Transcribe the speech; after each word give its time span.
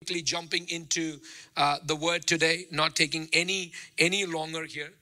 quickly 0.00 0.20
jumping 0.20 0.68
into 0.68 1.18
uh, 1.56 1.78
the 1.86 1.96
word 1.96 2.26
today, 2.26 2.66
not 2.70 2.94
taking 2.94 3.28
any 3.32 3.72
any 3.98 4.26
longer 4.26 4.64
here. 4.64 4.92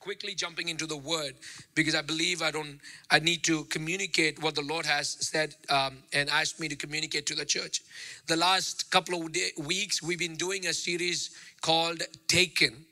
Quickly 0.00 0.34
jumping 0.34 0.68
into 0.68 0.86
the 0.86 0.96
word 0.96 1.34
because 1.74 1.94
I 1.94 2.02
believe 2.02 2.42
I 2.42 2.50
don't. 2.50 2.80
I 3.10 3.20
need 3.20 3.44
to 3.44 3.64
communicate 3.64 4.42
what 4.42 4.56
the 4.56 4.62
Lord 4.62 4.84
has 4.84 5.16
said 5.20 5.54
um, 5.68 5.98
and 6.12 6.28
asked 6.28 6.58
me 6.58 6.68
to 6.68 6.76
communicate 6.76 7.26
to 7.26 7.34
the 7.36 7.44
church. 7.44 7.82
The 8.26 8.36
last 8.36 8.90
couple 8.90 9.22
of 9.22 9.32
day, 9.32 9.50
weeks, 9.58 10.02
we've 10.02 10.18
been 10.18 10.36
doing 10.36 10.66
a 10.66 10.72
series 10.72 11.30
called 11.60 12.02
Taken. 12.26 12.84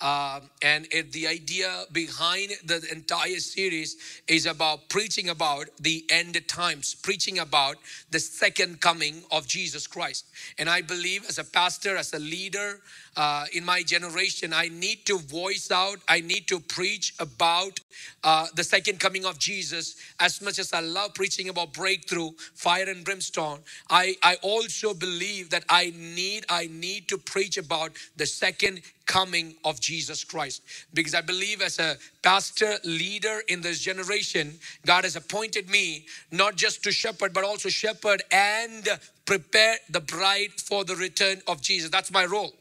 Uh, 0.00 0.40
and 0.60 0.86
it, 0.90 1.12
the 1.12 1.26
idea 1.26 1.84
behind 1.92 2.50
the 2.64 2.84
entire 2.90 3.38
series 3.38 3.96
is 4.28 4.44
about 4.44 4.88
preaching 4.88 5.28
about 5.28 5.66
the 5.80 6.04
end 6.10 6.36
times, 6.48 6.94
preaching 6.94 7.38
about 7.38 7.76
the 8.10 8.18
second 8.18 8.80
coming 8.80 9.22
of 9.30 9.46
Jesus 9.46 9.86
Christ. 9.86 10.26
And 10.58 10.68
I 10.68 10.82
believe, 10.82 11.24
as 11.28 11.38
a 11.38 11.44
pastor, 11.44 11.96
as 11.96 12.12
a 12.12 12.18
leader 12.18 12.80
uh, 13.16 13.46
in 13.52 13.64
my 13.64 13.82
generation, 13.82 14.52
I 14.52 14.68
need 14.68 15.06
to 15.06 15.18
voice 15.18 15.70
out, 15.70 15.98
I 16.08 16.20
need 16.20 16.48
to 16.48 16.60
preach 16.60 17.14
about 17.18 17.80
uh, 18.24 18.46
the 18.54 18.64
second 18.64 19.00
coming 19.00 19.24
of 19.24 19.38
Jesus. 19.38 19.96
As 20.18 20.40
much 20.42 20.58
as 20.58 20.72
I 20.72 20.80
love 20.80 21.14
preaching 21.14 21.48
about 21.48 21.72
breakthrough, 21.72 22.30
fire 22.54 22.88
and 22.88 23.04
brimstone, 23.04 23.60
I, 23.90 24.16
I 24.22 24.36
also 24.42 24.94
believe 24.94 25.50
that 25.50 25.64
I 25.68 25.92
need, 25.96 26.44
I 26.48 26.68
need 26.72 27.08
to 27.08 27.18
preach 27.18 27.58
about 27.58 27.92
the 28.16 28.26
second 28.26 28.82
coming 29.06 29.54
of 29.64 29.80
Jesus 29.80 30.24
Christ. 30.24 30.62
Because 30.92 31.14
I 31.14 31.20
believe 31.20 31.60
as 31.60 31.78
a 31.78 31.96
pastor, 32.22 32.74
leader 32.84 33.42
in 33.48 33.60
this 33.60 33.80
generation, 33.80 34.54
God 34.86 35.04
has 35.04 35.16
appointed 35.16 35.68
me 35.68 36.06
not 36.30 36.56
just 36.56 36.82
to 36.84 36.92
shepherd, 36.92 37.32
but 37.32 37.44
also 37.44 37.68
shepherd 37.68 38.22
and 38.32 38.88
prepare 39.26 39.76
the 39.88 40.00
bride 40.00 40.52
for 40.58 40.84
the 40.84 40.96
return 40.96 41.40
of 41.46 41.60
Jesus. 41.60 41.90
That's 41.90 42.10
my 42.10 42.24
role. 42.24 42.52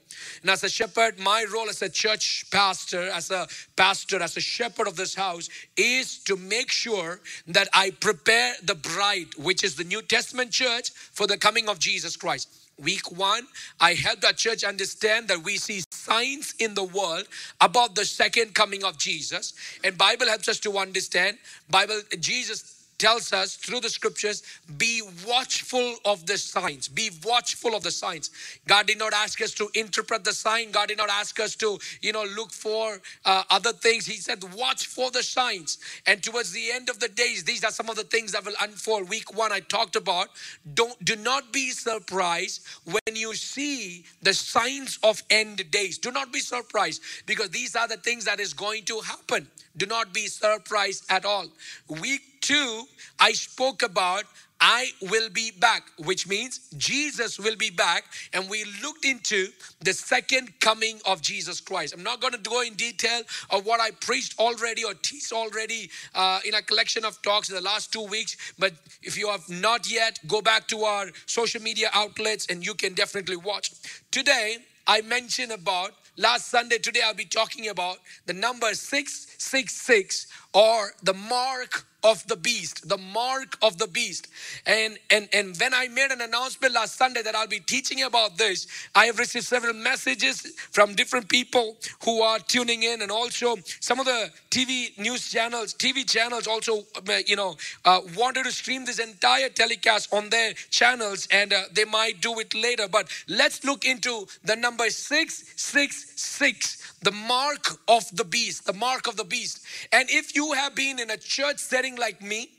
And 0.42 0.52
as 0.52 0.64
a 0.64 0.70
shepherd, 0.70 1.20
my 1.20 1.46
role 1.54 1.70
as 1.70 1.82
a 1.82 1.90
church 1.90 2.46
pastor, 2.52 3.10
as 3.10 3.32
a 3.32 3.48
pastor, 3.76 4.22
as 4.22 4.38
a 4.38 4.42
shepherd 4.42 4.88
of 4.88 4.96
this 4.96 5.16
house, 5.16 5.50
is 5.78 6.18
to 6.26 6.36
make 6.36 6.72
sure 6.72 7.20
that 7.48 7.68
I 7.74 7.92
prepare 7.92 8.54
the 8.64 8.76
bride, 8.76 9.28
which 9.38 9.64
is 9.64 9.76
the 9.76 9.84
New 9.84 10.02
Testament 10.02 10.52
church, 10.52 10.90
for 10.92 11.28
the 11.28 11.38
coming 11.38 11.70
of 11.70 11.80
Jesus 11.80 12.16
Christ. 12.16 12.50
Week 12.80 13.12
one, 13.12 13.46
I 13.80 13.94
helped 13.94 14.26
our 14.26 14.34
church 14.34 14.64
understand 14.64 15.28
that 15.28 15.44
we 15.44 15.58
see 15.58 15.84
signs 15.92 16.56
in 16.58 16.74
the 16.74 16.84
world 16.84 17.28
about 17.62 17.94
the 17.94 18.04
second 18.04 18.56
coming 18.56 18.84
of 18.84 18.98
Jesus. 18.98 19.54
And 19.84 19.96
Bible 19.96 20.26
helps 20.26 20.50
us 20.50 20.60
to 20.62 20.78
understand. 20.80 21.38
Bible, 21.70 22.02
Jesus 22.20 22.73
tells 23.04 23.34
us 23.34 23.58
through 23.58 23.82
the 23.82 23.90
scriptures 23.90 24.44
be 24.78 25.02
watchful 25.28 25.96
of 26.06 26.26
the 26.26 26.38
signs. 26.38 26.88
Be 26.88 27.12
watchful 27.26 27.76
of 27.76 27.84
the 27.84 27.92
signs. 27.92 28.32
God 28.66 28.88
did 28.88 28.98
not 28.98 29.12
ask 29.14 29.42
us 29.42 29.54
to 29.56 29.68
interpret 29.74 30.24
the 30.24 30.32
sign. 30.32 30.72
God 30.72 30.88
did 30.88 30.98
not 30.98 31.10
ask 31.10 31.38
us 31.42 31.54
to 31.58 31.78
you 32.02 32.14
know 32.14 32.24
look 32.24 32.52
for 32.52 33.02
uh, 33.26 33.44
other 33.50 33.74
things. 33.74 34.06
He 34.06 34.16
said 34.16 34.42
watch 34.54 34.88
for 34.88 35.12
the 35.12 35.22
signs. 35.22 35.80
And 36.08 36.24
towards 36.24 36.54
the 36.54 36.72
end 36.72 36.88
of 36.88 37.02
the 37.02 37.10
days 37.10 37.44
these 37.44 37.66
are 37.66 37.72
some 37.72 37.90
of 37.90 37.98
the 37.98 38.06
things 38.06 38.32
that 38.32 38.46
will 38.46 38.60
unfold. 38.62 39.10
Week 39.10 39.36
one 39.36 39.52
i 39.52 39.60
talked 39.60 39.98
about 39.98 40.30
don't 40.74 41.04
do 41.04 41.18
not 41.18 41.52
be 41.52 41.72
surprised 41.72 42.66
when 42.86 43.16
you 43.16 43.34
see 43.36 44.06
the 44.22 44.34
signs 44.34 44.98
of 45.04 45.22
end 45.30 45.70
days. 45.72 45.98
Do 45.98 46.10
not 46.12 46.32
be 46.32 46.40
surprised 46.40 47.02
because 47.26 47.50
these 47.50 47.76
are 47.76 47.90
the 47.90 47.98
things 47.98 48.24
that 48.24 48.40
is 48.40 48.54
going 48.54 48.86
to 48.86 49.02
happen. 49.02 49.50
Do 49.76 49.88
not 49.88 50.14
be 50.14 50.28
surprised 50.28 51.04
at 51.10 51.26
all. 51.26 51.48
Week 51.90 52.22
two, 52.44 52.84
I 53.20 53.32
spoke 53.32 53.82
about 53.82 54.26
I 54.66 54.92
will 55.02 55.30
be 55.30 55.52
back, 55.52 55.84
which 56.06 56.26
means 56.26 56.70
Jesus 56.78 57.38
will 57.38 57.58
be 57.58 57.70
back. 57.70 58.06
And 58.32 58.50
we 58.50 58.64
looked 58.82 59.04
into 59.04 59.48
the 59.82 59.92
second 59.92 60.58
coming 60.62 61.02
of 61.06 61.22
Jesus 61.22 61.60
Christ. 61.60 61.94
I'm 61.94 62.02
not 62.02 62.22
going 62.22 62.32
to 62.32 62.40
go 62.40 62.62
in 62.62 62.76
detail 62.76 63.24
of 63.50 63.66
what 63.66 63.82
I 63.82 63.92
preached 63.92 64.40
already 64.40 64.86
or 64.86 64.94
teach 64.94 65.34
already 65.34 65.90
uh, 66.16 66.40
in 66.46 66.54
a 66.54 66.62
collection 66.62 67.04
of 67.04 67.22
talks 67.24 67.50
in 67.50 67.56
the 67.56 67.62
last 67.62 67.92
two 67.92 68.06
weeks. 68.06 68.38
But 68.58 68.72
if 69.02 69.18
you 69.18 69.28
have 69.28 69.50
not 69.50 69.92
yet, 69.92 70.18
go 70.28 70.42
back 70.42 70.70
to 70.70 70.84
our 70.84 71.08
social 71.26 71.62
media 71.62 71.90
outlets 71.94 72.48
and 72.50 72.66
you 72.66 72.74
can 72.74 72.94
definitely 72.94 73.36
watch. 73.36 73.72
Today, 74.12 74.60
I 74.88 75.02
mentioned 75.02 75.52
about 75.52 75.92
last 76.16 76.48
Sunday, 76.48 76.78
today 76.78 77.02
I'll 77.06 77.14
be 77.14 77.26
talking 77.26 77.68
about 77.68 77.98
the 78.28 78.34
number 78.34 78.74
666 78.74 80.28
or 80.54 80.92
the 81.02 81.14
mark 81.14 81.86
of 82.04 82.26
the 82.28 82.36
beast 82.36 82.88
the 82.90 82.98
mark 82.98 83.58
of 83.62 83.78
the 83.78 83.88
beast 83.88 84.28
and 84.66 85.00
and 85.10 85.30
and 85.32 85.58
when 85.58 85.74
i 85.74 85.88
made 85.88 86.12
an 86.12 86.20
announcement 86.22 86.74
last 86.74 86.98
sunday 86.98 87.22
that 87.22 87.34
i'll 87.34 87.48
be 87.48 87.62
teaching 87.62 88.04
about 88.04 88.38
this 88.38 88.68
i 88.94 89.06
have 89.06 89.18
received 89.18 89.46
several 89.46 89.74
messages 89.74 90.42
from 90.72 90.94
different 90.96 91.30
people 91.30 91.78
who 92.04 92.22
are 92.22 92.40
tuning 92.40 92.84
in 92.84 93.02
and 93.02 93.12
also 93.12 93.56
some 93.80 94.00
of 94.00 94.06
the 94.06 94.30
tv 94.52 94.96
news 94.98 95.32
channels 95.32 95.74
tv 95.74 96.06
channels 96.06 96.46
also 96.46 96.84
uh, 97.08 97.20
you 97.26 97.38
know 97.38 97.56
uh, 97.86 98.02
wanted 98.18 98.44
to 98.44 98.52
stream 98.52 98.84
this 98.84 99.00
entire 99.00 99.48
telecast 99.50 100.14
on 100.14 100.30
their 100.30 100.52
channels 100.70 101.28
and 101.32 101.54
uh, 101.54 101.64
they 101.72 101.86
might 101.86 102.20
do 102.22 102.38
it 102.40 102.54
later 102.54 102.88
but 102.90 103.08
let's 103.30 103.64
look 103.64 103.86
into 103.86 104.28
the 104.44 104.58
number 104.58 104.90
666 104.90 106.84
the 107.04 107.12
mark 107.12 107.80
of 107.88 108.04
the 108.16 108.24
beast, 108.24 108.66
the 108.66 108.74
mark 108.74 109.08
of 109.08 109.18
the 109.18 109.24
beast. 109.24 109.66
And 109.92 110.10
if 110.10 110.36
you 110.36 110.43
have 110.52 110.76
been 110.76 111.00
in 111.00 111.10
a 111.10 111.18
church 111.18 111.60
setting 111.60 111.96
like 111.96 112.22
me, 112.22 112.50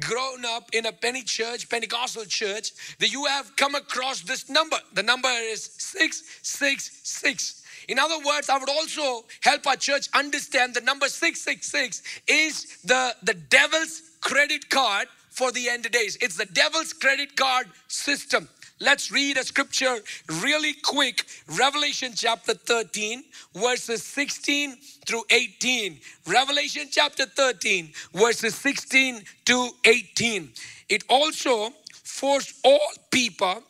grown 0.00 0.44
up 0.46 0.70
in 0.72 0.86
a 0.86 0.92
penny 0.92 1.22
church, 1.22 1.68
Pentecostal 1.68 2.24
church, 2.24 2.72
that 2.98 3.12
you 3.12 3.26
have 3.26 3.54
come 3.56 3.74
across 3.74 4.22
this 4.22 4.48
number. 4.48 4.76
The 4.94 5.02
number 5.02 5.28
is 5.28 5.64
666. 5.78 7.62
In 7.88 7.98
other 7.98 8.18
words, 8.24 8.48
I 8.48 8.56
would 8.56 8.70
also 8.70 9.26
help 9.42 9.66
our 9.66 9.76
church 9.76 10.08
understand 10.14 10.74
the 10.74 10.80
number 10.80 11.08
666 11.08 12.02
is 12.26 12.78
the, 12.84 13.14
the 13.22 13.34
devil's 13.34 14.00
credit 14.22 14.70
card 14.70 15.06
for 15.30 15.52
the 15.52 15.68
end 15.68 15.90
days. 15.90 16.16
It's 16.20 16.36
the 16.36 16.46
devil's 16.46 16.92
credit 16.92 17.36
card 17.36 17.66
system. 17.88 18.48
Let's 18.80 19.12
read 19.12 19.36
a 19.38 19.44
scripture 19.44 19.98
really 20.42 20.74
quick. 20.74 21.24
Revelation 21.56 22.12
chapter 22.16 22.54
13, 22.54 23.22
verses 23.54 24.02
16 24.02 24.76
through 25.06 25.22
18. 25.30 26.00
Revelation 26.26 26.88
chapter 26.90 27.24
13, 27.24 27.92
verses 28.12 28.54
16 28.56 29.22
to 29.44 29.70
18. 29.84 30.50
It 30.88 31.04
also 31.08 31.72
forced 32.02 32.54
all 32.64 32.88
people, 33.12 33.62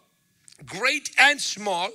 great 0.64 1.10
and 1.18 1.38
small, 1.38 1.90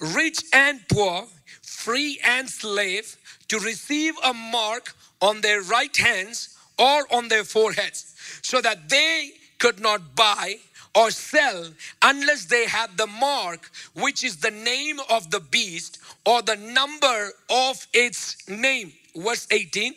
rich 0.00 0.42
and 0.52 0.80
poor, 0.88 1.26
free 1.62 2.18
and 2.24 2.50
slave, 2.50 3.16
to 3.46 3.60
receive 3.60 4.14
a 4.24 4.34
mark 4.34 4.94
on 5.22 5.40
their 5.42 5.62
right 5.62 5.96
hands 5.96 6.56
or 6.76 7.06
on 7.12 7.28
their 7.28 7.44
foreheads, 7.44 8.14
so 8.42 8.60
that 8.60 8.88
they 8.88 9.30
could 9.58 9.80
not 9.80 10.16
buy 10.16 10.56
or 10.98 11.10
sell 11.12 11.64
unless 12.02 12.46
they 12.46 12.66
have 12.66 12.96
the 12.96 13.06
mark, 13.06 13.70
which 13.94 14.24
is 14.24 14.38
the 14.38 14.50
name 14.50 14.98
of 15.08 15.30
the 15.30 15.38
beast 15.38 15.98
or 16.26 16.42
the 16.42 16.56
number 16.56 17.30
of 17.48 17.86
its 17.92 18.36
name. 18.48 18.92
Verse 19.14 19.46
18 19.50 19.94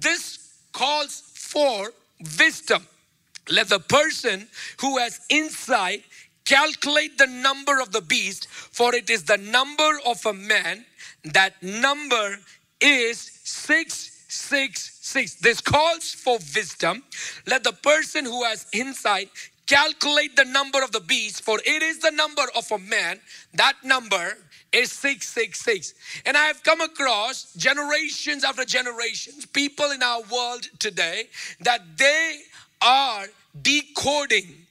this 0.00 0.38
calls 0.72 1.20
for 1.34 1.92
wisdom. 2.38 2.86
Let 3.50 3.68
the 3.68 3.80
person 3.80 4.48
who 4.80 4.98
has 4.98 5.20
insight 5.28 6.04
calculate 6.44 7.18
the 7.18 7.26
number 7.26 7.80
of 7.80 7.92
the 7.92 8.00
beast, 8.00 8.48
for 8.48 8.94
it 8.94 9.10
is 9.10 9.24
the 9.24 9.36
number 9.38 9.98
of 10.06 10.24
a 10.26 10.32
man. 10.32 10.86
That 11.24 11.62
number 11.62 12.38
is 12.80 13.18
666. 13.44 15.34
This 15.36 15.60
calls 15.60 16.12
for 16.12 16.38
wisdom. 16.54 17.02
Let 17.46 17.64
the 17.64 17.72
person 17.72 18.24
who 18.24 18.44
has 18.44 18.66
insight 18.72 19.30
calculate 19.68 20.34
the 20.34 20.44
number 20.44 20.82
of 20.82 20.90
the 20.92 21.00
beast, 21.00 21.42
for 21.42 21.60
it 21.64 21.82
is 21.82 22.00
the 22.00 22.10
number 22.10 22.42
of 22.56 22.70
a 22.72 22.78
man. 22.78 23.20
That 23.54 23.74
number 23.84 24.38
is 24.72 24.90
666. 24.92 25.94
And 26.26 26.36
I 26.36 26.44
have 26.44 26.62
come 26.62 26.80
across 26.80 27.52
generations 27.54 28.44
after 28.44 28.64
generations, 28.64 29.46
people 29.46 29.90
in 29.92 30.02
our 30.02 30.22
world 30.32 30.66
today, 30.78 31.28
that 31.60 31.82
they 31.96 32.40
are 32.82 33.26
decoding 33.62 34.66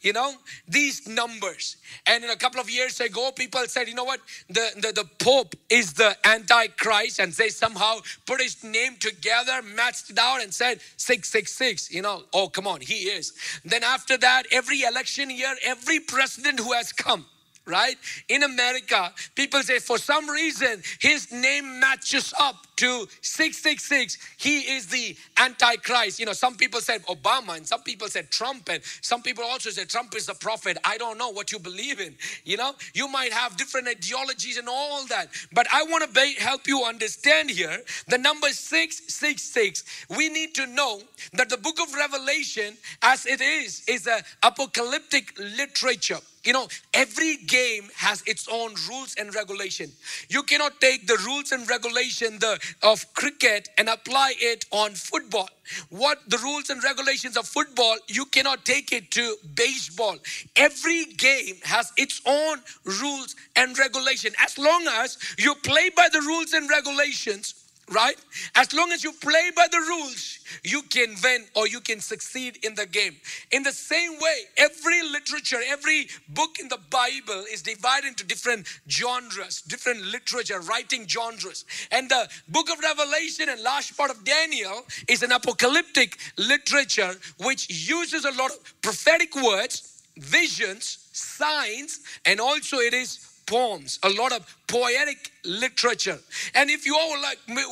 you 0.00 0.12
know 0.12 0.32
these 0.68 1.06
numbers. 1.06 1.76
And 2.06 2.24
in 2.24 2.30
a 2.30 2.36
couple 2.36 2.60
of 2.60 2.70
years 2.70 3.00
ago 3.00 3.30
people 3.34 3.60
said 3.66 3.88
you 3.88 3.94
know 3.94 4.04
what? 4.04 4.20
The, 4.48 4.70
the, 4.76 4.92
the 4.92 5.24
pope 5.24 5.54
is 5.68 5.92
the 5.92 6.16
antichrist. 6.24 7.20
And 7.20 7.32
they 7.32 7.48
somehow 7.48 7.98
put 8.26 8.40
his 8.40 8.62
name 8.64 8.96
together 8.98 9.62
matched 9.74 10.10
it 10.10 10.18
out 10.18 10.42
and 10.42 10.52
said 10.52 10.80
666 10.96 11.90
you 11.92 12.02
know 12.02 12.22
oh 12.32 12.48
come 12.48 12.66
on 12.66 12.80
he 12.80 12.94
is. 12.94 13.32
Then 13.64 13.84
after 13.84 14.16
that 14.18 14.44
every 14.50 14.82
election 14.82 15.30
year 15.30 15.54
every 15.64 16.00
president 16.00 16.60
who 16.60 16.72
has 16.72 16.92
come 16.92 17.26
right 17.66 17.96
in 18.28 18.42
america 18.42 19.12
people 19.34 19.62
say 19.62 19.78
for 19.78 19.98
some 19.98 20.28
reason 20.30 20.82
his 20.98 21.30
name 21.30 21.78
matches 21.78 22.32
up 22.40 22.66
to 22.80 23.06
666, 23.20 24.16
he 24.38 24.60
is 24.60 24.86
the 24.86 25.14
Antichrist. 25.36 26.18
You 26.18 26.24
know, 26.24 26.32
some 26.32 26.56
people 26.56 26.80
said 26.80 27.02
Obama 27.06 27.58
and 27.58 27.66
some 27.66 27.82
people 27.82 28.08
said 28.08 28.30
Trump, 28.30 28.70
and 28.70 28.82
some 29.02 29.20
people 29.20 29.44
also 29.44 29.68
said 29.68 29.90
Trump 29.90 30.16
is 30.16 30.24
the 30.24 30.34
prophet. 30.34 30.78
I 30.82 30.96
don't 30.96 31.18
know 31.18 31.28
what 31.28 31.52
you 31.52 31.58
believe 31.58 32.00
in. 32.00 32.14
You 32.44 32.56
know, 32.56 32.72
you 32.94 33.06
might 33.06 33.34
have 33.34 33.58
different 33.58 33.86
ideologies 33.86 34.56
and 34.56 34.66
all 34.66 35.04
that. 35.08 35.28
But 35.52 35.66
I 35.70 35.82
want 35.84 36.12
to 36.12 36.20
help 36.38 36.66
you 36.66 36.82
understand 36.84 37.50
here 37.50 37.76
the 38.08 38.16
number 38.16 38.48
666. 38.48 40.06
We 40.16 40.30
need 40.30 40.54
to 40.54 40.66
know 40.66 41.02
that 41.34 41.50
the 41.50 41.58
book 41.58 41.78
of 41.82 41.92
Revelation, 41.94 42.78
as 43.02 43.26
it 43.26 43.42
is, 43.42 43.82
is 43.86 44.06
an 44.06 44.22
apocalyptic 44.42 45.38
literature. 45.38 46.20
You 46.44 46.54
know, 46.54 46.68
every 46.94 47.36
game 47.36 47.90
has 47.96 48.22
its 48.26 48.48
own 48.50 48.74
rules 48.88 49.14
and 49.18 49.34
regulation. 49.34 49.90
You 50.30 50.42
cannot 50.42 50.80
take 50.80 51.06
the 51.06 51.18
rules 51.26 51.52
and 51.52 51.68
regulation 51.68 52.38
the, 52.38 52.58
of 52.82 53.12
cricket 53.14 53.68
and 53.78 53.88
apply 53.88 54.34
it 54.38 54.64
on 54.70 54.92
football. 54.92 55.48
What 55.88 56.18
the 56.28 56.38
rules 56.38 56.70
and 56.70 56.82
regulations 56.82 57.36
of 57.36 57.46
football, 57.46 57.96
you 58.08 58.24
cannot 58.26 58.64
take 58.64 58.92
it 58.92 59.10
to 59.12 59.36
baseball. 59.54 60.18
Every 60.56 61.04
game 61.04 61.56
has 61.64 61.92
its 61.96 62.20
own 62.26 62.58
rules 62.84 63.36
and 63.56 63.78
regulation. 63.78 64.32
As 64.38 64.58
long 64.58 64.86
as 64.88 65.18
you 65.38 65.54
play 65.56 65.90
by 65.90 66.08
the 66.12 66.20
rules 66.20 66.52
and 66.52 66.68
regulations, 66.68 67.59
right? 67.90 68.16
As 68.54 68.72
long 68.72 68.92
as 68.92 69.02
you 69.02 69.12
play 69.12 69.50
by 69.54 69.66
the 69.70 69.78
rules, 69.78 70.38
you 70.64 70.82
can 70.82 71.14
win 71.22 71.44
or 71.56 71.66
you 71.66 71.80
can 71.80 72.00
succeed 72.00 72.58
in 72.64 72.74
the 72.74 72.86
game. 72.86 73.16
In 73.50 73.62
the 73.62 73.72
same 73.72 74.12
way, 74.12 74.38
every 74.56 75.02
literature, 75.02 75.60
every 75.66 76.08
book 76.28 76.58
in 76.60 76.68
the 76.68 76.78
Bible 76.90 77.44
is 77.52 77.62
divided 77.62 78.08
into 78.08 78.24
different 78.24 78.66
genres, 78.88 79.62
different 79.62 80.02
literature, 80.04 80.60
writing 80.60 81.06
genres. 81.06 81.64
And 81.90 82.08
the 82.08 82.28
book 82.48 82.70
of 82.70 82.78
Revelation 82.78 83.48
and 83.48 83.62
last 83.62 83.96
part 83.96 84.10
of 84.10 84.24
Daniel 84.24 84.82
is 85.08 85.22
an 85.22 85.32
apocalyptic 85.32 86.18
literature 86.38 87.14
which 87.38 87.68
uses 87.88 88.24
a 88.24 88.32
lot 88.32 88.50
of 88.50 88.58
prophetic 88.82 89.34
words, 89.34 90.02
visions, 90.18 91.08
signs, 91.12 92.00
and 92.24 92.40
also 92.40 92.78
it 92.78 92.94
is 92.94 93.26
poems, 93.46 93.98
a 94.04 94.08
lot 94.10 94.32
of 94.32 94.46
poetic 94.70 95.32
literature. 95.44 96.18
And 96.54 96.70
if 96.70 96.86
you 96.86 96.96
all 96.96 97.20
like 97.20 97.38
me, 97.48 97.62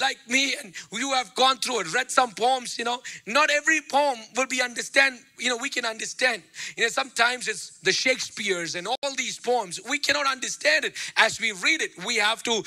like 0.00 0.18
me 0.28 0.54
and 0.62 0.72
you 0.92 1.12
have 1.12 1.34
gone 1.34 1.58
through 1.58 1.80
it, 1.80 1.92
read 1.92 2.10
some 2.10 2.32
poems, 2.32 2.78
you 2.78 2.84
know, 2.84 3.00
not 3.26 3.50
every 3.50 3.80
poem 3.80 4.18
will 4.36 4.46
be 4.46 4.62
understand, 4.62 5.18
you 5.38 5.50
know, 5.50 5.58
we 5.58 5.68
can 5.68 5.84
understand. 5.84 6.42
You 6.76 6.84
know, 6.84 6.88
sometimes 6.88 7.46
it's 7.46 7.78
the 7.80 7.92
Shakespeare's 7.92 8.74
and 8.74 8.86
all 8.86 9.14
these 9.16 9.38
poems. 9.38 9.80
We 9.88 9.98
cannot 9.98 10.26
understand 10.26 10.86
it 10.86 10.94
as 11.16 11.40
we 11.40 11.52
read 11.52 11.82
it. 11.82 11.90
We 12.04 12.16
have 12.16 12.42
to 12.44 12.62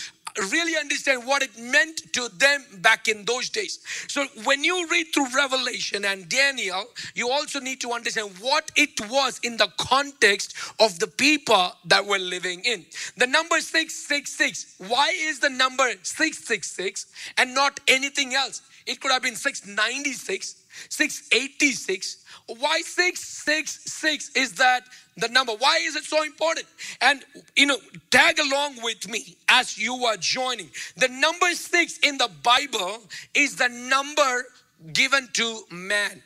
really 0.52 0.78
understand 0.78 1.26
what 1.26 1.42
it 1.42 1.58
meant 1.58 2.14
to 2.14 2.30
them 2.38 2.64
back 2.82 3.08
in 3.08 3.26
those 3.26 3.50
days. 3.50 3.80
So 4.08 4.26
when 4.44 4.64
you 4.64 4.88
read 4.90 5.08
through 5.14 5.28
Revelation 5.36 6.06
and 6.06 6.30
Daniel, 6.30 6.86
you 7.16 7.30
also 7.30 7.60
need 7.60 7.82
to 7.82 7.92
understand 7.92 8.32
what 8.40 8.72
it 8.76 9.00
was 9.10 9.40
in 9.44 9.58
the 9.58 9.70
context 9.78 10.56
of 10.80 11.00
the 11.00 11.08
people 11.08 11.72
that 11.86 12.06
were 12.06 12.20
living 12.20 12.62
in. 12.64 12.86
The 13.18 13.28
number 13.28 13.60
666, 13.88 14.76
why 14.90 15.14
is 15.16 15.40
the 15.40 15.50
number 15.50 15.90
666 16.04 17.06
and 17.38 17.56
not 17.56 17.80
anything 17.88 18.36
else? 18.36 18.62
It 18.86 19.00
could 19.00 19.12
have 19.12 19.22
been 19.22 19.38
696, 19.38 20.56
686. 20.90 22.18
Why 22.48 22.82
666 22.82 24.32
is 24.36 24.54
that 24.54 24.84
the 25.16 25.30
number. 25.30 25.54
Why 25.54 25.80
is 25.84 25.96
it 25.96 26.04
so 26.04 26.24
important? 26.24 26.66
And 27.00 27.24
you 27.56 27.68
know, 27.68 27.78
tag 28.12 28.40
along 28.40 28.82
with 28.84 29.08
me 29.08 29.38
as 29.48 29.78
you 29.78 29.96
are 30.06 30.18
joining. 30.18 30.70
The 30.98 31.08
number 31.08 31.52
six 31.54 32.00
in 32.00 32.18
the 32.18 32.30
Bible 32.44 33.00
is 33.34 33.56
the 33.56 33.70
number 33.70 34.46
given 34.92 35.30
to 35.34 35.62
man. 35.72 36.22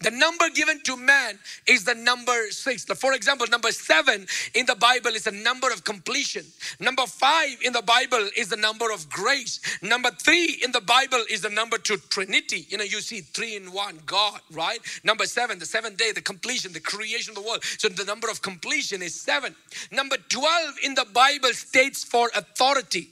The 0.00 0.10
number 0.10 0.48
given 0.54 0.80
to 0.84 0.96
man 0.96 1.38
is 1.66 1.84
the 1.84 1.94
number 1.94 2.50
six. 2.50 2.84
For 2.84 3.12
example, 3.12 3.46
number 3.48 3.70
seven 3.70 4.26
in 4.54 4.64
the 4.64 4.74
Bible 4.74 5.10
is 5.10 5.24
the 5.24 5.30
number 5.30 5.70
of 5.70 5.84
completion. 5.84 6.46
Number 6.78 7.04
five 7.04 7.58
in 7.62 7.74
the 7.74 7.82
Bible 7.82 8.30
is 8.34 8.48
the 8.48 8.56
number 8.56 8.90
of 8.90 9.10
grace. 9.10 9.60
Number 9.82 10.10
three 10.10 10.58
in 10.64 10.72
the 10.72 10.80
Bible 10.80 11.22
is 11.28 11.42
the 11.42 11.50
number 11.50 11.76
to 11.76 11.98
Trinity. 12.08 12.66
You 12.70 12.78
know, 12.78 12.84
you 12.84 13.02
see 13.02 13.20
three 13.20 13.56
in 13.56 13.72
one 13.72 14.00
God, 14.06 14.40
right? 14.52 14.78
Number 15.04 15.26
seven, 15.26 15.58
the 15.58 15.66
seventh 15.66 15.98
day, 15.98 16.12
the 16.12 16.22
completion, 16.22 16.72
the 16.72 16.80
creation 16.80 17.32
of 17.32 17.42
the 17.42 17.46
world. 17.46 17.62
So 17.62 17.90
the 17.90 18.04
number 18.04 18.30
of 18.30 18.40
completion 18.40 19.02
is 19.02 19.14
seven. 19.14 19.54
Number 19.92 20.16
12 20.30 20.76
in 20.82 20.94
the 20.94 21.06
Bible 21.12 21.52
states 21.52 22.04
for 22.04 22.30
authority. 22.34 23.10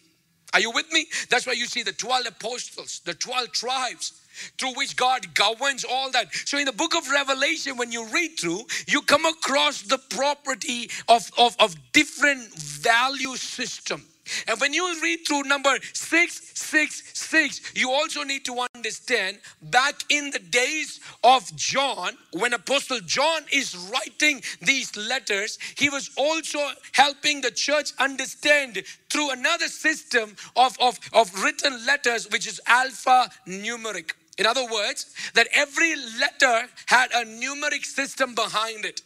Are 0.54 0.60
you 0.60 0.70
with 0.70 0.90
me? 0.90 1.06
That's 1.28 1.46
why 1.46 1.52
you 1.52 1.66
see 1.66 1.82
the 1.82 1.92
12 1.92 2.28
apostles, 2.28 3.02
the 3.04 3.12
12 3.12 3.52
tribes 3.52 4.22
through 4.58 4.72
which 4.74 4.96
God 4.96 5.34
governs 5.34 5.84
all 5.84 6.10
that. 6.12 6.32
So 6.32 6.58
in 6.58 6.66
the 6.66 6.72
book 6.72 6.94
of 6.94 7.08
Revelation, 7.10 7.76
when 7.76 7.92
you 7.92 8.06
read 8.06 8.38
through, 8.38 8.62
you 8.86 9.02
come 9.02 9.26
across 9.26 9.82
the 9.82 9.98
property 9.98 10.90
of, 11.08 11.30
of, 11.38 11.56
of 11.58 11.74
different 11.92 12.54
value 12.54 13.36
system. 13.36 14.04
And 14.46 14.60
when 14.60 14.72
you 14.72 15.00
read 15.02 15.26
through 15.26 15.42
number 15.44 15.74
666, 15.92 17.72
you 17.74 17.90
also 17.90 18.22
need 18.22 18.44
to 18.44 18.66
understand 18.74 19.38
back 19.62 19.94
in 20.08 20.30
the 20.30 20.38
days 20.38 21.00
of 21.24 21.54
John, 21.56 22.16
when 22.32 22.52
Apostle 22.52 23.00
John 23.00 23.42
is 23.52 23.76
writing 23.92 24.42
these 24.60 24.96
letters, 24.96 25.58
he 25.76 25.88
was 25.88 26.10
also 26.16 26.60
helping 26.92 27.40
the 27.40 27.50
church 27.50 27.92
understand 27.98 28.82
through 29.10 29.30
another 29.30 29.68
system 29.68 30.36
of, 30.56 30.76
of, 30.80 30.98
of 31.12 31.42
written 31.42 31.84
letters, 31.86 32.28
which 32.30 32.46
is 32.46 32.60
alpha 32.66 33.30
numeric. 33.46 34.12
In 34.38 34.46
other 34.46 34.64
words, 34.64 35.12
that 35.34 35.48
every 35.52 35.94
letter 35.96 36.68
had 36.86 37.10
a 37.12 37.24
numeric 37.24 37.84
system 37.84 38.34
behind 38.34 38.84
it. 38.84 39.02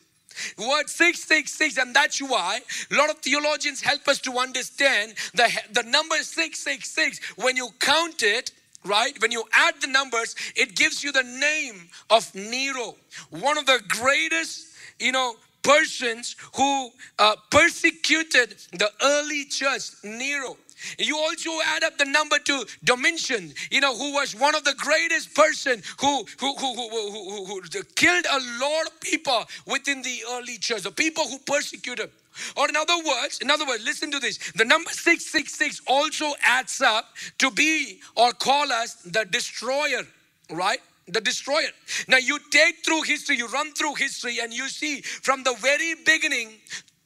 Word 0.59 0.89
666, 0.89 1.79
and 1.79 1.95
that's 1.95 2.21
why 2.21 2.61
a 2.91 2.95
lot 2.95 3.11
of 3.11 3.19
theologians 3.19 3.81
help 3.81 4.07
us 4.09 4.19
to 4.21 4.39
understand 4.39 5.15
the, 5.35 5.51
the 5.73 5.83
number 5.83 6.17
666. 6.17 7.21
When 7.37 7.57
you 7.57 7.69
count 7.81 8.23
it, 8.23 8.51
right, 8.85 9.21
when 9.21 9.31
you 9.31 9.45
add 9.53 9.75
the 9.81 9.89
numbers, 9.89 10.35
it 10.57 10.75
gives 10.75 11.05
you 11.05 11.13
the 11.13 11.23
name 11.23 11.89
of 12.11 12.35
Nero, 12.35 12.97
one 13.31 13.59
of 13.59 13.67
the 13.67 13.81
greatest, 13.89 14.69
you 14.99 15.13
know, 15.13 15.35
persons 15.63 16.37
who 16.57 16.91
uh, 17.19 17.37
persecuted 17.51 18.57
the 18.73 18.91
early 19.03 19.45
church, 19.45 19.91
Nero. 20.03 20.57
You 20.99 21.17
also 21.19 21.51
add 21.67 21.85
up 21.85 21.99
the 21.99 22.05
number 22.05 22.39
to 22.39 22.67
Domitian, 22.85 23.53
you 23.71 23.81
know, 23.81 23.97
who 23.97 24.13
was 24.13 24.35
one 24.35 24.55
of 24.55 24.65
the 24.65 24.75
greatest 24.75 25.35
person 25.35 25.83
who 26.01 26.25
who, 26.41 26.55
who, 26.57 26.75
who, 26.75 27.45
who, 27.47 27.63
killed 27.95 28.27
a 28.31 28.41
lot 28.61 28.87
of 28.87 29.01
people 29.01 29.45
within 29.67 30.03
the 30.03 30.23
early 30.33 30.59
church, 30.59 30.83
the 30.83 30.91
people 30.91 31.25
who 31.25 31.39
persecuted. 31.39 32.11
Or 32.57 32.69
in 32.69 32.77
other 32.77 32.97
words, 33.07 33.41
in 33.41 33.51
other 33.51 33.67
words, 33.67 33.85
listen 33.85 34.11
to 34.11 34.19
this. 34.19 34.39
The 34.53 34.65
number 34.65 34.91
666 34.91 35.83
also 35.87 36.33
adds 36.43 36.81
up 36.81 37.15
to 37.39 37.51
be 37.51 38.01
or 38.17 38.33
call 38.33 38.73
us 38.73 38.95
the 39.03 39.25
destroyer, 39.27 40.07
right? 40.51 40.81
the 41.09 41.21
destroyer. 41.21 41.69
Now 42.09 42.19
you 42.19 42.39
take 42.51 42.85
through 42.85 43.03
history, 43.03 43.37
you 43.37 43.49
run 43.49 43.73
through 43.73 43.95
history, 43.95 44.39
and 44.41 44.53
you 44.53 44.69
see 44.69 45.01
from 45.01 45.43
the 45.43 45.55
very 45.55 45.95
beginning 46.07 46.61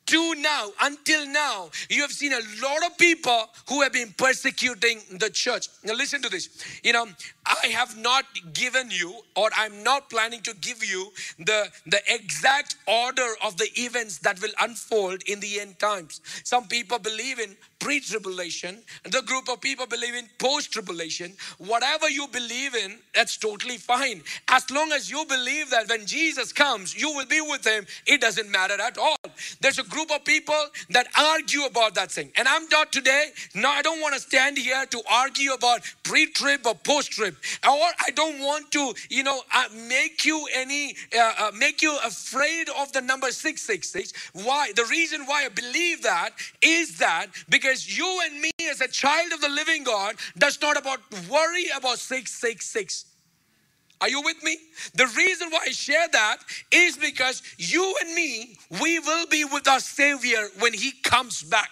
to 0.06 0.34
now, 0.36 0.68
until 0.82 1.26
now, 1.26 1.70
you 1.90 2.02
have 2.02 2.12
seen 2.12 2.32
a 2.32 2.40
lot 2.62 2.86
of 2.86 2.96
people 2.98 3.50
who 3.68 3.82
have 3.82 3.92
been 3.92 4.14
persecuting 4.16 5.00
the 5.18 5.30
church. 5.30 5.68
Now, 5.84 5.94
listen 5.94 6.22
to 6.22 6.28
this. 6.28 6.48
You 6.82 6.92
know, 6.92 7.06
I 7.44 7.68
have 7.68 7.96
not 7.96 8.24
given 8.52 8.90
you, 8.90 9.14
or 9.36 9.50
I'm 9.56 9.82
not 9.82 10.10
planning 10.10 10.40
to 10.42 10.54
give 10.54 10.84
you, 10.84 11.12
the, 11.38 11.68
the 11.86 12.00
exact 12.08 12.76
order 12.86 13.26
of 13.44 13.56
the 13.56 13.68
events 13.76 14.18
that 14.18 14.40
will 14.40 14.52
unfold 14.60 15.22
in 15.26 15.40
the 15.40 15.60
end 15.60 15.78
times. 15.78 16.20
Some 16.44 16.66
people 16.68 16.98
believe 16.98 17.38
in 17.38 17.56
pre 17.78 18.00
tribulation, 18.00 18.78
the 19.04 19.22
group 19.22 19.48
of 19.48 19.60
people 19.60 19.86
believe 19.86 20.14
in 20.14 20.28
post 20.38 20.72
tribulation. 20.72 21.32
Whatever 21.58 22.08
you 22.08 22.26
believe 22.28 22.74
in, 22.74 22.98
that's 23.14 23.36
totally 23.36 23.76
fine. 23.76 24.22
As 24.48 24.68
long 24.70 24.92
as 24.92 25.10
you 25.10 25.24
believe 25.28 25.70
that 25.70 25.88
when 25.88 26.06
Jesus 26.06 26.52
comes, 26.52 27.00
you 27.00 27.12
will 27.12 27.26
be 27.26 27.40
with 27.40 27.66
him, 27.66 27.86
it 28.06 28.20
doesn't 28.20 28.50
matter 28.50 28.80
at 28.80 28.98
all. 28.98 29.16
There's 29.60 29.78
a 29.78 29.84
group 29.96 30.12
of 30.12 30.22
people 30.26 30.62
that 30.90 31.06
argue 31.18 31.64
about 31.64 31.94
that 31.94 32.10
thing. 32.10 32.30
And 32.36 32.46
I'm 32.46 32.68
not 32.68 32.92
today, 32.92 33.30
no, 33.54 33.70
I 33.70 33.80
don't 33.80 34.02
want 34.02 34.14
to 34.14 34.20
stand 34.20 34.58
here 34.58 34.84
to 34.84 35.02
argue 35.10 35.52
about 35.54 35.80
pre 36.02 36.26
trip 36.26 36.66
or 36.66 36.74
post 36.74 37.12
trip. 37.12 37.34
Or 37.64 37.88
I 38.06 38.10
don't 38.14 38.40
want 38.40 38.70
to, 38.72 38.92
you 39.08 39.22
know, 39.22 39.40
uh, 39.54 39.64
make 39.88 40.26
you 40.26 40.46
any, 40.54 40.96
uh, 41.18 41.32
uh, 41.38 41.50
make 41.58 41.80
you 41.80 41.96
afraid 42.04 42.68
of 42.78 42.92
the 42.92 43.00
number 43.00 43.30
666. 43.30 44.12
Why? 44.34 44.72
The 44.76 44.84
reason 44.84 45.22
why 45.24 45.46
I 45.46 45.48
believe 45.48 46.02
that 46.02 46.30
is 46.60 46.98
that 46.98 47.28
because 47.48 47.96
you 47.96 48.20
and 48.24 48.38
me 48.38 48.50
as 48.70 48.82
a 48.82 48.88
child 48.88 49.32
of 49.32 49.40
the 49.40 49.48
living 49.48 49.82
God 49.82 50.16
does 50.36 50.60
not 50.60 50.76
about 50.76 51.00
worry 51.30 51.66
about 51.74 51.98
666. 51.98 53.15
Are 54.00 54.08
you 54.08 54.20
with 54.22 54.42
me? 54.42 54.58
The 54.94 55.06
reason 55.16 55.48
why 55.50 55.60
I 55.66 55.70
share 55.70 56.06
that 56.12 56.38
is 56.70 56.96
because 56.96 57.42
you 57.56 57.94
and 58.02 58.14
me, 58.14 58.58
we 58.80 58.98
will 58.98 59.26
be 59.26 59.44
with 59.44 59.66
our 59.68 59.80
Savior 59.80 60.48
when 60.58 60.74
He 60.74 60.92
comes 61.02 61.42
back. 61.42 61.70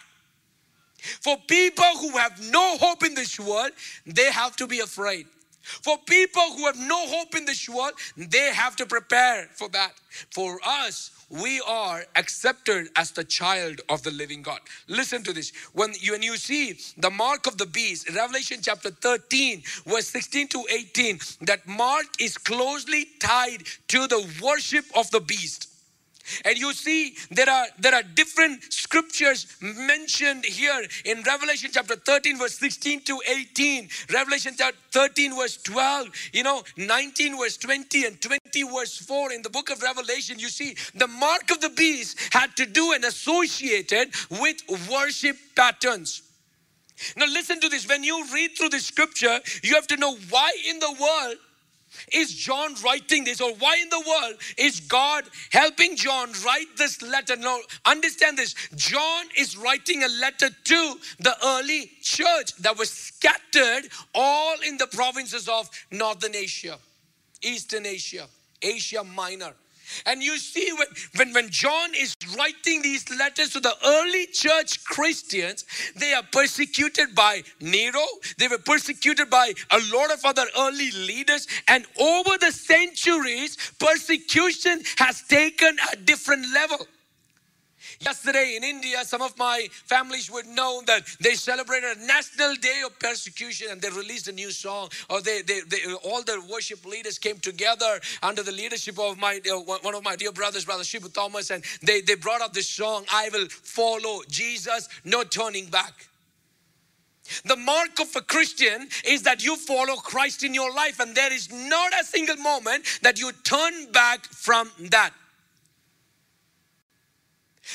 For 1.21 1.37
people 1.47 1.85
who 2.01 2.17
have 2.17 2.41
no 2.51 2.79
hope 2.79 3.05
in 3.05 3.15
this 3.15 3.39
world, 3.39 3.73
they 4.07 4.33
have 4.33 4.57
to 4.57 4.67
be 4.67 4.81
afraid. 4.81 5.27
For 5.65 5.99
people 6.07 6.43
who 6.57 6.67
have 6.67 6.79
no 6.79 7.07
hope 7.07 7.35
in 7.35 7.45
this 7.45 7.69
world, 7.69 7.95
they 8.17 8.53
have 8.53 8.77
to 8.77 8.87
prepare 8.87 9.49
for 9.55 9.69
that. 9.71 9.95
For 10.31 10.61
us, 10.65 11.11
we 11.31 11.61
are 11.67 12.05
accepted 12.17 12.89
as 12.97 13.11
the 13.11 13.25
child 13.25 13.81
of 13.89 14.03
the 14.03 14.11
living 14.11 14.43
God. 14.43 14.61
Listen 14.89 15.23
to 15.25 15.33
this. 15.33 15.53
When 15.73 15.93
you, 15.99 16.13
when 16.13 16.23
you 16.23 16.37
see 16.37 16.79
the 16.99 17.11
mark 17.11 17.47
of 17.47 17.59
the 17.59 17.67
beast, 17.67 18.09
Revelation 18.15 18.59
chapter 18.63 18.91
13, 18.91 19.63
verse 19.87 20.07
16 20.09 20.49
to 20.49 20.65
18, 20.71 21.19
that 21.43 21.67
mark 21.67 22.07
is 22.21 22.39
closely 22.39 23.07
tied 23.19 23.65
to 23.89 24.07
the 24.07 24.27
worship 24.43 24.85
of 24.95 25.11
the 25.11 25.21
beast. 25.21 25.74
And 26.45 26.59
you 26.59 26.73
see, 26.73 27.17
there 27.31 27.49
are 27.49 27.67
there 27.79 27.95
are 27.95 28.03
different 28.03 28.73
scriptures 28.73 29.47
mentioned 29.61 30.45
here 30.45 30.83
in 31.05 31.23
Revelation 31.23 31.71
chapter 31.73 31.97
13, 31.97 32.39
verse 32.39 32.59
16 32.59 33.03
to 33.03 33.21
18, 33.27 33.89
Revelation 34.13 34.55
chapter 34.57 34.79
13, 34.93 35.37
verse 35.37 35.57
12, 35.63 36.09
you 36.33 36.43
know, 36.43 36.63
19, 36.77 37.39
verse 37.39 37.57
20, 37.57 38.07
and 38.07 38.21
20, 38.21 38.63
verse 38.65 38.99
4 38.99 39.33
in 39.33 39.43
the 39.43 39.51
book 39.51 39.71
of 39.71 39.83
Revelation. 39.83 40.39
You 40.39 40.49
see, 40.49 40.77
the 40.95 41.09
mark 41.09 41.51
of 41.51 41.61
the 41.61 41.71
beast 41.71 42.19
had 42.33 42.55
to 42.57 42.67
do 42.67 42.93
and 42.93 43.05
associated 43.05 44.15
with 44.31 44.63
worship 44.91 45.37
patterns. 45.57 46.23
Now, 47.17 47.27
listen 47.27 47.61
to 47.61 47.69
this. 47.69 47.89
When 47.89 48.05
you 48.05 48.25
read 48.33 48.57
through 48.57 48.69
the 48.71 48.79
scripture, 48.79 49.41
you 49.63 49.75
have 49.75 49.87
to 49.89 49.97
know 49.97 50.17
why 50.31 50.51
in 50.69 50.79
the 50.79 50.95
world 51.01 51.37
is 52.13 52.33
John 52.33 52.75
writing 52.85 53.25
this, 53.25 53.41
or 53.41 53.55
why 53.55 53.77
in 53.81 53.89
the 53.89 54.05
world 54.07 54.41
is 54.57 54.81
God 54.81 55.25
helping 55.51 55.97
John 55.97 56.33
write 56.45 56.77
this 56.77 57.03
letter? 57.03 57.37
Now, 57.37 57.59
understand 57.85 58.39
this 58.39 58.55
John 58.75 59.27
is 59.37 59.57
writing 59.57 60.03
a 60.03 60.09
letter 60.09 60.49
to 60.51 60.95
the 61.21 61.35
early 61.45 61.91
church 62.03 62.55
that 62.57 62.79
was 62.79 62.91
scattered 62.91 63.91
all 64.15 64.57
in 64.67 64.77
the 64.77 64.87
provinces 64.87 65.49
of 65.49 65.69
Northern 65.91 66.35
Asia, 66.35 66.79
Eastern 67.43 67.87
Asia, 67.87 68.27
Asia 68.63 69.05
Minor. 69.05 69.55
And 70.07 70.23
you 70.23 70.39
see, 70.39 70.71
when, 70.73 70.89
when, 71.17 71.35
when 71.35 71.51
John 71.51 71.95
is 71.95 72.15
writing 72.37 72.83
these 72.83 73.09
letters 73.19 73.51
to 73.51 73.61
the 73.61 73.75
early 73.85 74.27
church 74.27 74.85
Christians, 74.85 75.65
they 75.97 76.13
are 76.13 76.23
persecuted 76.33 77.15
by 77.15 77.43
Nero, 77.61 78.05
they 78.39 78.49
were 78.49 78.59
persecuted 78.59 79.31
by 79.31 79.53
a 79.71 79.81
lot 79.93 80.13
of 80.13 80.25
other 80.25 80.47
early 80.59 80.91
leaders, 80.93 81.47
and 81.69 81.87
over 81.99 82.37
the 82.39 82.53
centuries, 82.53 83.57
persecution 83.79 84.83
has 84.99 85.23
taken 85.23 85.77
a 85.93 85.97
different 85.97 86.47
level. 86.53 86.87
Yesterday 88.05 88.55
in 88.57 88.65
India, 88.65 89.03
some 89.05 89.23
of 89.23 89.37
my 89.39 89.67
families 89.87 90.31
would 90.31 90.47
know 90.47 90.83
that 90.87 91.07
they 91.21 91.35
celebrated 91.35 91.97
a 91.97 92.07
national 92.07 92.55
day 92.57 92.83
of 92.85 92.99
persecution 92.99 93.69
and 93.71 93.81
they 93.81 93.89
released 93.89 94.29
a 94.29 94.33
new 94.33 94.51
song. 94.51 94.91
Or 95.09 95.23
they, 95.23 95.41
they, 95.41 95.61
they 95.67 95.79
all 96.05 96.23
the 96.23 96.43
worship 96.51 96.85
leaders 96.85 97.19
came 97.19 97.39
together 97.39 98.01
under 98.23 98.43
the 98.43 98.53
leadership 98.53 98.99
of 98.99 99.19
my 99.19 99.41
uh, 99.51 99.57
one 99.59 99.95
of 99.95 100.05
my 100.05 100.17
dear 100.17 100.33
brothers, 100.33 100.67
Brother 100.67 100.83
Shibu 100.83 101.13
Thomas, 101.13 101.51
and 101.51 101.65
they, 101.83 102.03
they 102.03 102.15
brought 102.15 102.43
up 102.43 102.53
this 102.53 102.69
song, 102.69 103.05
I 103.11 103.31
will 103.33 103.49
follow 103.49 104.21
Jesus, 104.29 104.89
no 105.05 105.25
turning 105.25 105.67
back. 105.67 106.09
The 107.47 107.57
mark 107.57 108.01
of 108.01 108.15
a 108.17 108.21
Christian 108.21 108.89
is 109.07 109.23
that 109.23 109.43
you 109.43 109.57
follow 109.57 109.97
Christ 109.97 110.45
in 110.45 110.53
your 110.53 110.73
life, 110.75 111.01
and 111.01 111.15
there 111.15 111.33
is 111.33 111.51
not 111.51 111.93
a 111.99 112.05
single 112.05 112.37
moment 112.37 112.85
that 113.03 113.19
you 113.19 113.33
turn 113.45 113.91
back 113.93 114.27
from 114.27 114.71
that. 114.91 115.13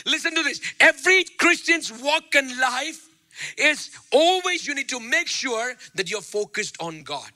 Listen 0.06 0.36
to 0.36 0.44
this. 0.44 0.62
Every 0.80 1.24
Christian's 1.38 1.92
walk 1.92 2.36
in 2.36 2.60
life 2.60 3.08
is 3.58 3.92
always 4.12 4.68
you 4.68 4.76
need 4.76 4.90
to 4.90 5.00
make 5.00 5.28
sure 5.28 5.74
that 5.96 6.10
you're 6.10 6.22
focused 6.22 6.78
on 6.80 7.04
God 7.04 7.32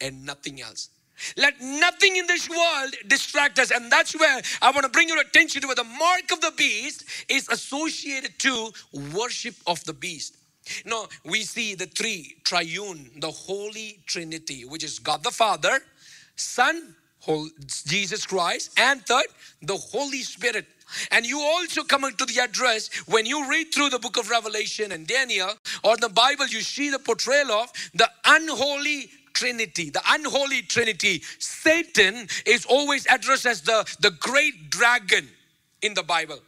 and 0.00 0.24
nothing 0.24 0.60
else. 0.60 0.90
Let 1.36 1.60
nothing 1.60 2.16
in 2.16 2.26
this 2.26 2.48
world 2.48 2.94
distract 3.08 3.58
us. 3.58 3.70
And 3.70 3.90
that's 3.90 4.18
where 4.18 4.40
I 4.62 4.70
want 4.70 4.84
to 4.84 4.88
bring 4.90 5.08
your 5.08 5.20
attention 5.20 5.60
to 5.62 5.66
where 5.66 5.74
the 5.74 5.84
mark 5.84 6.30
of 6.32 6.40
the 6.40 6.52
beast 6.56 7.04
is 7.28 7.48
associated 7.48 8.38
to 8.40 8.70
worship 9.12 9.56
of 9.66 9.82
the 9.84 9.92
beast. 9.92 10.36
No, 10.84 11.08
we 11.24 11.42
see 11.42 11.74
the 11.74 11.86
three 11.86 12.36
triune, 12.44 13.10
the 13.16 13.30
Holy 13.30 14.00
Trinity, 14.06 14.64
which 14.64 14.84
is 14.84 14.98
God 14.98 15.24
the 15.24 15.30
Father, 15.30 15.80
Son, 16.36 16.94
Jesus 17.86 18.26
Christ, 18.26 18.78
and 18.78 19.04
third, 19.04 19.26
the 19.62 19.76
Holy 19.76 20.22
Spirit. 20.22 20.66
And 21.10 21.26
you 21.26 21.40
also 21.40 21.84
come 21.84 22.04
into 22.04 22.24
the 22.24 22.40
address 22.40 22.90
when 23.06 23.26
you 23.26 23.48
read 23.48 23.66
through 23.74 23.90
the 23.90 23.98
book 23.98 24.16
of 24.16 24.30
Revelation 24.30 24.92
and 24.92 25.06
Daniel 25.06 25.50
or 25.84 25.96
the 25.96 26.08
Bible, 26.08 26.46
you 26.46 26.60
see 26.60 26.90
the 26.90 26.98
portrayal 26.98 27.52
of 27.52 27.72
the 27.94 28.08
unholy 28.24 29.10
Trinity, 29.32 29.90
the 29.90 30.02
unholy 30.08 30.62
Trinity. 30.62 31.22
Satan 31.38 32.26
is 32.44 32.64
always 32.66 33.06
addressed 33.06 33.46
as 33.46 33.62
the, 33.62 33.84
the 34.00 34.10
great 34.10 34.70
dragon 34.70 35.28
in 35.82 35.94
the 35.94 36.02
Bible. 36.02 36.38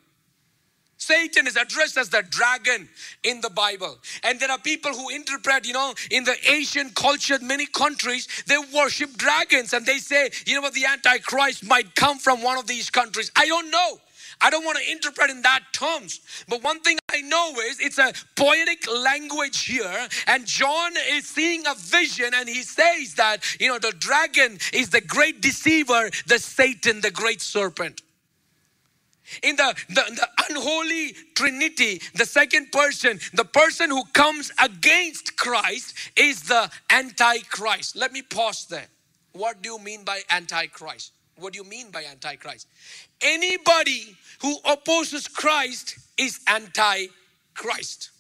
Satan 0.97 1.47
is 1.47 1.56
addressed 1.56 1.97
as 1.97 2.11
the 2.11 2.23
dragon 2.28 2.88
in 3.25 3.40
the 3.40 3.49
Bible. 3.49 3.99
And 4.23 4.38
there 4.38 4.50
are 4.50 4.59
people 4.59 4.92
who 4.92 5.09
interpret, 5.09 5.66
you 5.66 5.73
know, 5.73 5.94
in 6.11 6.25
the 6.25 6.37
Asian 6.50 6.90
culture, 6.90 7.38
many 7.40 7.64
countries, 7.64 8.28
they 8.47 8.59
worship 8.75 9.16
dragons 9.16 9.73
and 9.73 9.87
they 9.87 9.97
say, 9.97 10.30
you 10.47 10.54
know 10.54 10.61
what, 10.61 10.75
the 10.75 10.85
Antichrist 10.85 11.64
might 11.64 11.94
come 11.94 12.18
from 12.18 12.42
one 12.42 12.59
of 12.59 12.66
these 12.66 12.90
countries. 12.90 13.30
I 13.35 13.47
don't 13.47 13.70
know. 13.70 13.99
I 14.40 14.50
don't 14.50 14.64
want 14.64 14.78
to 14.78 14.90
interpret 14.90 15.30
in 15.30 15.42
that 15.42 15.61
terms. 15.73 16.20
But 16.49 16.62
one 16.62 16.80
thing 16.80 16.99
I 17.11 17.20
know 17.20 17.54
is 17.61 17.80
it's 17.80 17.99
a 17.99 18.12
poetic 18.37 18.90
language 18.90 19.64
here. 19.64 20.09
And 20.26 20.47
John 20.47 20.92
is 21.11 21.26
seeing 21.26 21.66
a 21.66 21.75
vision 21.75 22.32
and 22.35 22.49
he 22.49 22.62
says 22.62 23.14
that, 23.14 23.38
you 23.61 23.68
know, 23.68 23.78
the 23.78 23.92
dragon 23.92 24.59
is 24.73 24.90
the 24.90 25.00
great 25.00 25.40
deceiver, 25.40 26.11
the 26.26 26.38
Satan, 26.38 27.00
the 27.00 27.11
great 27.11 27.42
serpent. 27.42 28.02
In 29.42 29.56
the, 29.56 29.75
the, 29.88 29.94
the, 29.94 30.28
unholy 30.49 31.14
trinity, 31.35 32.00
the 32.14 32.26
second 32.26 32.73
person, 32.73 33.20
the 33.32 33.44
person 33.44 33.90
who 33.90 34.02
comes 34.12 34.50
against 34.62 35.37
Christ 35.37 35.94
is 36.16 36.42
the 36.42 36.70
antichrist. 36.90 37.94
Let 37.94 38.12
me 38.12 38.23
pause 38.23 38.66
there. 38.68 38.88
What 39.32 39.62
do 39.62 39.70
you 39.70 39.78
mean 39.78 40.04
by 40.04 40.23
antichrist? 40.30 41.12
What 41.37 41.52
do 41.52 41.59
you 41.59 41.64
mean 41.64 41.90
by 41.90 42.04
antichrist? 42.04 42.66
Anybody 43.22 44.16
who 44.42 44.56
opposes 44.64 45.28
Christ 45.28 45.98
is 46.16 46.40
anti 46.46 47.06
Christ. 47.54 48.10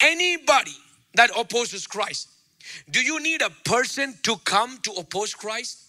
Anybody 0.00 0.76
that 1.14 1.30
opposes 1.36 1.86
Christ. 1.86 2.28
Do 2.90 3.00
you 3.02 3.20
need 3.20 3.42
a 3.42 3.50
person 3.64 4.14
to 4.24 4.36
come 4.44 4.78
to 4.82 4.92
oppose 4.92 5.34
Christ? 5.34 5.82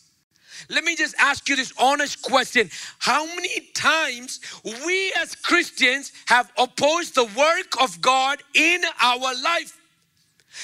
Let 0.69 0.83
me 0.83 0.95
just 0.95 1.15
ask 1.19 1.47
you 1.49 1.55
this 1.55 1.73
honest 1.77 2.21
question. 2.21 2.69
How 2.99 3.25
many 3.25 3.59
times 3.73 4.39
we 4.85 5.13
as 5.17 5.35
Christians 5.35 6.11
have 6.25 6.51
opposed 6.57 7.15
the 7.15 7.25
work 7.25 7.81
of 7.81 8.01
God 8.01 8.41
in 8.53 8.81
our 9.01 9.35
life? 9.43 9.77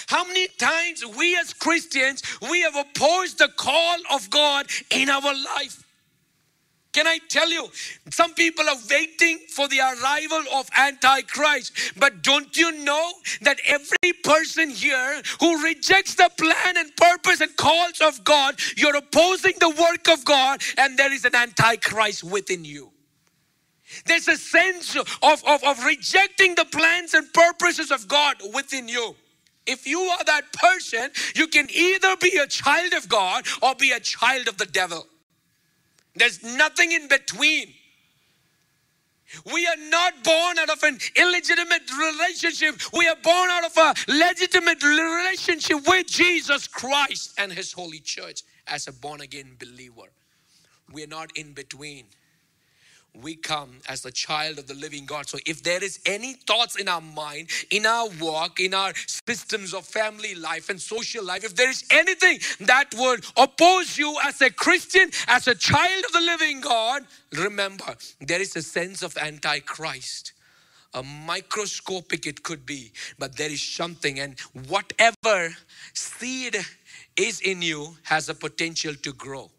How 0.07 0.25
many 0.25 0.47
times 0.47 1.05
we 1.05 1.37
as 1.37 1.53
Christians 1.53 2.23
we 2.49 2.61
have 2.61 2.75
opposed 2.75 3.37
the 3.37 3.49
call 3.49 3.97
of 4.11 4.29
God 4.29 4.67
in 4.89 5.09
our 5.09 5.21
life? 5.21 5.82
Can 6.93 7.07
I 7.07 7.17
tell 7.27 7.49
you, 7.49 7.69
some 8.11 8.35
people 8.35 8.69
are 8.69 8.77
waiting 8.89 9.39
for 9.49 9.67
the 9.67 9.79
arrival 9.79 10.43
of 10.53 10.69
Antichrist. 10.77 11.73
But 11.97 12.21
don't 12.21 12.55
you 12.55 12.83
know 12.83 13.11
that 13.41 13.57
every 13.65 14.13
person 14.23 14.69
here 14.69 15.21
who 15.39 15.63
rejects 15.63 16.15
the 16.15 16.29
plan 16.37 16.77
and 16.77 16.95
purpose 16.95 17.41
and 17.41 17.55
calls 17.57 17.99
of 17.99 18.23
God, 18.23 18.59
you're 18.77 18.95
opposing 18.95 19.53
the 19.59 19.69
work 19.69 20.07
of 20.07 20.23
God, 20.23 20.61
and 20.77 20.97
there 20.97 21.11
is 21.11 21.25
an 21.25 21.35
Antichrist 21.35 22.23
within 22.23 22.63
you. 22.63 22.91
There's 24.05 24.27
a 24.27 24.37
sense 24.37 24.95
of, 24.95 25.43
of, 25.45 25.63
of 25.63 25.83
rejecting 25.85 26.55
the 26.55 26.65
plans 26.65 27.13
and 27.15 27.31
purposes 27.33 27.91
of 27.91 28.07
God 28.07 28.37
within 28.53 28.87
you. 28.87 29.15
If 29.65 29.87
you 29.87 29.99
are 29.99 30.23
that 30.25 30.51
person, 30.53 31.09
you 31.35 31.47
can 31.47 31.67
either 31.71 32.15
be 32.17 32.37
a 32.37 32.47
child 32.47 32.93
of 32.93 33.07
God 33.07 33.45
or 33.61 33.75
be 33.75 33.91
a 33.91 33.99
child 33.99 34.47
of 34.47 34.57
the 34.57 34.65
devil. 34.65 35.07
There's 36.15 36.43
nothing 36.43 36.91
in 36.91 37.07
between. 37.07 37.73
We 39.51 39.65
are 39.65 39.89
not 39.89 40.23
born 40.23 40.59
out 40.59 40.69
of 40.69 40.83
an 40.83 40.99
illegitimate 41.15 41.89
relationship. 41.97 42.75
We 42.93 43.07
are 43.07 43.15
born 43.23 43.49
out 43.49 43.65
of 43.65 43.77
a 43.77 43.95
legitimate 44.07 44.83
relationship 44.83 45.87
with 45.87 46.07
Jesus 46.07 46.67
Christ 46.67 47.33
and 47.39 47.51
His 47.51 47.73
holy 47.73 47.99
church 47.99 48.43
as 48.67 48.87
a 48.87 48.93
born 48.93 49.21
again 49.21 49.55
believer. 49.59 50.11
We 50.91 51.03
are 51.03 51.07
not 51.07 51.35
in 51.35 51.53
between 51.53 52.05
we 53.21 53.35
come 53.35 53.79
as 53.87 54.01
the 54.01 54.11
child 54.11 54.57
of 54.57 54.67
the 54.67 54.73
living 54.73 55.05
God. 55.05 55.27
So 55.27 55.37
if 55.45 55.63
there 55.63 55.83
is 55.83 55.99
any 56.05 56.33
thoughts 56.33 56.75
in 56.75 56.87
our 56.87 57.01
mind, 57.01 57.49
in 57.69 57.85
our 57.85 58.09
walk, 58.19 58.59
in 58.59 58.73
our 58.73 58.93
systems 59.27 59.73
of 59.73 59.85
family 59.85 60.35
life 60.35 60.69
and 60.69 60.79
social 60.79 61.23
life, 61.23 61.43
if 61.43 61.55
there 61.55 61.69
is 61.69 61.83
anything 61.91 62.39
that 62.61 62.93
would 62.95 63.23
oppose 63.37 63.97
you 63.97 64.15
as 64.23 64.41
a 64.41 64.49
Christian, 64.49 65.11
as 65.27 65.47
a 65.47 65.55
child 65.55 66.05
of 66.05 66.11
the 66.11 66.21
living 66.21 66.61
God, 66.61 67.03
remember 67.33 67.95
there 68.21 68.41
is 68.41 68.55
a 68.55 68.61
sense 68.61 69.03
of 69.03 69.15
antichrist 69.17 70.33
a 70.93 71.03
microscopic 71.03 72.27
it 72.27 72.43
could 72.43 72.65
be, 72.65 72.91
but 73.17 73.35
there 73.35 73.49
is 73.49 73.63
something, 73.63 74.19
and 74.19 74.39
whatever 74.67 75.55
seed 75.93 76.55
is 77.17 77.41
in 77.41 77.61
you 77.61 77.97
has 78.03 78.29
a 78.29 78.33
potential 78.35 78.93
to 79.01 79.13
grow. 79.13 79.49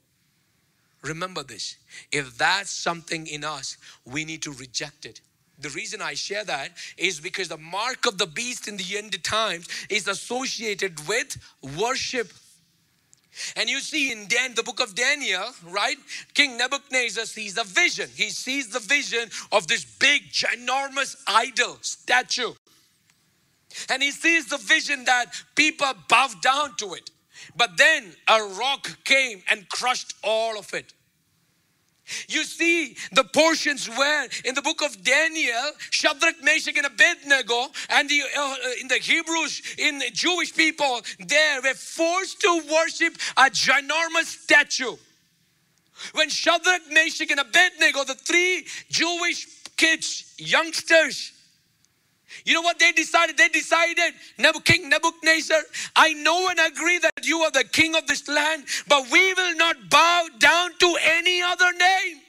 Remember 1.05 1.43
this. 1.43 1.77
If 2.11 2.37
that's 2.39 2.71
something 2.71 3.27
in 3.27 3.45
us, 3.45 3.77
we 4.07 4.25
need 4.25 4.43
to 4.43 4.53
reject 4.53 5.05
it. 5.05 5.21
The 5.59 5.69
reason 5.71 6.01
I 6.03 6.15
share 6.15 6.45
that 6.45 6.71
is 6.97 7.21
because 7.21 7.49
the 7.49 7.59
mark 7.59 8.07
of 8.07 8.19
the 8.19 8.27
beast 8.27 8.67
in 8.67 8.77
the 8.77 8.97
end 8.97 9.23
times 9.23 9.69
is 9.89 10.09
associated 10.09 11.07
with 11.07 11.37
worship. 11.79 12.33
And 13.57 13.69
you 13.69 13.81
see 13.81 14.13
in 14.13 14.27
Dan, 14.29 14.55
the 14.55 14.63
book 14.63 14.81
of 14.81 14.95
Daniel, 14.95 15.45
right? 15.69 15.97
King 16.35 16.57
Nebuchadnezzar 16.57 17.27
sees 17.27 17.59
a 17.59 17.65
vision. 17.65 18.09
He 18.15 18.31
sees 18.31 18.69
the 18.69 18.81
vision 18.81 19.29
of 19.53 19.67
this 19.67 19.85
big, 19.85 20.23
ginormous 20.31 21.17
idol 21.27 21.79
statue. 21.83 22.55
And 23.91 24.03
he 24.03 24.13
sees 24.13 24.47
the 24.47 24.59
vision 24.59 25.05
that 25.05 25.27
people 25.57 25.93
bow 26.09 26.29
down 26.43 26.77
to 26.77 26.95
it. 26.95 27.11
But 27.57 27.77
then 27.77 28.15
a 28.29 28.43
rock 28.59 29.05
came 29.05 29.43
and 29.51 29.69
crushed 29.69 30.15
all 30.23 30.59
of 30.59 30.73
it. 30.75 30.93
You 32.29 32.45
see 32.45 32.97
the 33.13 33.25
portions 33.25 33.89
where 33.89 34.29
in 34.45 34.55
the 34.55 34.63
book 34.63 34.83
of 34.83 35.03
Daniel, 35.03 35.73
Shadrach, 35.91 36.43
Meshach, 36.43 36.77
and 36.77 36.87
Abednego, 36.87 37.69
and 37.91 38.09
the, 38.09 38.23
uh, 38.37 38.55
in 38.81 38.89
the 38.89 38.99
Hebrews, 39.01 39.63
in 39.79 39.99
the 39.99 40.11
Jewish 40.13 40.55
people, 40.55 41.01
there 41.19 41.63
were 41.63 41.75
forced 41.75 42.41
to 42.43 42.63
worship 42.71 43.15
a 43.37 43.45
ginormous 43.45 44.27
statue. 44.27 44.97
When 46.13 46.29
Shadrach, 46.29 46.83
Meshach, 46.91 47.31
and 47.31 47.41
Abednego, 47.41 48.05
the 48.05 48.15
three 48.15 48.67
Jewish 48.91 49.47
kids, 49.77 50.35
youngsters, 50.37 51.33
you 52.45 52.55
know 52.55 52.63
what 52.63 52.79
they 52.79 52.93
decided? 52.93 53.37
They 53.37 53.49
decided, 53.49 54.15
King 54.65 54.89
Nebuchadnezzar, 54.89 55.61
I 55.97 56.13
know 56.15 56.49
and 56.49 56.59
agree 56.59 56.99
that 56.99 57.25
you 57.25 57.39
are 57.41 57.51
the 57.51 57.65
king 57.65 57.95
of 57.95 58.07
this 58.07 58.29
land, 58.29 58.65
but 58.89 59.11
we 59.11 59.33
will 59.35 59.57
not 59.57 59.77
bow 59.91 60.27
down 60.39 60.71
to 60.79 60.97
any 61.03 61.43
other 61.43 61.73
name. 61.73 62.21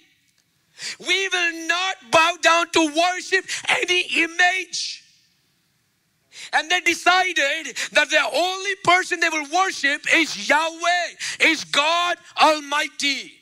We 1.08 1.30
will 1.30 1.68
not 1.68 1.96
bow 2.12 2.38
down 2.42 2.70
to 2.72 2.94
worship 2.96 3.46
any 3.70 4.02
image. 4.24 5.04
And 6.54 6.70
they 6.70 6.82
decided 6.82 7.76
that 7.94 8.10
the 8.10 8.24
only 8.34 8.76
person 8.84 9.20
they 9.20 9.30
will 9.30 9.48
worship 9.54 10.02
is 10.14 10.48
Yahweh, 10.50 11.50
is 11.50 11.64
God 11.66 12.18
Almighty. 12.42 13.34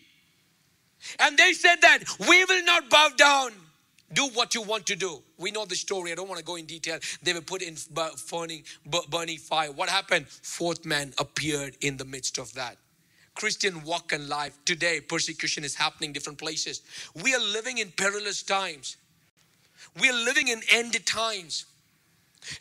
And 1.20 1.38
they 1.38 1.54
said 1.54 1.82
that 1.82 2.00
we 2.28 2.46
will 2.46 2.64
not 2.64 2.90
bow 2.90 3.10
down 3.18 3.52
do 4.14 4.30
what 4.30 4.54
you 4.56 4.62
want 4.62 4.86
to 4.88 4.96
do. 4.96 5.22
We 5.44 5.52
know 5.52 5.66
the 5.66 5.76
story. 5.76 6.14
I 6.14 6.16
don't 6.16 6.30
want 6.30 6.40
to 6.40 6.46
go 6.46 6.56
in 6.56 6.66
detail. 6.66 7.00
They 7.22 7.34
were 7.34 7.42
put 7.42 7.62
in 7.62 7.76
burning, 8.32 8.64
burning 9.10 9.38
fire. 9.38 9.74
What 9.74 9.90
happened? 9.90 10.30
Fourth 10.30 10.86
man 10.86 11.14
appeared 11.20 11.76
in 11.82 11.98
the 11.98 12.06
midst 12.06 12.38
of 12.38 12.54
that. 12.54 12.78
Christian 13.36 13.84
walk 13.84 14.14
and 14.14 14.30
life. 14.30 14.58
Today, 14.64 15.02
persecution 15.02 15.66
is 15.66 15.76
happening 15.76 16.14
different 16.14 16.40
places. 16.40 16.82
We 17.22 17.36
are 17.36 17.42
living 17.42 17.80
in 17.80 17.92
perilous 17.92 18.42
times. 18.42 18.96
We 20.00 20.10
are 20.10 20.14
living 20.14 20.48
in 20.48 20.62
end 20.72 21.06
times. 21.06 21.66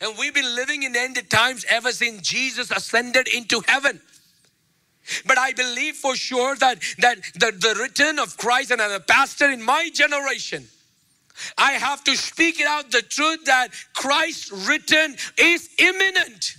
And 0.01 0.17
we've 0.19 0.33
been 0.33 0.53
living 0.53 0.83
in 0.83 0.93
end 0.93 1.21
times 1.29 1.65
ever 1.69 1.93
since 1.93 2.27
Jesus 2.27 2.69
ascended 2.69 3.29
into 3.29 3.61
heaven. 3.65 4.01
But 5.25 5.37
I 5.37 5.53
believe 5.53 5.95
for 5.95 6.17
sure 6.17 6.57
that, 6.57 6.81
that 6.97 7.17
the, 7.33 7.51
the 7.51 7.79
return 7.81 8.19
of 8.19 8.35
Christ, 8.35 8.71
and 8.71 8.81
I'm 8.81 8.91
a 8.91 8.99
pastor 8.99 9.49
in 9.49 9.63
my 9.63 9.89
generation, 9.93 10.67
I 11.57 11.73
have 11.73 12.03
to 12.05 12.15
speak 12.15 12.59
it 12.59 12.67
out 12.67 12.91
the 12.91 13.01
truth 13.01 13.45
that 13.45 13.69
Christ's 13.93 14.51
return 14.67 15.15
is 15.37 15.69
imminent. 15.79 16.55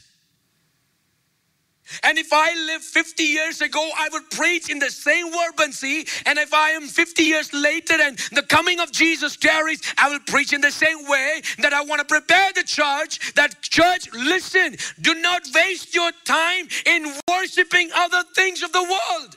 And 2.02 2.18
if 2.18 2.32
I 2.32 2.54
lived 2.66 2.84
50 2.84 3.22
years 3.22 3.60
ago, 3.60 3.88
I 3.96 4.08
would 4.12 4.30
preach 4.30 4.70
in 4.70 4.78
the 4.78 4.90
same 4.90 5.30
verbancy. 5.30 6.06
And 6.26 6.38
if 6.38 6.52
I 6.52 6.70
am 6.70 6.88
50 6.88 7.22
years 7.22 7.52
later 7.52 7.94
and 8.00 8.18
the 8.32 8.42
coming 8.42 8.80
of 8.80 8.90
Jesus 8.90 9.36
tarries, 9.36 9.80
I 9.98 10.08
will 10.08 10.20
preach 10.26 10.52
in 10.52 10.60
the 10.60 10.70
same 10.72 11.06
way 11.06 11.42
that 11.58 11.72
I 11.72 11.84
want 11.84 12.00
to 12.00 12.06
prepare 12.06 12.52
the 12.54 12.64
church. 12.64 13.34
That 13.34 13.60
church, 13.62 14.08
listen, 14.12 14.76
do 15.00 15.14
not 15.14 15.42
waste 15.54 15.94
your 15.94 16.10
time 16.24 16.68
in 16.86 17.14
worshiping 17.30 17.90
other 17.94 18.22
things 18.34 18.62
of 18.62 18.72
the 18.72 18.82
world. 18.82 19.36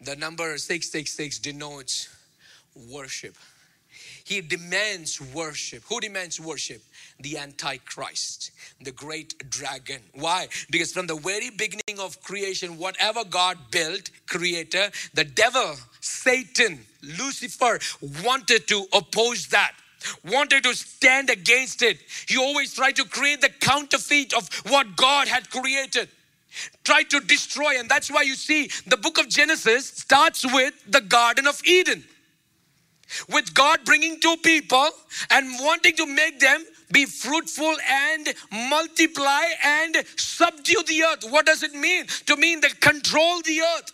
The 0.00 0.16
number 0.16 0.56
666 0.56 1.38
denotes 1.40 2.08
worship. 2.90 3.34
He 4.24 4.40
demands 4.40 5.20
worship. 5.20 5.82
Who 5.88 6.00
demands 6.00 6.38
worship? 6.38 6.82
The 7.18 7.38
Antichrist, 7.38 8.52
the 8.80 8.92
great 8.92 9.50
dragon. 9.50 10.00
Why? 10.14 10.48
Because 10.70 10.92
from 10.92 11.06
the 11.06 11.16
very 11.16 11.50
beginning 11.50 11.98
of 11.98 12.22
creation, 12.22 12.78
whatever 12.78 13.24
God 13.24 13.56
built, 13.70 14.10
creator, 14.28 14.90
the 15.14 15.24
devil, 15.24 15.74
Satan, 16.00 16.80
Lucifer 17.02 17.80
wanted 18.22 18.68
to 18.68 18.86
oppose 18.92 19.48
that 19.48 19.72
wanted 20.24 20.62
to 20.62 20.74
stand 20.74 21.28
against 21.28 21.82
it. 21.82 21.98
He 22.28 22.36
always 22.36 22.72
tried 22.74 22.96
to 22.96 23.04
create 23.04 23.40
the 23.40 23.48
counterfeit 23.48 24.32
of 24.32 24.48
what 24.68 24.96
God 24.96 25.26
had 25.26 25.50
created 25.50 26.08
tried 26.84 27.10
to 27.10 27.20
destroy. 27.20 27.78
And 27.78 27.88
that's 27.88 28.10
why 28.10 28.22
you 28.22 28.34
see 28.34 28.70
the 28.86 28.96
book 28.96 29.18
of 29.18 29.28
Genesis 29.28 29.88
starts 29.88 30.44
with 30.52 30.74
the 30.86 31.00
Garden 31.00 31.46
of 31.46 31.60
Eden. 31.64 32.04
With 33.28 33.54
God 33.54 33.80
bringing 33.84 34.20
two 34.20 34.36
people 34.42 34.88
and 35.30 35.46
wanting 35.60 35.96
to 35.96 36.06
make 36.06 36.40
them 36.40 36.64
be 36.92 37.06
fruitful 37.06 37.74
and 37.88 38.28
multiply 38.52 39.44
and 39.64 39.96
subdue 40.16 40.82
the 40.86 41.02
earth. 41.04 41.24
What 41.30 41.46
does 41.46 41.62
it 41.62 41.74
mean? 41.74 42.06
To 42.26 42.36
mean 42.36 42.60
that 42.60 42.80
control 42.80 43.40
the 43.42 43.60
earth, 43.60 43.92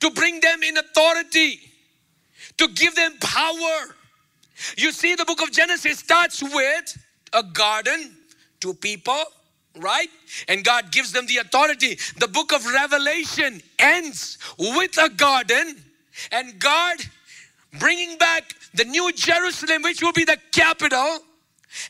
to 0.00 0.10
bring 0.10 0.40
them 0.40 0.62
in 0.62 0.76
authority, 0.78 1.60
to 2.58 2.68
give 2.68 2.94
them 2.94 3.12
power. 3.20 3.94
You 4.76 4.92
see, 4.92 5.14
the 5.14 5.24
book 5.24 5.42
of 5.42 5.52
Genesis 5.52 5.98
starts 5.98 6.42
with 6.42 6.98
a 7.32 7.42
garden, 7.42 8.16
two 8.60 8.74
people, 8.74 9.22
right? 9.78 10.08
And 10.48 10.64
God 10.64 10.90
gives 10.90 11.12
them 11.12 11.26
the 11.26 11.38
authority. 11.38 11.98
The 12.18 12.28
book 12.28 12.52
of 12.52 12.64
Revelation 12.66 13.62
ends 13.78 14.38
with 14.58 14.98
a 14.98 15.08
garden 15.08 15.82
and 16.30 16.58
God 16.58 16.96
bringing 17.78 18.18
back 18.18 18.54
the 18.74 18.84
new 18.84 19.12
Jerusalem, 19.12 19.82
which 19.82 20.02
will 20.02 20.12
be 20.12 20.24
the 20.24 20.38
capital. 20.52 21.18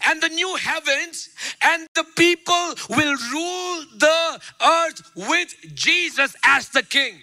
And 0.07 0.23
the 0.23 0.29
new 0.29 0.55
heavens, 0.55 1.31
and 1.61 1.89
the 1.97 2.05
people 2.17 2.75
will 2.89 3.17
rule 3.33 3.85
the 3.97 4.41
earth 4.65 5.11
with 5.17 5.57
Jesus 5.75 6.37
as 6.45 6.69
the 6.69 6.85
king. 6.85 7.19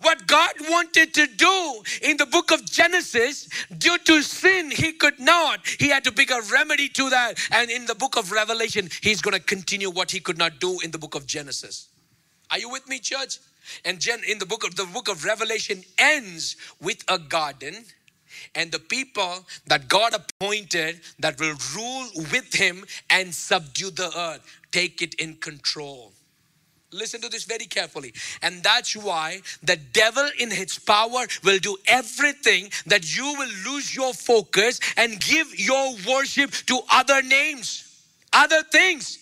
What 0.00 0.26
God 0.26 0.52
wanted 0.68 1.14
to 1.14 1.26
do 1.26 1.82
in 2.02 2.16
the 2.16 2.26
book 2.26 2.50
of 2.50 2.64
Genesis, 2.64 3.48
due 3.78 3.98
to 3.98 4.22
sin, 4.22 4.70
He 4.70 4.92
could 4.92 5.18
not. 5.18 5.66
He 5.66 5.88
had 5.88 6.04
to 6.04 6.12
pick 6.12 6.30
a 6.30 6.40
remedy 6.52 6.88
to 6.90 7.10
that. 7.10 7.38
And 7.50 7.70
in 7.70 7.86
the 7.86 7.94
book 7.94 8.16
of 8.16 8.32
Revelation, 8.32 8.88
He's 9.02 9.22
going 9.22 9.36
to 9.36 9.42
continue 9.42 9.90
what 9.90 10.10
He 10.10 10.20
could 10.20 10.38
not 10.38 10.60
do 10.60 10.78
in 10.80 10.90
the 10.90 10.98
book 10.98 11.14
of 11.14 11.26
Genesis. 11.26 11.88
Are 12.50 12.58
you 12.58 12.68
with 12.68 12.88
me, 12.88 12.98
church? 12.98 13.38
And 13.84 14.04
in 14.28 14.38
the 14.38 14.46
book 14.46 14.64
of 14.64 14.74
the 14.74 14.84
book 14.84 15.08
of 15.08 15.24
Revelation 15.24 15.84
ends 15.98 16.56
with 16.80 17.04
a 17.08 17.18
garden 17.18 17.84
and 18.54 18.72
the 18.72 18.78
people 18.78 19.44
that 19.66 19.88
God 19.88 20.14
appointed 20.14 21.00
that 21.18 21.38
will 21.38 21.54
rule 21.76 22.08
with 22.32 22.54
him 22.54 22.84
and 23.08 23.34
subdue 23.34 23.90
the 23.90 24.10
earth, 24.16 24.40
take 24.72 25.02
it 25.02 25.14
in 25.14 25.36
control. 25.36 26.12
Listen 26.92 27.20
to 27.20 27.28
this 27.28 27.44
very 27.44 27.66
carefully. 27.66 28.12
And 28.42 28.62
that's 28.62 28.96
why 28.96 29.42
the 29.62 29.76
devil, 29.76 30.28
in 30.38 30.50
his 30.50 30.78
power, 30.78 31.26
will 31.44 31.58
do 31.58 31.76
everything 31.86 32.70
that 32.86 33.16
you 33.16 33.24
will 33.38 33.72
lose 33.72 33.94
your 33.94 34.12
focus 34.12 34.80
and 34.96 35.20
give 35.20 35.58
your 35.58 35.94
worship 36.08 36.50
to 36.66 36.80
other 36.90 37.22
names, 37.22 38.02
other 38.32 38.62
things. 38.64 39.18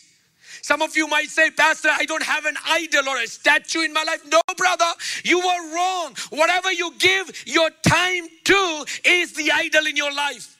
Some 0.63 0.83
of 0.83 0.97
you 0.97 1.07
might 1.09 1.29
say, 1.29 1.51
Pastor, 1.51 1.89
I 1.91 2.05
don't 2.05 2.23
have 2.23 2.45
an 2.45 2.57
idol 2.67 3.09
or 3.09 3.19
a 3.19 3.27
statue 3.27 3.81
in 3.81 3.93
my 3.93 4.03
life. 4.03 4.23
No, 4.31 4.41
brother, 4.57 4.85
you 5.25 5.41
are 5.41 5.75
wrong. 5.75 6.15
Whatever 6.31 6.73
you 6.73 6.93
give 6.99 7.45
your 7.47 7.71
time 7.87 8.27
to 8.45 8.85
is 9.05 9.33
the 9.35 9.51
idol 9.53 9.87
in 9.87 9.97
your 9.97 10.13
life. 10.13 10.58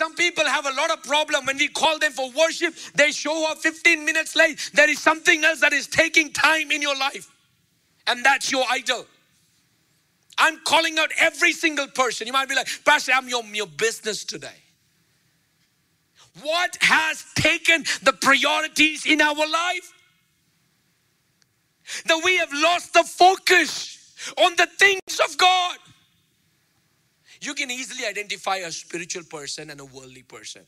Some 0.00 0.14
people 0.14 0.46
have 0.46 0.64
a 0.64 0.72
lot 0.72 0.90
of 0.90 1.02
problem 1.02 1.44
when 1.44 1.58
we 1.58 1.68
call 1.68 1.98
them 1.98 2.12
for 2.12 2.30
worship, 2.30 2.72
they 2.94 3.12
show 3.12 3.46
up 3.50 3.58
15 3.58 4.02
minutes 4.02 4.34
late. 4.34 4.70
There 4.72 4.88
is 4.88 4.98
something 4.98 5.44
else 5.44 5.60
that 5.60 5.74
is 5.74 5.86
taking 5.86 6.32
time 6.32 6.70
in 6.70 6.80
your 6.80 6.96
life, 6.96 7.30
and 8.06 8.24
that's 8.24 8.50
your 8.50 8.64
idol. 8.70 9.04
I'm 10.38 10.58
calling 10.64 10.98
out 10.98 11.10
every 11.18 11.52
single 11.52 11.86
person. 11.86 12.26
You 12.26 12.32
might 12.32 12.48
be 12.48 12.54
like, 12.54 12.66
Pastor, 12.82 13.12
I'm 13.14 13.28
your, 13.28 13.44
your 13.52 13.66
business 13.66 14.24
today. 14.24 14.56
What 16.40 16.78
has 16.80 17.26
taken 17.34 17.84
the 18.02 18.14
priorities 18.14 19.04
in 19.04 19.20
our 19.20 19.34
life? 19.34 19.92
That 22.06 22.22
we 22.24 22.38
have 22.38 22.54
lost 22.54 22.94
the 22.94 23.04
focus 23.04 24.14
on 24.38 24.56
the 24.56 24.66
things 24.78 25.20
of 25.28 25.36
God. 25.36 25.76
Can 27.54 27.70
easily 27.70 28.06
identify 28.06 28.56
a 28.56 28.72
spiritual 28.72 29.24
person 29.24 29.70
and 29.70 29.80
a 29.80 29.84
worldly 29.84 30.22
person. 30.22 30.62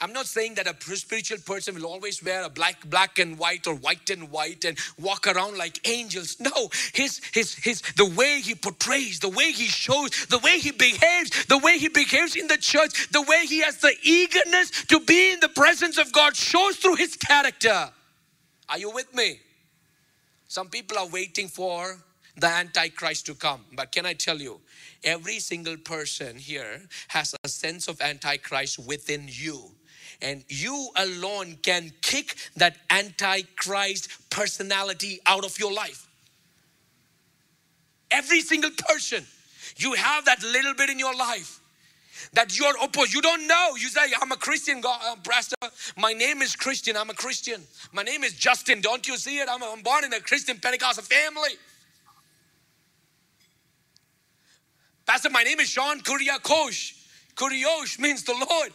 I'm 0.00 0.12
not 0.12 0.26
saying 0.26 0.54
that 0.54 0.66
a 0.66 0.96
spiritual 0.96 1.38
person 1.38 1.74
will 1.74 1.86
always 1.86 2.22
wear 2.22 2.44
a 2.44 2.48
black, 2.48 2.88
black 2.88 3.18
and 3.18 3.38
white 3.38 3.66
or 3.66 3.74
white 3.74 4.08
and 4.10 4.30
white 4.30 4.64
and 4.64 4.78
walk 5.00 5.26
around 5.26 5.58
like 5.58 5.86
angels. 5.88 6.36
No, 6.40 6.68
his, 6.94 7.20
his, 7.32 7.54
his, 7.54 7.82
the 7.96 8.04
way 8.04 8.40
he 8.40 8.54
portrays, 8.54 9.20
the 9.20 9.28
way 9.28 9.52
he 9.52 9.66
shows, 9.66 10.26
the 10.26 10.38
way 10.38 10.58
he 10.58 10.70
behaves, 10.70 11.46
the 11.46 11.58
way 11.58 11.78
he 11.78 11.88
behaves 11.88 12.36
in 12.36 12.46
the 12.46 12.56
church, 12.56 13.10
the 13.10 13.22
way 13.22 13.46
he 13.46 13.60
has 13.60 13.78
the 13.78 13.94
eagerness 14.02 14.70
to 14.86 15.00
be 15.00 15.32
in 15.32 15.40
the 15.40 15.48
presence 15.48 15.98
of 15.98 16.12
God 16.12 16.36
shows 16.36 16.76
through 16.76 16.96
his 16.96 17.16
character. 17.16 17.90
Are 18.68 18.78
you 18.78 18.90
with 18.90 19.12
me? 19.14 19.40
Some 20.48 20.68
people 20.68 20.98
are 20.98 21.08
waiting 21.08 21.48
for 21.48 21.98
the 22.36 22.48
Antichrist 22.48 23.26
to 23.26 23.34
come. 23.34 23.64
But 23.72 23.92
can 23.92 24.06
I 24.06 24.14
tell 24.14 24.40
you, 24.40 24.60
every 25.02 25.38
single 25.38 25.76
person 25.76 26.36
here 26.36 26.82
has 27.08 27.34
a 27.44 27.48
sense 27.48 27.88
of 27.88 28.00
Antichrist 28.00 28.78
within 28.78 29.26
you. 29.28 29.70
And 30.22 30.44
you 30.48 30.90
alone 30.96 31.58
can 31.62 31.92
kick 32.02 32.36
that 32.56 32.76
Antichrist 32.90 34.08
personality 34.30 35.20
out 35.26 35.44
of 35.44 35.58
your 35.58 35.72
life. 35.72 36.08
Every 38.10 38.40
single 38.40 38.70
person, 38.70 39.24
you 39.76 39.94
have 39.94 40.24
that 40.26 40.42
little 40.42 40.74
bit 40.74 40.88
in 40.88 40.98
your 40.98 41.14
life 41.14 41.60
that 42.32 42.56
you're 42.58 42.74
opposed. 42.82 43.12
You 43.12 43.20
don't 43.20 43.46
know. 43.46 43.74
You 43.76 43.88
say, 43.88 44.00
I'm 44.20 44.32
a 44.32 44.36
Christian, 44.36 44.80
God, 44.80 45.00
uh, 45.04 45.16
Pastor. 45.28 45.56
My 45.96 46.12
name 46.12 46.42
is 46.42 46.54
Christian. 46.54 46.96
I'm 46.96 47.10
a 47.10 47.14
Christian. 47.14 47.60
My 47.92 48.02
name 48.02 48.24
is 48.24 48.34
Justin. 48.34 48.80
Don't 48.80 49.06
you 49.06 49.16
see 49.16 49.38
it? 49.38 49.48
I'm, 49.50 49.62
I'm 49.62 49.82
born 49.82 50.04
in 50.04 50.12
a 50.12 50.20
Christian 50.20 50.58
Pentecostal 50.58 51.04
family. 51.04 51.56
Pastor, 55.06 55.30
my 55.30 55.42
name 55.42 55.60
is 55.60 55.68
Sean 55.68 56.00
Kuriakose. 56.00 56.94
Kurios 57.34 57.98
means 57.98 58.22
the 58.24 58.32
Lord. 58.32 58.72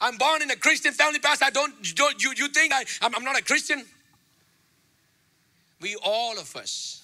I'm 0.00 0.16
born 0.16 0.42
in 0.42 0.50
a 0.50 0.56
Christian 0.56 0.92
family, 0.92 1.20
Pastor. 1.20 1.44
I 1.44 1.50
don't, 1.50 1.74
you, 1.86 1.94
don't, 1.94 2.22
you, 2.22 2.32
you 2.36 2.48
think 2.48 2.72
I, 2.72 2.84
I'm, 3.02 3.14
I'm 3.14 3.24
not 3.24 3.38
a 3.38 3.42
Christian? 3.42 3.84
We, 5.80 5.96
all 6.02 6.38
of 6.38 6.56
us, 6.56 7.02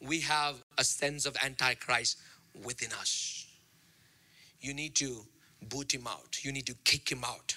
we 0.00 0.20
have 0.20 0.56
a 0.76 0.84
sense 0.84 1.26
of 1.26 1.36
Antichrist 1.42 2.18
within 2.64 2.92
us. 2.92 3.46
You 4.60 4.74
need 4.74 4.94
to 4.96 5.24
boot 5.68 5.92
him 5.92 6.06
out, 6.06 6.38
you 6.42 6.52
need 6.52 6.66
to 6.66 6.74
kick 6.84 7.10
him 7.10 7.24
out 7.24 7.56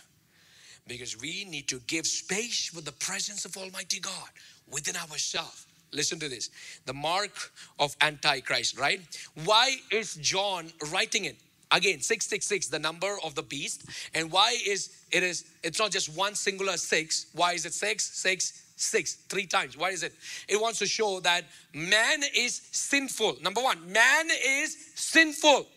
because 0.87 1.19
we 1.19 1.45
need 1.45 1.67
to 1.67 1.79
give 1.87 2.07
space 2.07 2.67
for 2.67 2.81
the 2.81 2.91
presence 2.91 3.45
of 3.45 3.55
Almighty 3.55 3.99
God 3.99 4.29
within 4.69 4.95
ourselves. 4.95 5.67
Listen 5.93 6.19
to 6.19 6.29
this 6.29 6.49
the 6.85 6.93
mark 6.93 7.51
of 7.79 7.95
Antichrist, 8.01 8.79
right? 8.79 9.01
Why 9.45 9.77
is 9.91 10.15
John 10.15 10.71
writing 10.91 11.25
it? 11.25 11.37
Again, 11.73 12.01
666, 12.01 12.67
the 12.67 12.79
number 12.79 13.15
of 13.23 13.33
the 13.33 13.43
beast. 13.43 13.85
And 14.13 14.29
why 14.29 14.57
is 14.65 14.89
it 15.11 15.23
is 15.23 15.45
it's 15.63 15.79
not 15.79 15.91
just 15.91 16.15
one 16.15 16.35
singular 16.35 16.77
six. 16.77 17.27
Why 17.33 17.53
is 17.53 17.65
it 17.65 17.73
six, 17.73 18.03
six, 18.03 18.63
six, 18.75 19.15
three 19.29 19.45
times? 19.45 19.77
Why 19.77 19.89
is 19.89 20.03
it? 20.03 20.13
It 20.47 20.59
wants 20.59 20.79
to 20.79 20.85
show 20.85 21.19
that 21.21 21.45
man 21.73 22.23
is 22.35 22.61
sinful. 22.71 23.37
Number 23.41 23.61
one, 23.61 23.91
man 23.91 24.27
is 24.45 24.75
sinful. 24.95 25.67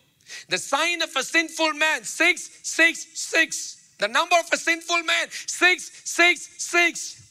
The 0.48 0.58
sign 0.58 1.02
of 1.02 1.14
a 1.14 1.22
sinful 1.22 1.74
man, 1.74 2.02
six, 2.02 2.50
six, 2.62 3.06
six. 3.14 3.92
The 3.98 4.08
number 4.08 4.36
of 4.36 4.46
a 4.52 4.56
sinful 4.56 5.02
man, 5.02 5.28
six, 5.30 5.90
six, 6.04 6.48
six. 6.58 7.23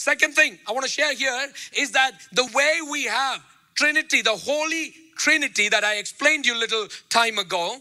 Second 0.00 0.32
thing 0.34 0.58
I 0.66 0.72
want 0.72 0.86
to 0.86 0.90
share 0.90 1.14
here 1.14 1.52
is 1.76 1.90
that 1.90 2.12
the 2.32 2.48
way 2.54 2.78
we 2.90 3.04
have 3.04 3.44
Trinity, 3.74 4.22
the 4.22 4.30
Holy 4.30 4.94
Trinity 5.18 5.68
that 5.68 5.84
I 5.84 5.96
explained 5.96 6.46
you 6.46 6.54
a 6.54 6.56
little 6.56 6.88
time 7.10 7.38
ago, 7.38 7.76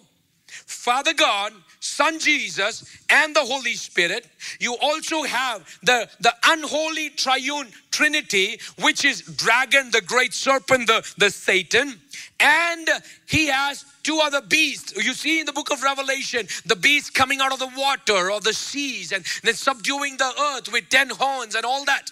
Father 0.45 1.13
God, 1.13 1.53
Son 1.79 2.19
Jesus, 2.19 2.83
and 3.09 3.35
the 3.35 3.43
Holy 3.43 3.73
Spirit. 3.73 4.27
You 4.59 4.75
also 4.81 5.23
have 5.23 5.65
the, 5.83 6.09
the 6.19 6.33
unholy 6.45 7.09
triune 7.11 7.67
Trinity, 7.91 8.59
which 8.81 9.05
is 9.05 9.21
dragon, 9.21 9.89
the 9.91 10.01
great 10.01 10.33
serpent, 10.33 10.87
the, 10.87 11.09
the 11.17 11.29
Satan. 11.29 11.99
And 12.39 12.89
he 13.27 13.47
has 13.47 13.85
two 14.03 14.19
other 14.21 14.41
beasts. 14.41 14.93
You 14.95 15.13
see 15.13 15.39
in 15.39 15.45
the 15.45 15.53
book 15.53 15.71
of 15.71 15.83
Revelation, 15.83 16.47
the 16.65 16.75
beast 16.75 17.13
coming 17.13 17.39
out 17.39 17.53
of 17.53 17.59
the 17.59 17.71
water 17.77 18.31
or 18.31 18.39
the 18.41 18.53
seas 18.53 19.11
and 19.11 19.25
then 19.43 19.53
subduing 19.53 20.17
the 20.17 20.31
earth 20.55 20.71
with 20.71 20.89
ten 20.89 21.09
horns 21.09 21.55
and 21.55 21.65
all 21.65 21.85
that. 21.85 22.11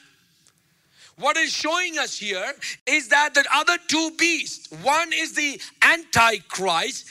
What 1.20 1.36
is 1.36 1.52
showing 1.52 1.98
us 1.98 2.20
here 2.20 2.54
is 2.86 3.10
that 3.10 3.34
the 3.34 3.44
other 3.54 3.78
two 3.88 4.12
beasts, 4.20 4.72
one 4.84 5.12
is 5.14 5.34
the 5.34 5.60
Antichrist, 5.82 7.08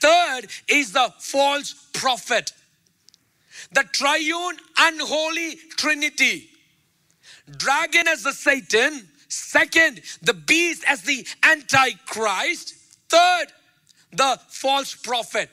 third 0.00 0.42
is 0.68 0.92
the 0.92 1.12
false 1.18 1.74
prophet. 1.92 2.52
The 3.72 3.84
triune 3.92 4.56
unholy 4.78 5.56
trinity. 5.76 6.48
Dragon 7.56 8.06
as 8.06 8.22
the 8.22 8.32
Satan, 8.32 9.08
second, 9.28 10.00
the 10.22 10.34
beast 10.34 10.84
as 10.86 11.02
the 11.02 11.26
Antichrist, 11.42 12.74
third, 13.08 13.46
the 14.12 14.38
false 14.48 14.94
prophet. 14.94 15.50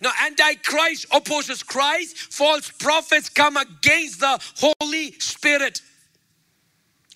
Now, 0.00 0.12
Antichrist 0.24 1.06
opposes 1.12 1.62
Christ, 1.62 2.16
false 2.16 2.70
prophets 2.70 3.28
come 3.28 3.58
against 3.58 4.20
the 4.20 4.40
Holy 4.56 5.12
Spirit. 5.18 5.82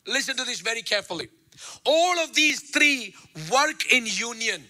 Listen 0.08 0.36
to 0.36 0.44
this 0.44 0.60
very 0.60 0.82
carefully. 0.82 1.28
All 1.84 2.18
of 2.20 2.34
these 2.34 2.70
three 2.70 3.14
work 3.52 3.92
in 3.92 4.06
union. 4.06 4.62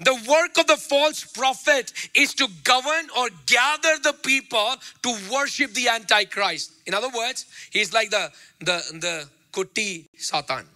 The 0.00 0.14
work 0.28 0.58
of 0.58 0.66
the 0.66 0.76
false 0.76 1.24
prophet 1.24 1.92
is 2.14 2.34
to 2.34 2.48
govern 2.64 3.08
or 3.16 3.28
gather 3.46 3.98
the 4.02 4.12
people 4.12 4.74
to 5.02 5.16
worship 5.32 5.72
the 5.72 5.88
Antichrist. 5.88 6.72
In 6.86 6.94
other 6.94 7.08
words, 7.08 7.46
he's 7.70 7.92
like 7.92 8.10
the 8.10 8.30
the 8.58 8.82
the 9.00 9.28
kuti 9.52 10.08
Satan, 10.16 10.66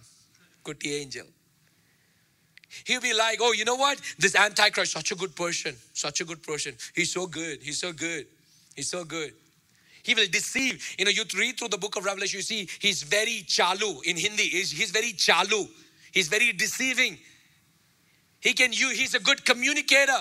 kuti 0.63 1.01
angel. 1.01 1.25
He'll 2.85 3.01
be 3.01 3.13
like, 3.13 3.39
oh, 3.41 3.53
you 3.53 3.63
know 3.63 3.75
what? 3.75 4.01
This 4.17 4.35
Antichrist, 4.35 4.91
such 4.91 5.11
a 5.11 5.15
good 5.15 5.35
person, 5.35 5.75
such 5.93 6.21
a 6.21 6.25
good 6.25 6.43
person. 6.43 6.75
He's 6.93 7.11
so 7.11 7.25
good. 7.27 7.59
He's 7.61 7.79
so 7.79 7.93
good. 7.93 8.27
He's 8.75 8.89
so 8.89 9.03
good. 9.05 9.33
He 10.04 10.14
will 10.14 10.26
deceive. 10.30 10.94
You 10.98 11.04
know, 11.04 11.10
you 11.10 11.24
read 11.36 11.58
through 11.58 11.68
the 11.68 11.78
book 11.78 11.96
of 11.96 12.04
Revelation, 12.04 12.38
you 12.38 12.42
see 12.42 12.68
he's 12.78 13.02
very 13.02 13.44
chalu 13.46 14.04
in 14.04 14.16
Hindi. 14.16 14.44
He's, 14.44 14.70
he's 14.70 14.90
very 14.90 15.12
chalu. 15.12 15.68
He's 16.12 16.28
very 16.28 16.52
deceiving. 16.52 17.18
He 18.40 18.54
can 18.54 18.72
you 18.72 18.88
he's 18.90 19.14
a 19.14 19.20
good 19.20 19.44
communicator. 19.44 20.20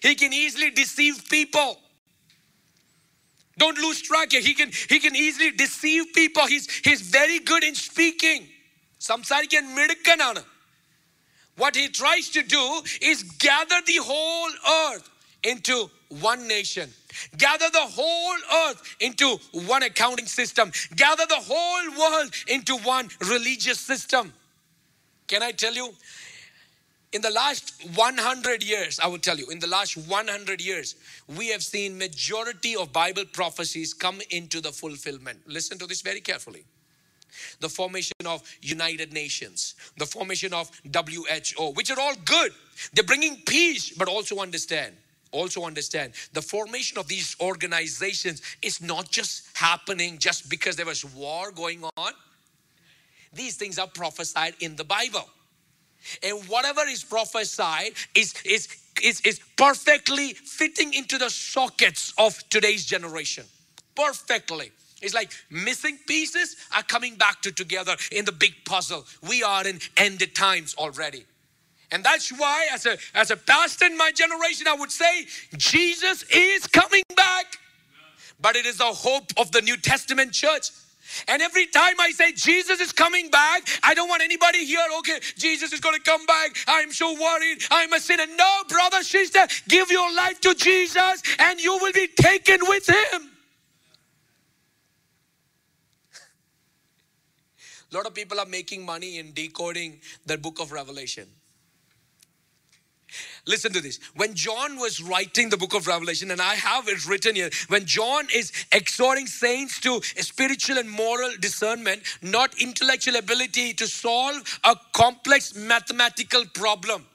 He 0.00 0.14
can 0.14 0.32
easily 0.32 0.70
deceive 0.70 1.28
people. 1.28 1.78
Don't 3.58 3.76
lose 3.78 4.00
track 4.00 4.30
here. 4.30 4.40
He 4.40 4.54
can 4.54 4.70
he 4.88 5.00
can 5.00 5.16
easily 5.16 5.50
deceive 5.50 6.14
people. 6.14 6.46
He's 6.46 6.70
he's 6.70 7.02
very 7.02 7.40
good 7.40 7.64
in 7.64 7.74
speaking. 7.74 8.48
സംസാരിക്കാൻ 9.06 9.64
മിടുക്കനാണ് 9.74 10.44
What 11.62 11.74
he 11.80 11.84
tries 12.00 12.26
to 12.36 12.42
do 12.56 12.64
is 13.10 13.18
gather 13.46 13.78
the 13.90 13.98
whole 14.08 14.52
earth 14.82 15.06
into 15.50 15.76
one 16.30 16.42
nation. 16.56 16.88
Gather 17.37 17.69
the 17.69 17.79
whole 17.79 18.35
earth 18.67 18.95
into 18.99 19.37
one 19.67 19.83
accounting 19.83 20.25
system. 20.25 20.71
Gather 20.95 21.25
the 21.27 21.35
whole 21.35 21.99
world 21.99 22.33
into 22.47 22.77
one 22.77 23.09
religious 23.21 23.79
system. 23.79 24.33
Can 25.27 25.43
I 25.43 25.51
tell 25.51 25.73
you? 25.73 25.93
In 27.13 27.21
the 27.21 27.29
last 27.29 27.75
100 27.95 28.63
years, 28.63 28.99
I 28.99 29.07
will 29.07 29.19
tell 29.19 29.37
you, 29.37 29.47
in 29.51 29.59
the 29.59 29.67
last 29.67 29.95
100 29.95 30.59
years, 30.59 30.95
we 31.27 31.49
have 31.49 31.61
seen 31.61 31.95
majority 31.95 32.75
of 32.75 32.91
Bible 32.91 33.25
prophecies 33.31 33.93
come 33.93 34.19
into 34.31 34.59
the 34.59 34.71
fulfillment. 34.71 35.41
Listen 35.45 35.77
to 35.77 35.85
this 35.85 36.01
very 36.01 36.21
carefully 36.21 36.65
the 37.59 37.69
formation 37.69 38.13
of 38.25 38.43
United 38.61 39.13
Nations, 39.13 39.75
the 39.97 40.05
formation 40.05 40.53
of 40.53 40.69
WHO, 40.83 41.71
which 41.71 41.91
are 41.91 41.99
all 41.99 42.15
good. 42.25 42.51
They're 42.93 43.03
bringing 43.03 43.37
peace, 43.45 43.91
but 43.91 44.07
also 44.07 44.37
understand, 44.37 44.95
also 45.33 45.63
understand 45.63 46.13
the 46.31 46.41
formation 46.41 46.97
of 46.97 47.07
these 47.07 47.35
organizations 47.41 48.41
is 48.61 48.81
not 48.81 49.11
just 49.11 49.47
happening 49.53 50.17
just 50.17 50.49
because 50.49 50.75
there 50.75 50.85
was 50.85 51.03
war 51.03 51.51
going 51.51 51.83
on. 51.97 52.13
These 53.33 53.57
things 53.57 53.79
are 53.79 53.87
prophesied 53.87 54.53
in 54.59 54.75
the 54.75 54.83
Bible. 54.83 55.27
And 56.21 56.37
whatever 56.47 56.81
is 56.87 57.03
prophesied 57.03 57.93
is, 58.15 58.33
is, 58.45 58.67
is, 59.01 59.21
is 59.21 59.39
perfectly 59.57 60.33
fitting 60.33 60.93
into 60.93 61.17
the 61.17 61.29
sockets 61.29 62.13
of 62.17 62.37
today's 62.49 62.85
generation. 62.85 63.45
Perfectly. 63.95 64.71
It's 65.01 65.13
like 65.13 65.31
missing 65.49 65.99
pieces 66.07 66.55
are 66.75 66.83
coming 66.83 67.15
back 67.15 67.41
to 67.41 67.51
together 67.51 67.95
in 68.11 68.25
the 68.25 68.31
big 68.31 68.53
puzzle. 68.65 69.05
We 69.27 69.43
are 69.43 69.67
in 69.67 69.79
ended 69.97 70.35
times 70.35 70.75
already. 70.75 71.25
And 71.93 72.03
that's 72.03 72.31
why, 72.31 72.67
as 72.73 72.87
a, 72.87 72.97
as 73.13 73.29
a 73.29 73.37
pastor 73.37 73.85
in 73.85 73.95
my 73.95 74.11
generation, 74.11 74.65
I 74.67 74.73
would 74.73 74.91
say 74.91 75.27
Jesus 75.55 76.23
is 76.23 76.65
coming 76.65 77.03
back. 77.15 77.45
But 78.41 78.55
it 78.55 78.65
is 78.65 78.79
the 78.79 78.85
hope 78.85 79.31
of 79.37 79.51
the 79.51 79.61
New 79.61 79.77
Testament 79.77 80.33
church. 80.33 80.71
And 81.27 81.39
every 81.43 81.67
time 81.67 81.93
I 81.99 82.09
say 82.09 82.31
Jesus 82.31 82.79
is 82.79 82.91
coming 82.91 83.29
back, 83.29 83.67
I 83.83 83.93
don't 83.93 84.09
want 84.09 84.23
anybody 84.23 84.65
here, 84.65 84.83
okay, 84.99 85.19
Jesus 85.37 85.71
is 85.71 85.79
going 85.79 85.93
to 85.93 86.01
come 86.01 86.25
back. 86.25 86.57
I'm 86.67 86.91
so 86.91 87.13
worried. 87.13 87.59
I'm 87.69 87.93
a 87.93 87.99
sinner. 87.99 88.25
No, 88.35 88.63
brother, 88.67 89.03
sister, 89.03 89.45
give 89.67 89.91
your 89.91 90.11
life 90.15 90.41
to 90.41 90.55
Jesus 90.55 91.21
and 91.37 91.61
you 91.61 91.77
will 91.77 91.93
be 91.93 92.07
taken 92.07 92.57
with 92.63 92.89
him. 92.89 93.29
A 97.91 97.95
lot 97.95 98.07
of 98.07 98.15
people 98.15 98.39
are 98.39 98.47
making 98.47 98.83
money 98.83 99.19
in 99.19 99.31
decoding 99.33 100.01
the 100.25 100.39
book 100.39 100.59
of 100.59 100.71
Revelation. 100.71 101.27
Listen 103.45 103.73
to 103.73 103.81
this. 103.81 103.99
When 104.15 104.35
John 104.35 104.77
was 104.77 105.01
writing 105.01 105.49
the 105.49 105.57
book 105.57 105.73
of 105.73 105.85
Revelation, 105.85 106.31
and 106.31 106.41
I 106.41 106.55
have 106.55 106.87
it 106.87 107.05
written 107.05 107.35
here, 107.35 107.49
when 107.67 107.85
John 107.85 108.27
is 108.33 108.53
exhorting 108.71 109.27
saints 109.27 109.81
to 109.81 110.01
spiritual 110.01 110.77
and 110.77 110.89
moral 110.89 111.31
discernment, 111.41 112.03
not 112.21 112.55
intellectual 112.61 113.17
ability 113.17 113.73
to 113.73 113.87
solve 113.87 114.59
a 114.63 114.77
complex 114.93 115.55
mathematical 115.55 116.45
problem. 116.53 117.05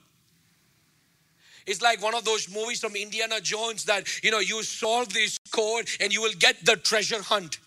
It's 1.67 1.81
like 1.81 2.03
one 2.03 2.15
of 2.15 2.25
those 2.25 2.49
movies 2.53 2.81
from 2.81 2.95
Indiana 2.95 3.41
Jones 3.41 3.85
that, 3.85 4.23
you 4.23 4.31
know, 4.31 4.39
you 4.39 4.63
solve 4.63 5.13
this 5.13 5.39
code 5.51 5.89
and 6.01 6.13
you 6.13 6.21
will 6.21 6.33
get 6.39 6.63
the 6.65 6.77
treasure 6.77 7.23
hunt. 7.23 7.59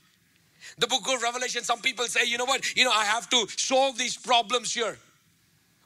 The 0.78 0.88
book 0.88 1.02
of 1.12 1.22
Revelation, 1.22 1.64
some 1.64 1.82
people 1.82 2.06
say, 2.06 2.26
you 2.26 2.38
know 2.38 2.46
what, 2.46 2.76
you 2.76 2.84
know, 2.84 2.92
I 2.92 3.06
have 3.06 3.30
to 3.32 3.48
solve 3.58 3.98
these 3.98 4.18
problems 4.18 4.74
here. 4.74 4.98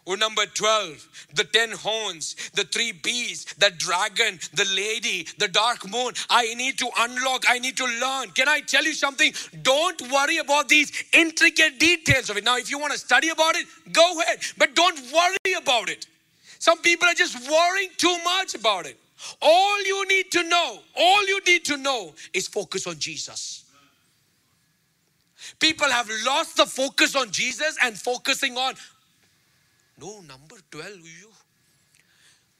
Or 0.05 0.17
number 0.17 0.45
12, 0.45 1.29
the 1.33 1.45
10 1.45 1.71
horns, 1.71 2.35
the 2.53 2.63
three 2.63 2.91
beasts, 2.91 3.55
the 3.55 3.71
dragon, 3.71 4.39
the 4.53 4.65
lady, 4.75 5.27
the 5.39 5.47
dark 5.47 5.89
moon. 5.89 6.13
I 6.29 6.53
need 6.53 6.77
to 6.77 6.89
unlock, 6.99 7.45
I 7.49 7.57
need 7.57 7.75
to 7.77 7.85
learn. 7.85 8.29
Can 8.29 8.47
I 8.47 8.59
tell 8.59 8.83
you 8.83 8.93
something? 8.93 9.33
Don't 9.63 9.99
worry 10.11 10.37
about 10.37 10.69
these 10.69 11.03
intricate 11.11 11.79
details 11.79 12.29
of 12.29 12.37
it. 12.37 12.43
Now, 12.43 12.57
if 12.57 12.69
you 12.69 12.77
want 12.77 12.93
to 12.93 12.99
study 12.99 13.29
about 13.29 13.55
it, 13.55 13.65
go 13.91 14.21
ahead, 14.21 14.39
but 14.59 14.75
don't 14.75 14.99
worry 15.11 15.53
about 15.57 15.89
it. 15.89 16.05
Some 16.59 16.77
people 16.79 17.07
are 17.07 17.15
just 17.15 17.35
worrying 17.49 17.89
too 17.97 18.17
much 18.23 18.53
about 18.53 18.85
it. 18.85 18.99
All 19.41 19.83
you 19.85 20.07
need 20.07 20.31
to 20.33 20.43
know, 20.43 20.79
all 20.95 21.27
you 21.27 21.39
need 21.47 21.65
to 21.65 21.77
know 21.77 22.13
is 22.31 22.47
focus 22.47 22.85
on 22.85 22.99
Jesus. 22.99 23.63
People 25.59 25.89
have 25.89 26.09
lost 26.25 26.57
the 26.57 26.65
focus 26.65 27.15
on 27.15 27.31
Jesus 27.31 27.77
and 27.83 27.97
focusing 27.97 28.57
on 28.57 28.75
no, 29.99 30.21
number 30.21 30.55
12, 30.71 30.97
you. 30.99 31.29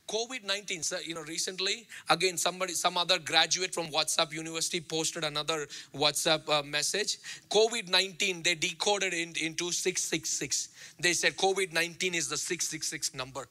COVID 0.07 0.43
19, 0.45 0.81
you 1.05 1.15
know, 1.15 1.23
recently, 1.23 1.87
again, 2.09 2.37
somebody, 2.37 2.73
some 2.73 2.95
other 2.95 3.17
graduate 3.17 3.73
from 3.73 3.87
WhatsApp 3.87 4.31
University 4.33 4.79
posted 4.79 5.23
another 5.23 5.65
WhatsApp 5.95 6.47
uh, 6.47 6.61
message. 6.61 7.17
COVID 7.49 7.89
19, 7.89 8.43
they 8.43 8.53
decoded 8.53 9.13
it 9.13 9.41
into 9.41 9.71
666. 9.71 10.69
They 10.99 11.13
said 11.13 11.35
COVID 11.37 11.73
19 11.73 12.13
is 12.13 12.29
the 12.29 12.37
666 12.37 13.15
number. 13.15 13.47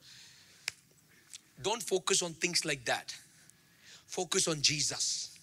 Don't 1.61 1.83
focus 1.83 2.23
on 2.23 2.35
things 2.35 2.65
like 2.65 2.85
that, 2.85 3.15
focus 4.07 4.47
on 4.47 4.63
Jesus. 4.63 5.37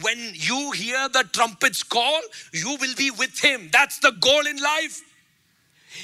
When 0.00 0.18
you 0.34 0.70
hear 0.70 1.08
the 1.08 1.24
trumpets 1.32 1.82
call, 1.82 2.20
you 2.52 2.76
will 2.80 2.94
be 2.96 3.10
with 3.10 3.40
him. 3.40 3.68
That's 3.72 3.98
the 3.98 4.12
goal 4.20 4.46
in 4.46 4.56
life. 4.62 5.02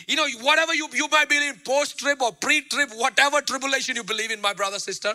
You 0.07 0.16
know, 0.16 0.27
whatever 0.40 0.75
you, 0.75 0.88
you 0.92 1.09
might 1.09 1.29
believe 1.29 1.55
in 1.55 1.61
post 1.64 1.99
trib 1.99 2.22
or 2.22 2.33
pre 2.33 2.62
trib, 2.62 2.90
whatever 2.94 3.40
tribulation 3.40 3.96
you 3.96 4.05
believe 4.05 4.31
in, 4.31 4.40
my 4.40 4.53
brother, 4.53 4.79
sister, 4.79 5.14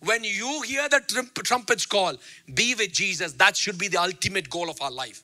when 0.00 0.24
you 0.24 0.62
hear 0.62 0.88
the 0.88 1.00
trumpets 1.44 1.86
call, 1.86 2.14
be 2.54 2.74
with 2.74 2.92
Jesus. 2.92 3.32
That 3.34 3.56
should 3.56 3.78
be 3.78 3.88
the 3.88 4.00
ultimate 4.00 4.48
goal 4.48 4.70
of 4.70 4.80
our 4.80 4.90
life. 4.90 5.22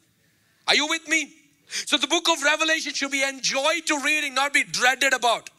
Are 0.68 0.74
you 0.74 0.86
with 0.86 1.08
me? 1.08 1.32
So 1.68 1.96
the 1.96 2.06
book 2.06 2.28
of 2.30 2.42
Revelation 2.42 2.92
should 2.92 3.10
be 3.10 3.22
enjoyed 3.22 3.86
to 3.86 3.98
reading, 4.04 4.34
not 4.34 4.52
be 4.52 4.64
dreaded 4.64 5.14
about. 5.14 5.50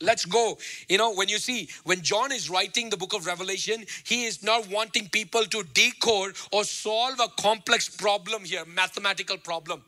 Let's 0.00 0.24
go. 0.24 0.58
You 0.88 0.98
know, 0.98 1.14
when 1.14 1.28
you 1.28 1.38
see, 1.38 1.68
when 1.84 2.00
John 2.00 2.32
is 2.32 2.50
writing 2.50 2.90
the 2.90 2.96
book 2.96 3.14
of 3.14 3.26
Revelation, 3.26 3.84
he 4.04 4.24
is 4.24 4.42
not 4.42 4.68
wanting 4.68 5.08
people 5.10 5.44
to 5.44 5.62
decode 5.74 6.34
or 6.50 6.64
solve 6.64 7.20
a 7.20 7.28
complex 7.40 7.88
problem 7.88 8.44
here, 8.44 8.64
mathematical 8.64 9.36
problem 9.36 9.82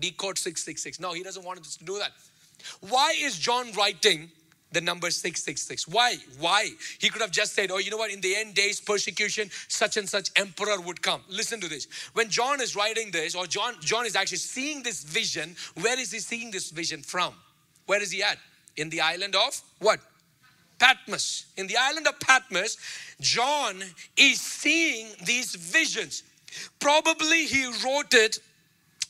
decode 0.00 0.38
666. 0.38 1.00
No, 1.00 1.12
he 1.12 1.22
doesn't 1.22 1.44
want 1.44 1.60
us 1.60 1.76
to 1.76 1.84
do 1.84 1.98
that. 1.98 2.12
Why 2.88 3.14
is 3.20 3.38
John 3.38 3.72
writing 3.72 4.30
the 4.72 4.80
number 4.80 5.10
666? 5.10 5.86
Why? 5.88 6.16
Why? 6.38 6.70
He 6.98 7.08
could 7.08 7.22
have 7.22 7.30
just 7.30 7.54
said, 7.54 7.70
oh, 7.70 7.78
you 7.78 7.90
know 7.90 7.96
what, 7.96 8.10
in 8.10 8.20
the 8.20 8.34
end 8.36 8.54
days, 8.54 8.80
persecution, 8.80 9.50
such 9.68 9.96
and 9.96 10.08
such 10.08 10.30
emperor 10.36 10.80
would 10.80 11.00
come. 11.00 11.22
Listen 11.28 11.60
to 11.60 11.68
this. 11.68 11.86
When 12.12 12.28
John 12.28 12.60
is 12.60 12.74
writing 12.74 13.10
this, 13.10 13.34
or 13.34 13.46
John, 13.46 13.74
John 13.80 14.06
is 14.06 14.16
actually 14.16 14.38
seeing 14.38 14.82
this 14.82 15.04
vision, 15.04 15.54
where 15.80 15.98
is 15.98 16.10
he 16.10 16.18
seeing 16.18 16.50
this 16.50 16.70
vision 16.70 17.02
from? 17.02 17.34
Where 17.86 18.02
is 18.02 18.10
he 18.10 18.22
at? 18.22 18.38
In 18.76 18.90
the 18.90 19.00
island 19.00 19.36
of 19.36 19.60
what? 19.78 20.00
Patmos. 20.78 21.46
In 21.56 21.66
the 21.68 21.76
island 21.76 22.08
of 22.08 22.18
Patmos, 22.18 22.76
John 23.20 23.80
is 24.16 24.40
seeing 24.40 25.08
these 25.24 25.54
visions. 25.54 26.24
Probably 26.80 27.46
he 27.46 27.66
wrote 27.84 28.12
it 28.12 28.38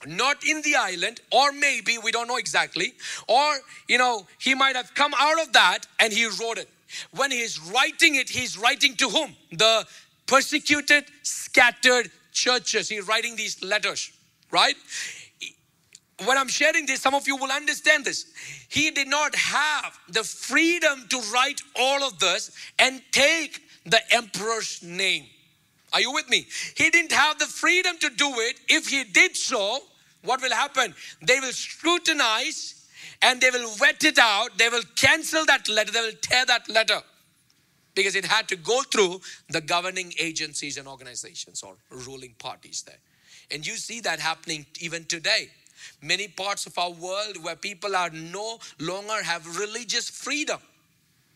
not 0.07 0.45
in 0.47 0.63
the 0.63 0.77
island, 0.77 1.21
or 1.31 1.53
maybe 1.53 1.99
we 1.99 2.13
don't 2.13 2.29
know 2.29 2.37
exactly, 2.37 2.95
or 3.29 3.57
you 3.89 3.99
know, 3.99 4.27
he 4.39 4.55
might 4.55 4.77
have 4.77 4.95
come 4.95 5.15
out 5.19 5.41
of 5.43 5.53
that 5.53 5.87
and 6.01 6.13
he 6.13 6.27
wrote 6.27 6.59
it. 6.59 6.69
When 7.13 7.31
he's 7.31 7.61
writing 7.61 8.15
it, 8.15 8.29
he's 8.29 8.57
writing 8.57 8.95
to 8.97 9.09
whom? 9.09 9.35
The 9.53 9.87
persecuted, 10.27 11.05
scattered 11.23 12.11
churches. 12.33 12.89
He's 12.89 13.07
writing 13.07 13.37
these 13.37 13.63
letters, 13.63 14.13
right? 14.51 14.77
When 16.25 16.39
I'm 16.39 16.49
sharing 16.49 16.87
this, 16.87 17.01
some 17.01 17.15
of 17.15 17.27
you 17.27 17.37
will 17.37 17.51
understand 17.51 18.05
this. 18.05 18.27
He 18.69 18.91
did 18.91 19.09
not 19.09 19.35
have 19.35 19.99
the 20.09 20.23
freedom 20.23 21.07
to 21.09 21.21
write 21.33 21.61
all 21.75 22.05
of 22.05 22.19
this 22.21 22.53
and 22.79 23.03
take 23.11 23.61
the 23.85 24.01
emperor's 24.15 24.83
name. 24.83 25.25
Are 25.95 26.01
you 26.01 26.13
with 26.13 26.29
me? 26.29 26.47
He 26.77 26.91
didn't 26.91 27.13
have 27.13 27.39
the 27.39 27.47
freedom 27.47 27.97
to 28.01 28.11
do 28.11 28.29
it. 28.41 28.59
If 28.69 28.89
he 28.89 29.05
did 29.05 29.37
so, 29.37 29.79
what 30.25 30.43
will 30.43 30.53
happen? 30.53 30.93
They 31.23 31.39
will 31.39 31.53
scrutinize 31.53 32.87
and 33.23 33.41
they 33.41 33.51
will 33.51 33.71
vet 33.77 34.03
it 34.03 34.19
out. 34.19 34.59
They 34.59 34.69
will 34.69 34.83
cancel 34.97 35.47
that 35.47 35.69
letter. 35.69 35.93
They 35.93 36.01
will 36.01 36.19
tear 36.21 36.45
that 36.47 36.69
letter 36.69 37.01
because 37.95 38.17
it 38.17 38.25
had 38.25 38.49
to 38.49 38.57
go 38.57 38.83
through 38.83 39.21
the 39.51 39.61
governing 39.61 40.13
agencies 40.19 40.79
and 40.79 40.89
organizations 40.89 41.63
or 41.63 41.77
ruling 41.91 42.35
parties 42.41 42.83
there. 42.83 42.99
And 43.53 43.65
you 43.65 43.77
see 43.77 44.01
that 44.01 44.19
happening 44.19 44.67
even 44.81 45.05
today. 45.05 45.51
Many 46.03 46.27
parts 46.27 46.67
of 46.67 46.77
our 46.77 46.91
world 46.91 47.43
where 47.43 47.55
people 47.55 47.95
are 47.95 48.11
no 48.11 48.59
longer 48.81 49.23
have 49.23 49.59
religious 49.61 50.11
freedom 50.11 50.59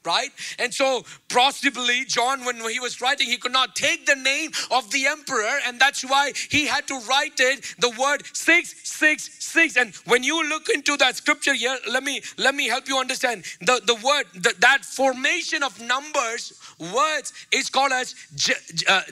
right? 0.04 0.30
And 0.58 0.72
so, 0.72 1.04
possibly, 1.28 2.04
John, 2.04 2.44
when 2.44 2.56
he 2.68 2.80
was 2.80 3.00
writing, 3.00 3.26
he 3.28 3.36
could 3.36 3.52
not 3.52 3.76
take 3.76 4.06
the 4.06 4.16
name 4.16 4.50
of 4.70 4.90
the 4.90 5.06
emperor, 5.06 5.58
and 5.66 5.80
that's 5.80 6.02
why 6.02 6.32
he 6.50 6.66
had 6.66 6.86
to 6.88 7.00
write 7.08 7.38
it 7.38 7.74
the 7.78 7.90
word 7.90 8.22
666. 8.32 9.76
And 9.76 9.94
when 10.06 10.22
you 10.22 10.48
look 10.48 10.68
into 10.68 10.96
that 10.98 11.16
scripture 11.16 11.54
here, 11.54 11.76
let 11.90 12.02
me 12.02 12.22
let 12.36 12.54
me 12.54 12.68
help 12.68 12.88
you 12.88 12.98
understand 12.98 13.44
the, 13.60 13.80
the 13.86 13.94
word 13.94 14.26
the, 14.34 14.54
that 14.60 14.84
formation 14.84 15.62
of 15.62 15.80
numbers 15.80 16.52
words 16.94 17.32
is 17.52 17.68
called 17.70 17.92
as 17.92 18.14
ge, 18.34 18.52
uh, 18.88 19.02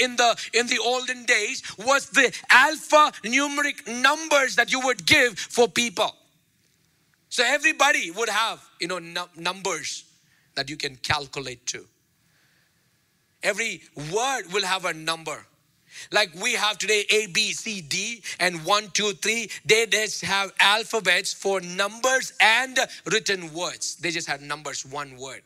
in 0.00 0.16
the 0.16 0.36
in 0.54 0.66
the 0.66 0.78
olden 0.78 1.24
days 1.24 1.62
was 1.78 2.10
the 2.10 2.32
alpha 2.50 3.12
numeric 3.24 3.86
numbers 4.02 4.56
that 4.56 4.70
you 4.72 4.80
would 4.80 5.04
give 5.06 5.38
for 5.38 5.68
people. 5.68 6.17
So 7.28 7.44
everybody 7.44 8.10
would 8.10 8.28
have, 8.28 8.62
you 8.80 8.88
know, 8.88 8.98
numbers 9.36 10.04
that 10.54 10.68
you 10.70 10.76
can 10.76 10.96
calculate 10.96 11.66
to. 11.66 11.86
Every 13.42 13.82
word 14.12 14.52
will 14.52 14.64
have 14.64 14.84
a 14.84 14.92
number. 14.92 15.46
Like 16.12 16.30
we 16.42 16.54
have 16.54 16.78
today 16.78 17.04
A, 17.10 17.26
B, 17.28 17.52
C, 17.52 17.80
D, 17.80 18.22
and 18.40 18.64
one, 18.64 18.90
two, 18.92 19.12
three. 19.12 19.50
They 19.64 19.86
just 19.86 20.24
have 20.24 20.52
alphabets 20.60 21.32
for 21.32 21.60
numbers 21.60 22.32
and 22.40 22.78
written 23.06 23.52
words. 23.52 23.96
They 23.96 24.10
just 24.10 24.28
had 24.28 24.42
numbers, 24.42 24.84
one 24.84 25.16
word. 25.16 25.42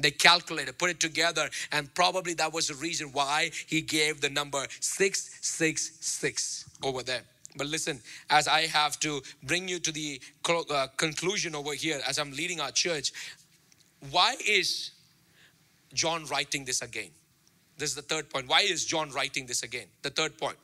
They 0.00 0.10
calculated, 0.10 0.78
put 0.78 0.90
it 0.90 1.00
together, 1.00 1.50
and 1.70 1.92
probably 1.94 2.34
that 2.34 2.52
was 2.52 2.68
the 2.68 2.74
reason 2.74 3.12
why 3.12 3.50
he 3.66 3.82
gave 3.82 4.20
the 4.20 4.30
number 4.30 4.66
666 4.80 6.64
over 6.82 7.02
there. 7.02 7.22
But 7.56 7.66
listen, 7.66 8.00
as 8.30 8.48
I 8.48 8.66
have 8.66 8.98
to 9.00 9.20
bring 9.42 9.68
you 9.68 9.78
to 9.80 9.92
the 9.92 10.20
uh, 10.48 10.86
conclusion 10.96 11.54
over 11.54 11.74
here, 11.74 12.00
as 12.06 12.18
I'm 12.18 12.32
leading 12.32 12.60
our 12.60 12.70
church, 12.70 13.12
why 14.10 14.36
is 14.46 14.90
John 15.92 16.24
writing 16.26 16.64
this 16.64 16.82
again? 16.82 17.10
This 17.78 17.90
is 17.90 17.96
the 17.96 18.02
third 18.02 18.30
point. 18.30 18.48
Why 18.48 18.60
is 18.60 18.84
John 18.84 19.10
writing 19.10 19.46
this 19.46 19.62
again? 19.62 19.86
The 20.02 20.10
third 20.10 20.38
point. 20.38 20.56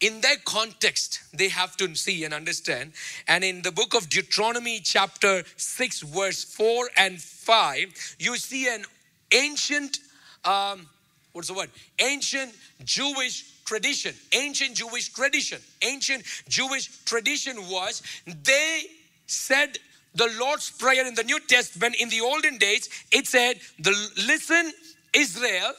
In 0.00 0.20
their 0.20 0.36
context, 0.44 1.22
they 1.32 1.48
have 1.48 1.76
to 1.78 1.94
see 1.94 2.24
and 2.24 2.34
understand. 2.34 2.92
And 3.28 3.42
in 3.42 3.62
the 3.62 3.72
book 3.72 3.94
of 3.94 4.08
Deuteronomy, 4.10 4.80
chapter 4.80 5.42
6, 5.56 6.00
verse 6.02 6.44
4 6.44 6.90
and 6.98 7.20
5, 7.20 8.16
you 8.18 8.36
see 8.36 8.68
an 8.68 8.84
ancient, 9.32 9.98
um, 10.44 10.86
what's 11.32 11.48
the 11.48 11.54
word? 11.54 11.70
Ancient 11.98 12.52
Jewish 12.84 13.55
tradition, 13.66 14.14
ancient 14.32 14.74
Jewish 14.74 15.12
tradition, 15.12 15.58
ancient 15.82 16.24
Jewish 16.48 17.04
tradition 17.04 17.56
was 17.68 18.02
they 18.44 18.84
said 19.26 19.78
the 20.16 20.34
Lord's 20.40 20.70
Prayer 20.70 21.06
in 21.06 21.14
the 21.14 21.24
New 21.24 21.38
Testament 21.40 21.96
in 22.00 22.08
the 22.08 22.20
olden 22.22 22.56
days, 22.58 22.88
it 23.12 23.26
said, 23.26 23.60
the, 23.78 23.90
Listen, 24.26 24.72
Israel, 25.12 25.72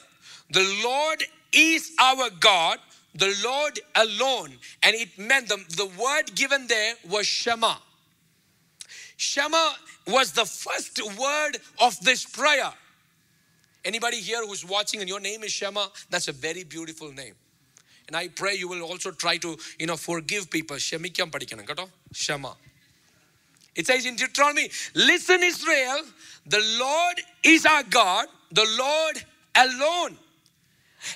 the 0.50 0.80
Lord 0.84 1.24
is 1.52 1.90
our 1.98 2.30
God, 2.38 2.78
the 3.14 3.36
Lord 3.44 3.80
alone. 3.96 4.52
And 4.82 4.94
it 4.94 5.18
meant 5.18 5.48
the, 5.48 5.56
the 5.76 5.86
word 6.00 6.34
given 6.34 6.68
there 6.68 6.94
was 7.10 7.26
Shema. 7.26 7.74
Shema 9.16 9.72
was 10.06 10.32
the 10.32 10.44
first 10.44 11.00
word 11.18 11.58
of 11.80 11.98
this 12.00 12.24
prayer. 12.24 12.72
Anybody 13.84 14.18
here 14.18 14.46
who's 14.46 14.64
watching 14.64 15.00
and 15.00 15.08
your 15.08 15.20
name 15.20 15.42
is 15.42 15.50
Shema, 15.50 15.86
that's 16.10 16.28
a 16.28 16.32
very 16.32 16.62
beautiful 16.62 17.12
name. 17.12 17.34
And 18.08 18.16
I 18.16 18.28
pray 18.28 18.54
you 18.54 18.68
will 18.68 18.82
also 18.82 19.10
try 19.12 19.36
to, 19.36 19.56
you 19.78 19.86
know, 19.86 19.96
forgive 19.96 20.50
people. 20.50 20.78
Shema. 20.78 22.52
It 23.76 23.86
says 23.86 24.06
in 24.06 24.16
Deuteronomy, 24.16 24.70
listen, 24.94 25.42
Israel, 25.42 26.00
the 26.46 26.60
Lord 26.80 27.20
is 27.44 27.64
our 27.66 27.84
God, 27.84 28.26
the 28.50 28.66
Lord 28.76 29.24
alone. 29.54 30.16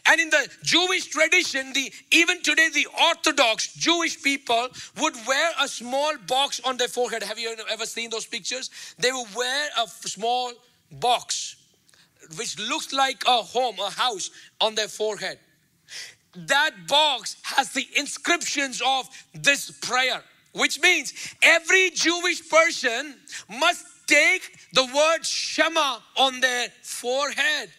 And 0.06 0.20
in 0.20 0.30
the 0.30 0.48
Jewish 0.62 1.06
tradition, 1.06 1.72
the 1.72 1.90
even 2.12 2.40
today, 2.42 2.68
the 2.72 2.86
Orthodox 3.08 3.72
Jewish 3.74 4.22
people 4.22 4.68
would 5.00 5.14
wear 5.26 5.50
a 5.60 5.66
small 5.66 6.12
box 6.28 6.60
on 6.64 6.76
their 6.76 6.88
forehead. 6.88 7.22
Have 7.22 7.38
you 7.38 7.56
ever 7.68 7.86
seen 7.86 8.10
those 8.10 8.26
pictures? 8.26 8.70
They 8.98 9.10
would 9.10 9.34
wear 9.34 9.68
a 9.82 9.88
small 9.88 10.52
box, 10.92 11.56
which 12.36 12.58
looks 12.58 12.92
like 12.92 13.24
a 13.26 13.42
home, 13.42 13.76
a 13.80 13.90
house 13.90 14.30
on 14.60 14.74
their 14.74 14.88
forehead. 14.88 15.38
That 16.34 16.70
box 16.88 17.36
has 17.42 17.72
the 17.72 17.86
inscriptions 17.96 18.82
of 18.84 19.08
this 19.34 19.70
prayer 19.70 20.22
which 20.52 20.80
means 20.80 21.34
every 21.42 21.90
Jewish 21.90 22.48
person 22.48 23.16
must 23.48 23.84
take 24.06 24.42
the 24.72 24.84
word 24.84 25.24
Shema 25.24 25.98
on 26.16 26.40
their 26.40 26.68
forehead. 26.82 27.70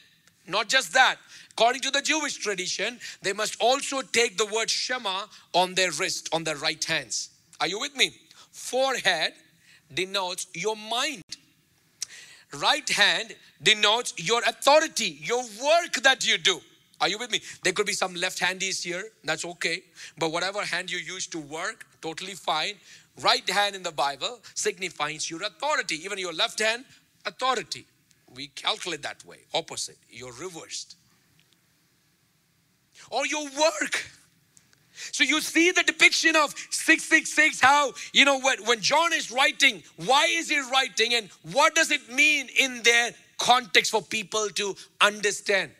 Not 0.47 0.69
just 0.69 0.93
that, 0.93 1.17
according 1.51 1.81
to 1.81 1.91
the 1.91 2.01
Jewish 2.01 2.35
tradition, 2.35 2.99
they 3.21 3.33
must 3.33 3.61
also 3.61 4.01
take 4.01 4.37
the 4.37 4.47
word 4.47 4.69
Shema 4.69 5.25
on 5.53 5.75
their 5.75 5.91
wrist, 5.91 6.29
on 6.33 6.43
their 6.43 6.57
right 6.57 6.83
hands. 6.83 7.29
Are 7.61 7.67
you 7.67 7.79
with 7.79 7.95
me? 7.95 8.15
Forehead 8.51 9.33
denotes 9.93 10.47
your 10.53 10.75
mind. 10.75 11.21
Right 12.59 12.87
hand 12.89 13.35
denotes 13.61 14.13
your 14.17 14.41
authority, 14.43 15.17
your 15.21 15.43
work 15.43 15.93
that 16.03 16.27
you 16.27 16.37
do. 16.37 16.59
Are 17.03 17.09
you 17.09 17.17
with 17.17 17.31
me? 17.31 17.41
There 17.63 17.73
could 17.73 17.85
be 17.85 17.91
some 17.91 18.15
left 18.15 18.39
handies 18.39 18.81
here, 18.81 19.03
that's 19.25 19.43
okay. 19.43 19.83
But 20.17 20.31
whatever 20.31 20.61
hand 20.61 20.89
you 20.89 20.99
use 20.99 21.27
to 21.27 21.39
work, 21.39 21.85
totally 22.01 22.31
fine. 22.31 22.75
Right 23.21 23.47
hand 23.49 23.75
in 23.75 23.83
the 23.83 23.91
Bible 23.91 24.39
signifies 24.53 25.29
your 25.29 25.43
authority. 25.43 25.95
Even 26.05 26.17
your 26.17 26.31
left 26.31 26.61
hand, 26.61 26.85
authority. 27.25 27.85
We 28.33 28.47
calculate 28.47 29.01
that 29.01 29.25
way, 29.25 29.39
opposite. 29.53 29.97
You're 30.09 30.31
reversed. 30.31 30.95
Or 33.09 33.27
your 33.27 33.43
work. 33.49 34.09
So 35.11 35.25
you 35.25 35.41
see 35.41 35.71
the 35.71 35.83
depiction 35.83 36.37
of 36.37 36.55
666, 36.69 37.59
how, 37.59 37.91
you 38.13 38.23
know, 38.23 38.39
when, 38.39 38.63
when 38.63 38.79
John 38.79 39.11
is 39.11 39.29
writing, 39.29 39.83
why 39.97 40.27
is 40.29 40.49
he 40.49 40.61
writing 40.71 41.15
and 41.15 41.29
what 41.51 41.75
does 41.75 41.91
it 41.91 42.09
mean 42.13 42.47
in 42.57 42.81
their 42.83 43.11
context 43.37 43.91
for 43.91 44.01
people 44.01 44.47
to 44.55 44.73
understand? 45.01 45.71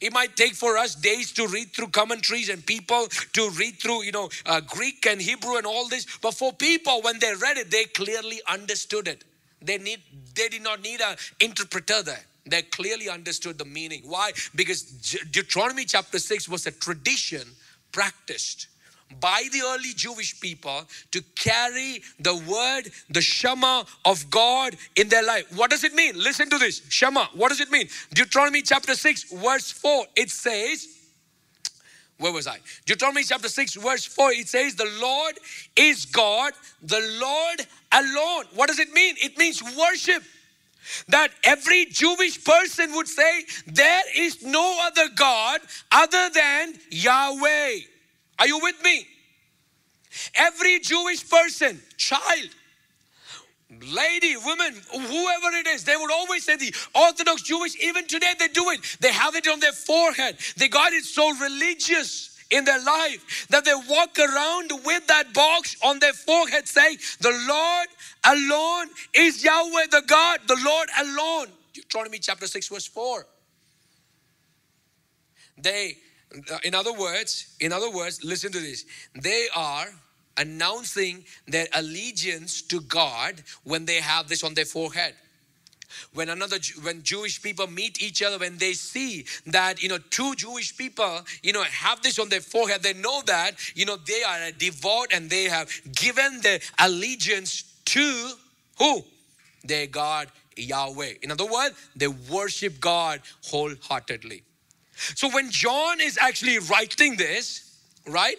It 0.00 0.12
might 0.12 0.36
take 0.36 0.54
for 0.54 0.76
us 0.76 0.94
days 0.94 1.32
to 1.32 1.46
read 1.46 1.72
through 1.72 1.88
commentaries 1.88 2.48
and 2.48 2.64
people 2.64 3.06
to 3.32 3.50
read 3.50 3.80
through, 3.80 4.04
you 4.04 4.12
know, 4.12 4.28
uh, 4.46 4.60
Greek 4.60 5.06
and 5.06 5.20
Hebrew 5.20 5.56
and 5.56 5.66
all 5.66 5.88
this. 5.88 6.06
But 6.20 6.34
for 6.34 6.52
people, 6.52 7.02
when 7.02 7.18
they 7.18 7.34
read 7.34 7.56
it, 7.56 7.70
they 7.70 7.84
clearly 7.84 8.40
understood 8.48 9.08
it. 9.08 9.24
They 9.62 9.78
need, 9.78 10.00
they 10.34 10.48
did 10.48 10.62
not 10.62 10.82
need 10.82 11.00
an 11.00 11.16
interpreter 11.40 12.02
there. 12.02 12.20
They 12.46 12.62
clearly 12.62 13.08
understood 13.08 13.56
the 13.56 13.64
meaning. 13.64 14.02
Why? 14.04 14.32
Because 14.54 14.82
Deuteronomy 15.30 15.84
chapter 15.86 16.18
6 16.18 16.48
was 16.48 16.66
a 16.66 16.72
tradition 16.72 17.48
practiced 17.92 18.66
by 19.20 19.44
the 19.52 19.60
early 19.62 19.92
Jewish 19.94 20.38
people 20.40 20.84
to 21.12 21.22
carry 21.36 22.02
the 22.20 22.34
word, 22.34 22.90
the 23.10 23.20
Shema 23.20 23.84
of 24.04 24.30
God 24.30 24.76
in 24.96 25.08
their 25.08 25.24
life. 25.24 25.46
What 25.56 25.70
does 25.70 25.84
it 25.84 25.94
mean? 25.94 26.14
Listen 26.16 26.48
to 26.50 26.58
this 26.58 26.82
Shema. 26.88 27.26
What 27.34 27.48
does 27.48 27.60
it 27.60 27.70
mean? 27.70 27.88
Deuteronomy 28.12 28.62
chapter 28.62 28.94
6, 28.94 29.32
verse 29.32 29.70
4, 29.70 30.06
it 30.16 30.30
says, 30.30 30.88
where 32.18 32.32
was 32.32 32.46
I? 32.46 32.58
Deuteronomy 32.86 33.24
chapter 33.24 33.48
6, 33.48 33.74
verse 33.74 34.04
4, 34.04 34.32
it 34.32 34.48
says, 34.48 34.76
The 34.76 34.90
Lord 35.00 35.34
is 35.76 36.06
God, 36.06 36.52
the 36.82 37.00
Lord 37.20 37.66
alone. 37.92 38.44
What 38.54 38.68
does 38.68 38.78
it 38.78 38.92
mean? 38.92 39.16
It 39.20 39.36
means 39.36 39.62
worship. 39.62 40.22
That 41.08 41.30
every 41.42 41.86
Jewish 41.86 42.44
person 42.44 42.94
would 42.94 43.08
say, 43.08 43.44
There 43.66 44.02
is 44.16 44.42
no 44.44 44.78
other 44.82 45.08
God 45.16 45.60
other 45.90 46.30
than 46.32 46.74
Yahweh. 46.90 47.80
Are 48.38 48.46
you 48.46 48.58
with 48.60 48.82
me? 48.82 49.06
Every 50.34 50.78
Jewish 50.80 51.28
person, 51.28 51.80
child, 51.96 52.50
lady, 53.70 54.36
woman, 54.36 54.74
whoever 54.92 55.56
it 55.56 55.66
is, 55.66 55.84
they 55.84 55.96
would 55.96 56.12
always 56.12 56.44
say 56.44 56.56
the 56.56 56.74
Orthodox 56.94 57.42
Jewish, 57.42 57.76
even 57.82 58.06
today 58.06 58.32
they 58.38 58.48
do 58.48 58.70
it. 58.70 58.96
They 59.00 59.12
have 59.12 59.34
it 59.34 59.48
on 59.48 59.60
their 59.60 59.72
forehead. 59.72 60.36
They 60.56 60.68
got 60.68 60.92
it 60.92 61.04
so 61.04 61.34
religious 61.36 62.38
in 62.50 62.64
their 62.64 62.82
life 62.82 63.46
that 63.50 63.64
they 63.64 63.74
walk 63.88 64.18
around 64.18 64.70
with 64.84 65.06
that 65.08 65.32
box 65.34 65.76
on 65.82 65.98
their 65.98 66.12
forehead 66.12 66.68
saying, 66.68 66.98
The 67.20 67.32
Lord 67.48 67.88
alone 68.24 68.88
is 69.14 69.42
Yahweh 69.42 69.86
the 69.90 70.02
God, 70.06 70.40
the 70.46 70.58
Lord 70.64 70.88
alone. 71.00 71.46
Deuteronomy 71.72 72.18
chapter 72.18 72.46
6, 72.46 72.68
verse 72.68 72.86
4. 72.86 73.26
They 75.58 75.96
in 76.64 76.74
other 76.74 76.92
words, 76.92 77.56
in 77.60 77.72
other 77.72 77.90
words, 77.90 78.24
listen 78.24 78.52
to 78.52 78.58
this. 78.58 78.84
They 79.14 79.48
are 79.54 79.86
announcing 80.36 81.24
their 81.46 81.66
allegiance 81.74 82.62
to 82.62 82.80
God 82.80 83.42
when 83.62 83.84
they 83.84 84.00
have 84.00 84.28
this 84.28 84.42
on 84.42 84.54
their 84.54 84.64
forehead. 84.64 85.14
When 86.12 86.28
another 86.28 86.58
when 86.82 87.04
jewish 87.04 87.40
people 87.40 87.68
meet 87.68 88.02
each 88.02 88.20
other 88.20 88.38
when 88.38 88.58
they 88.58 88.72
see 88.72 89.26
that 89.46 89.80
you 89.80 89.88
know 89.88 89.98
two 90.10 90.34
jewish 90.34 90.76
people 90.76 91.20
you 91.40 91.52
know 91.52 91.62
have 91.62 92.02
this 92.02 92.18
on 92.18 92.28
their 92.28 92.40
forehead 92.40 92.82
they 92.82 92.94
know 92.94 93.22
that 93.26 93.52
you 93.76 93.86
know 93.86 93.96
they 93.96 94.24
are 94.24 94.50
devout 94.58 95.12
and 95.12 95.30
they 95.30 95.44
have 95.44 95.70
given 95.94 96.40
their 96.40 96.58
allegiance 96.80 97.62
to 97.84 98.32
who? 98.78 99.04
Their 99.62 99.86
god 99.86 100.28
yahweh. 100.56 101.14
In 101.22 101.30
other 101.30 101.46
words 101.46 101.76
they 101.94 102.08
worship 102.08 102.80
god 102.80 103.20
wholeheartedly 103.44 104.42
so 104.96 105.28
when 105.30 105.50
John 105.50 106.00
is 106.00 106.18
actually 106.20 106.58
writing 106.58 107.16
this, 107.16 107.78
right? 108.06 108.36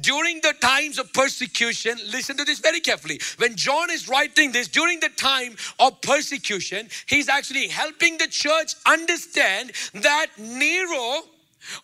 During 0.00 0.40
the 0.40 0.54
times 0.60 0.98
of 0.98 1.12
persecution, 1.12 1.98
listen 2.10 2.36
to 2.36 2.44
this 2.44 2.60
very 2.60 2.80
carefully. 2.80 3.20
When 3.38 3.56
John 3.56 3.90
is 3.90 4.08
writing 4.08 4.52
this, 4.52 4.68
during 4.68 5.00
the 5.00 5.10
time 5.10 5.56
of 5.78 6.00
persecution, 6.00 6.88
he's 7.06 7.28
actually 7.28 7.68
helping 7.68 8.16
the 8.16 8.28
church 8.28 8.74
understand 8.86 9.72
that 9.94 10.28
Nero 10.38 11.22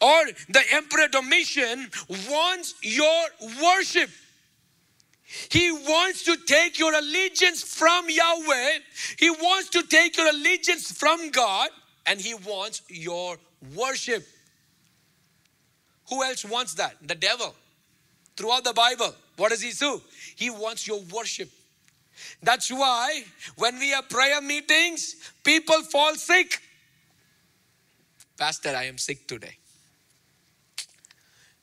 or 0.01 0.25
the 0.49 0.63
Emperor 0.73 1.09
Domitian 1.09 1.91
wants 2.31 2.75
your 2.83 3.25
worship. 3.61 4.11
He 5.51 5.73
wants 5.73 6.25
to 6.25 6.37
take 6.47 6.79
your 6.79 6.95
allegiance 6.95 7.63
from 7.63 8.09
Yahweh. 8.09 8.79
He 9.19 9.31
wants 9.31 9.71
to 9.71 9.83
take 9.83 10.17
your 10.17 10.29
allegiance 10.29 10.93
from 10.93 11.31
God 11.31 11.71
and 12.07 12.21
he 12.21 12.35
wants 12.35 12.83
your 12.89 13.39
worship. 13.77 14.27
Who 16.09 16.23
else 16.23 16.45
wants 16.45 16.75
that? 16.75 16.97
The 17.07 17.15
devil. 17.15 17.55
Throughout 18.37 18.65
the 18.65 18.73
Bible, 18.73 19.15
what 19.37 19.51
does 19.51 19.61
he 19.61 19.73
do? 19.73 20.01
He 20.37 20.51
wants 20.51 20.87
your 20.87 21.01
worship. 21.13 21.51
That's 22.43 22.71
why 22.71 23.25
when 23.57 23.79
we 23.79 23.91
have 23.91 24.09
prayer 24.09 24.41
meetings, 24.41 25.17
people 25.45 25.83
fall 25.83 26.15
sick. 26.15 26.61
Pastor, 28.39 28.71
I 28.71 28.85
am 28.85 28.99
sick 28.99 29.27
today. 29.27 29.57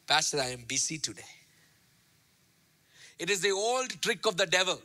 Pastor, 0.07 0.39
I 0.39 0.47
am 0.47 0.63
busy 0.67 0.97
today. 0.97 1.21
It 3.17 3.29
is 3.29 3.41
the 3.41 3.51
old 3.51 4.01
trick 4.01 4.25
of 4.25 4.37
the 4.37 4.45
devil 4.45 4.79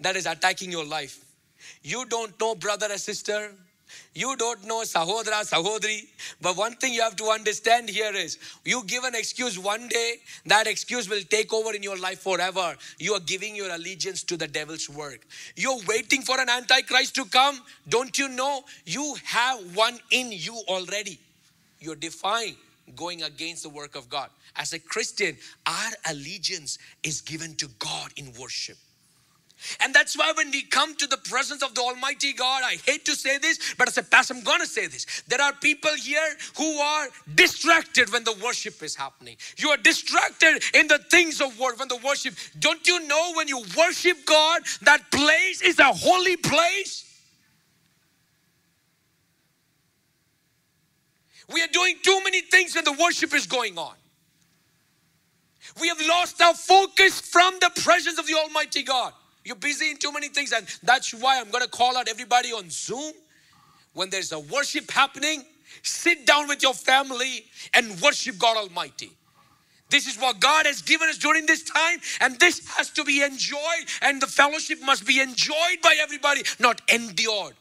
that 0.00 0.16
is 0.16 0.26
attacking 0.26 0.72
your 0.72 0.84
life. 0.84 1.24
You 1.82 2.04
don't 2.06 2.38
know, 2.40 2.54
brother 2.54 2.88
or 2.90 2.98
sister, 2.98 3.52
you 4.14 4.36
don't 4.36 4.64
know 4.64 4.82
Sahodra, 4.82 5.48
Sahodri. 5.48 6.08
But 6.40 6.56
one 6.56 6.74
thing 6.74 6.92
you 6.92 7.02
have 7.02 7.16
to 7.16 7.24
understand 7.26 7.88
here 7.88 8.12
is 8.14 8.38
you 8.64 8.82
give 8.86 9.04
an 9.04 9.14
excuse 9.14 9.58
one 9.58 9.88
day, 9.88 10.16
that 10.46 10.66
excuse 10.66 11.08
will 11.08 11.22
take 11.22 11.52
over 11.52 11.74
in 11.74 11.82
your 11.82 11.98
life 11.98 12.20
forever. 12.20 12.76
You 12.98 13.14
are 13.14 13.20
giving 13.20 13.54
your 13.54 13.70
allegiance 13.70 14.22
to 14.24 14.36
the 14.36 14.48
devil's 14.48 14.88
work. 14.88 15.26
You're 15.56 15.80
waiting 15.86 16.22
for 16.22 16.40
an 16.40 16.48
antichrist 16.48 17.14
to 17.16 17.24
come. 17.24 17.60
Don't 17.88 18.18
you 18.18 18.28
know? 18.28 18.62
You 18.84 19.16
have 19.24 19.76
one 19.76 19.98
in 20.10 20.32
you 20.32 20.54
already. 20.68 21.18
You're 21.78 21.96
defying 21.96 22.56
going 22.96 23.22
against 23.22 23.62
the 23.62 23.68
work 23.68 23.94
of 23.94 24.08
God. 24.08 24.30
As 24.56 24.72
a 24.72 24.78
Christian, 24.78 25.36
our 25.66 25.92
allegiance 26.10 26.78
is 27.02 27.20
given 27.20 27.54
to 27.56 27.68
God 27.78 28.10
in 28.16 28.32
worship. 28.38 28.76
And 29.80 29.94
that's 29.94 30.16
why 30.16 30.32
when 30.36 30.50
we 30.50 30.62
come 30.62 30.94
to 30.96 31.06
the 31.06 31.16
presence 31.16 31.62
of 31.62 31.74
the 31.74 31.80
Almighty 31.80 32.32
God, 32.32 32.62
I 32.64 32.76
hate 32.86 33.04
to 33.06 33.14
say 33.14 33.38
this, 33.38 33.74
but 33.78 33.88
as 33.88 33.98
a 33.98 34.02
pastor, 34.02 34.34
I'm 34.34 34.42
gonna 34.42 34.66
say 34.66 34.86
this. 34.86 35.22
There 35.28 35.40
are 35.40 35.52
people 35.52 35.92
here 35.94 36.36
who 36.56 36.78
are 36.78 37.08
distracted 37.34 38.12
when 38.12 38.24
the 38.24 38.34
worship 38.42 38.82
is 38.82 38.94
happening. 38.94 39.36
You 39.56 39.70
are 39.70 39.76
distracted 39.76 40.62
in 40.74 40.86
the 40.86 40.98
things 41.10 41.40
of 41.40 41.58
worship, 41.58 41.78
when 41.78 41.88
the 41.88 42.00
worship. 42.04 42.34
Don't 42.58 42.86
you 42.86 43.06
know 43.06 43.32
when 43.34 43.48
you 43.48 43.62
worship 43.76 44.24
God, 44.26 44.62
that 44.82 45.10
place 45.10 45.62
is 45.62 45.78
a 45.78 45.84
holy 45.84 46.36
place? 46.36 47.06
We 51.52 51.62
are 51.62 51.68
doing 51.72 51.96
too 52.02 52.20
many 52.22 52.42
things 52.42 52.74
when 52.74 52.84
the 52.84 52.92
worship 52.92 53.34
is 53.34 53.46
going 53.46 53.76
on. 53.76 53.94
We 55.80 55.88
have 55.88 56.00
lost 56.00 56.40
our 56.40 56.54
focus 56.54 57.20
from 57.20 57.54
the 57.60 57.70
presence 57.82 58.18
of 58.18 58.26
the 58.26 58.34
Almighty 58.34 58.82
God. 58.82 59.12
You're 59.49 59.55
busy 59.55 59.91
in 59.91 59.97
too 59.97 60.11
many 60.11 60.29
things, 60.29 60.51
and 60.51 60.65
that's 60.83 61.13
why 61.13 61.39
I'm 61.39 61.51
going 61.51 61.63
to 61.63 61.69
call 61.69 61.97
out 61.97 62.07
everybody 62.07 62.51
on 62.51 62.69
Zoom. 62.69 63.13
When 63.93 64.09
there's 64.09 64.31
a 64.31 64.39
worship 64.39 64.91
happening, 64.91 65.43
sit 65.83 66.25
down 66.25 66.47
with 66.47 66.61
your 66.61 66.73
family 66.73 67.45
and 67.73 67.99
worship 68.01 68.37
God 68.37 68.57
Almighty. 68.57 69.11
This 69.89 70.07
is 70.07 70.19
what 70.19 70.39
God 70.39 70.65
has 70.65 70.81
given 70.81 71.07
us 71.09 71.17
during 71.17 71.45
this 71.45 71.63
time, 71.63 71.99
and 72.19 72.39
this 72.39 72.67
has 72.75 72.89
to 72.91 73.03
be 73.03 73.21
enjoyed, 73.21 73.85
and 74.01 74.21
the 74.21 74.27
fellowship 74.27 74.81
must 74.81 75.05
be 75.05 75.19
enjoyed 75.19 75.79
by 75.83 75.95
everybody, 76.01 76.41
not 76.59 76.81
endured. 76.91 77.53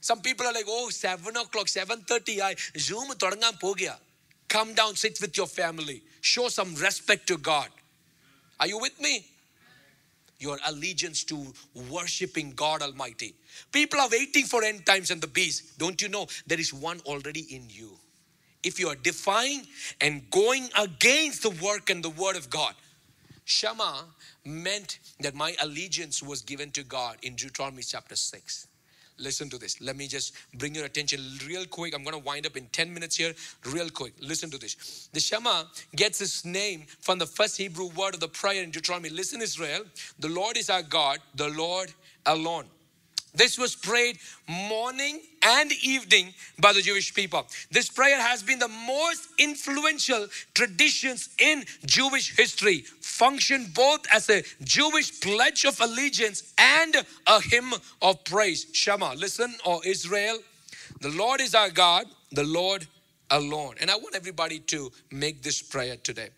Some 0.00 0.20
people 0.20 0.46
are 0.46 0.52
like, 0.52 0.66
oh, 0.68 0.90
7 0.90 1.36
o'clock, 1.36 1.66
7.30, 1.66 2.40
I 2.40 2.54
Zoom 2.78 3.08
தொடங்காம 3.14 3.56
போகியா. 3.64 3.96
Come 4.48 4.74
down, 4.74 4.94
sit 4.94 5.18
with 5.20 5.36
your 5.36 5.46
family. 5.46 6.02
Show 6.20 6.48
some 6.48 6.74
respect 6.74 7.26
to 7.28 7.36
God. 7.36 7.68
Are 8.60 8.66
you 8.66 8.78
with 8.78 8.98
me? 9.00 9.26
Your 10.43 10.59
allegiance 10.67 11.23
to 11.23 11.37
worshiping 11.89 12.51
God 12.51 12.81
Almighty. 12.81 13.33
People 13.71 14.01
are 14.01 14.09
waiting 14.09 14.45
for 14.45 14.63
end 14.63 14.85
times 14.85 15.09
and 15.09 15.21
the 15.21 15.27
beast. 15.27 15.79
Don't 15.79 16.01
you 16.01 16.09
know 16.09 16.27
there 16.45 16.59
is 16.59 16.73
one 16.73 16.99
already 17.05 17.41
in 17.55 17.63
you? 17.69 17.91
If 18.61 18.79
you 18.79 18.89
are 18.89 18.95
defying 18.95 19.63
and 20.01 20.29
going 20.29 20.69
against 20.77 21.43
the 21.43 21.49
work 21.65 21.89
and 21.89 22.03
the 22.03 22.09
word 22.09 22.35
of 22.35 22.49
God, 22.49 22.75
Shema 23.45 24.03
meant 24.45 24.99
that 25.19 25.35
my 25.35 25.55
allegiance 25.61 26.21
was 26.21 26.41
given 26.41 26.71
to 26.71 26.83
God 26.83 27.17
in 27.23 27.35
Deuteronomy 27.35 27.83
chapter 27.83 28.15
6. 28.15 28.67
Listen 29.17 29.49
to 29.49 29.57
this. 29.57 29.79
Let 29.79 29.95
me 29.95 30.07
just 30.07 30.33
bring 30.55 30.75
your 30.75 30.85
attention 30.85 31.21
real 31.47 31.65
quick. 31.65 31.93
I'm 31.95 32.03
going 32.03 32.19
to 32.19 32.23
wind 32.23 32.45
up 32.45 32.57
in 32.57 32.65
10 32.67 32.93
minutes 32.93 33.15
here, 33.15 33.33
real 33.65 33.89
quick. 33.89 34.13
Listen 34.19 34.49
to 34.49 34.57
this. 34.57 35.09
The 35.13 35.19
Shema 35.19 35.63
gets 35.95 36.19
its 36.21 36.45
name 36.45 36.85
from 36.99 37.19
the 37.19 37.25
first 37.25 37.57
Hebrew 37.57 37.89
word 37.95 38.15
of 38.15 38.19
the 38.19 38.27
prayer 38.27 38.63
in 38.63 38.71
Deuteronomy. 38.71 39.09
Listen, 39.09 39.41
Israel, 39.41 39.83
the 40.19 40.29
Lord 40.29 40.57
is 40.57 40.69
our 40.69 40.83
God, 40.83 41.19
the 41.35 41.49
Lord 41.49 41.93
alone. 42.25 42.65
This 43.35 43.57
was 43.57 43.75
prayed 43.75 44.19
morning 44.47 45.19
and 45.41 45.71
evening 45.81 46.33
by 46.59 46.71
the 46.71 46.81
Jewish 46.81 47.15
people. 47.15 47.47
This 47.71 47.89
prayer 47.89 48.21
has 48.21 48.43
been 48.43 48.59
the 48.59 48.67
most 48.67 49.27
influential 49.39 50.27
traditions 50.53 51.29
in 51.39 51.63
Jewish 51.85 52.35
history, 52.37 52.81
function 53.01 53.71
both 53.73 54.05
as 54.11 54.29
a 54.29 54.43
Jewish 54.63 55.19
pledge 55.19 55.65
of 55.65 55.79
allegiance 55.81 56.53
and 56.59 56.95
a 57.25 57.41
hymn 57.41 57.73
of 58.03 58.23
praise. 58.23 58.67
Shema, 58.71 59.13
listen, 59.13 59.55
O 59.65 59.81
Israel, 59.83 60.37
the 61.01 61.09
Lord 61.09 61.41
is 61.41 61.55
our 61.55 61.71
God, 61.71 62.05
the 62.31 62.43
Lord 62.43 62.85
alone. 63.31 63.75
And 63.81 63.89
I 63.89 63.95
want 63.95 64.15
everybody 64.15 64.59
to 64.59 64.91
make 65.11 65.41
this 65.41 65.59
prayer 65.59 65.95
today. 65.97 66.29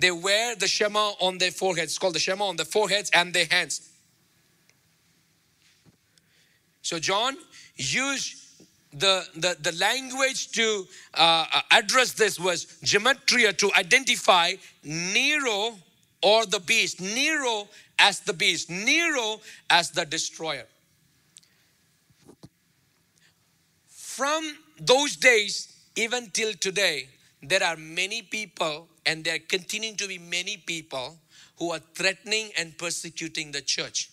They 0.00 0.12
wear 0.12 0.54
the 0.54 0.68
Shema 0.68 1.14
on 1.20 1.38
their 1.38 1.50
foreheads, 1.50 1.92
it's 1.92 1.98
called 1.98 2.14
the 2.14 2.20
Shema 2.20 2.44
on 2.44 2.56
their 2.56 2.64
foreheads 2.64 3.10
and 3.12 3.34
their 3.34 3.46
hands. 3.50 3.87
So 6.88 6.98
John 6.98 7.36
used 7.76 8.64
the, 8.94 9.22
the, 9.36 9.58
the 9.60 9.72
language 9.72 10.52
to 10.52 10.86
uh, 11.12 11.44
address 11.70 12.12
this 12.12 12.40
was 12.40 12.64
gematria 12.82 13.54
to 13.58 13.70
identify 13.76 14.54
Nero 14.82 15.74
or 16.22 16.46
the 16.46 16.60
beast. 16.60 16.98
Nero 16.98 17.68
as 17.98 18.20
the 18.20 18.32
beast, 18.32 18.70
Nero 18.70 19.38
as 19.68 19.90
the 19.90 20.06
destroyer. 20.06 20.64
From 23.88 24.56
those 24.80 25.16
days, 25.16 25.70
even 25.94 26.30
till 26.30 26.54
today, 26.54 27.10
there 27.42 27.62
are 27.64 27.76
many 27.76 28.22
people, 28.22 28.88
and 29.04 29.22
there 29.24 29.38
continuing 29.40 29.96
to 29.96 30.08
be 30.08 30.16
many 30.16 30.56
people 30.56 31.18
who 31.58 31.70
are 31.70 31.82
threatening 31.94 32.48
and 32.56 32.78
persecuting 32.78 33.52
the 33.52 33.60
church. 33.60 34.10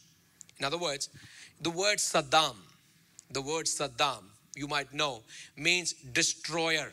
In 0.59 0.65
other 0.65 0.77
words, 0.77 1.09
the 1.65 1.71
word 1.71 1.97
Saddam, 1.97 2.57
the 3.31 3.41
word 3.41 3.65
Saddam, 3.65 4.21
you 4.55 4.67
might 4.67 4.93
know, 4.93 5.23
means 5.57 5.93
destroyer. 5.93 6.91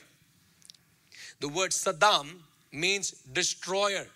The 1.41 1.49
word 1.49 1.73
Saddam 1.73 2.39
means 2.73 3.11
destroyer. 3.11 4.07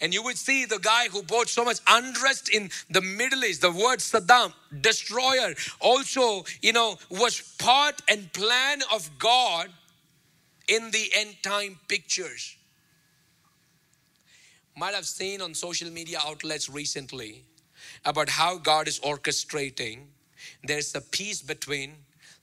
And 0.00 0.14
you 0.14 0.22
would 0.22 0.38
see 0.38 0.64
the 0.64 0.78
guy 0.78 1.08
who 1.08 1.22
brought 1.22 1.50
so 1.50 1.62
much 1.62 1.80
unrest 1.86 2.48
in 2.48 2.70
the 2.88 3.02
Middle 3.02 3.44
East, 3.44 3.60
the 3.60 3.70
word 3.70 3.98
Saddam, 3.98 4.54
destroyer, 4.80 5.54
also, 5.78 6.46
you 6.62 6.72
know, 6.72 6.96
was 7.10 7.54
part 7.58 8.00
and 8.08 8.32
plan 8.32 8.80
of 8.90 9.10
God 9.18 9.68
in 10.68 10.90
the 10.90 11.10
end 11.14 11.36
time 11.42 11.78
pictures. 11.86 12.56
Might 14.74 14.94
have 14.94 15.04
seen 15.04 15.42
on 15.42 15.52
social 15.52 15.90
media 15.90 16.18
outlets 16.24 16.70
recently 16.70 17.44
about 18.04 18.28
how 18.28 18.58
God 18.58 18.88
is 18.88 19.00
orchestrating. 19.00 20.06
There's 20.64 20.94
a 20.94 21.00
peace 21.00 21.42
between 21.42 21.94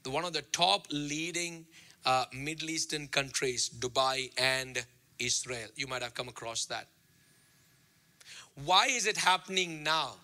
the, 0.03 0.09
one 0.09 0.25
of 0.25 0.33
the 0.33 0.41
top 0.41 0.87
leading 0.91 1.65
uh, 2.05 2.25
Middle 2.33 2.69
Eastern 2.69 3.07
countries, 3.07 3.69
Dubai 3.69 4.31
and 4.37 4.85
Israel. 5.19 5.67
You 5.75 5.87
might 5.87 6.01
have 6.01 6.13
come 6.13 6.29
across 6.29 6.65
that. 6.65 6.87
Why 8.65 8.87
is 8.87 9.05
it 9.05 9.17
happening 9.17 9.83
now? 9.83 10.15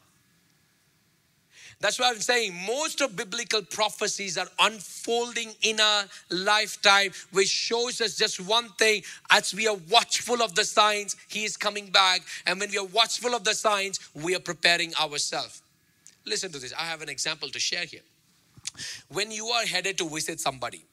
That's 1.82 2.00
why 2.00 2.10
I'm 2.10 2.20
saying 2.20 2.54
most 2.66 3.02
of 3.02 3.16
biblical 3.16 3.62
prophecies 3.62 4.38
are 4.38 4.48
unfolding 4.60 5.52
in 5.62 5.80
our 5.80 6.06
lifetime, 6.30 7.12
which 7.32 7.50
shows 7.50 8.02
us 8.02 8.18
just 8.18 8.40
one 8.40 8.70
thing 8.80 9.04
as 9.30 9.54
we 9.54 9.68
are 9.68 9.78
watchful 9.90 10.42
of 10.42 10.56
the 10.56 10.64
signs, 10.64 11.16
He 11.28 11.44
is 11.44 11.58
coming 11.58 11.88
back. 11.88 12.22
And 12.46 12.60
when 12.60 12.72
we 12.72 12.78
are 12.78 12.86
watchful 12.86 13.36
of 13.36 13.44
the 13.44 13.54
signs, 13.54 14.00
we 14.14 14.36
are 14.36 14.40
preparing 14.40 14.94
ourselves. 14.96 15.62
Listen 16.26 16.52
to 16.52 16.60
this. 16.60 16.74
I 16.74 16.84
have 16.84 17.02
an 17.02 17.10
example 17.10 17.50
to 17.50 17.60
share 17.60 17.86
here. 17.86 18.02
When 19.10 19.32
you 19.32 19.48
are 19.48 19.66
headed 19.66 19.98
to 20.00 20.10
visit 20.10 20.40
somebody, 20.40 20.86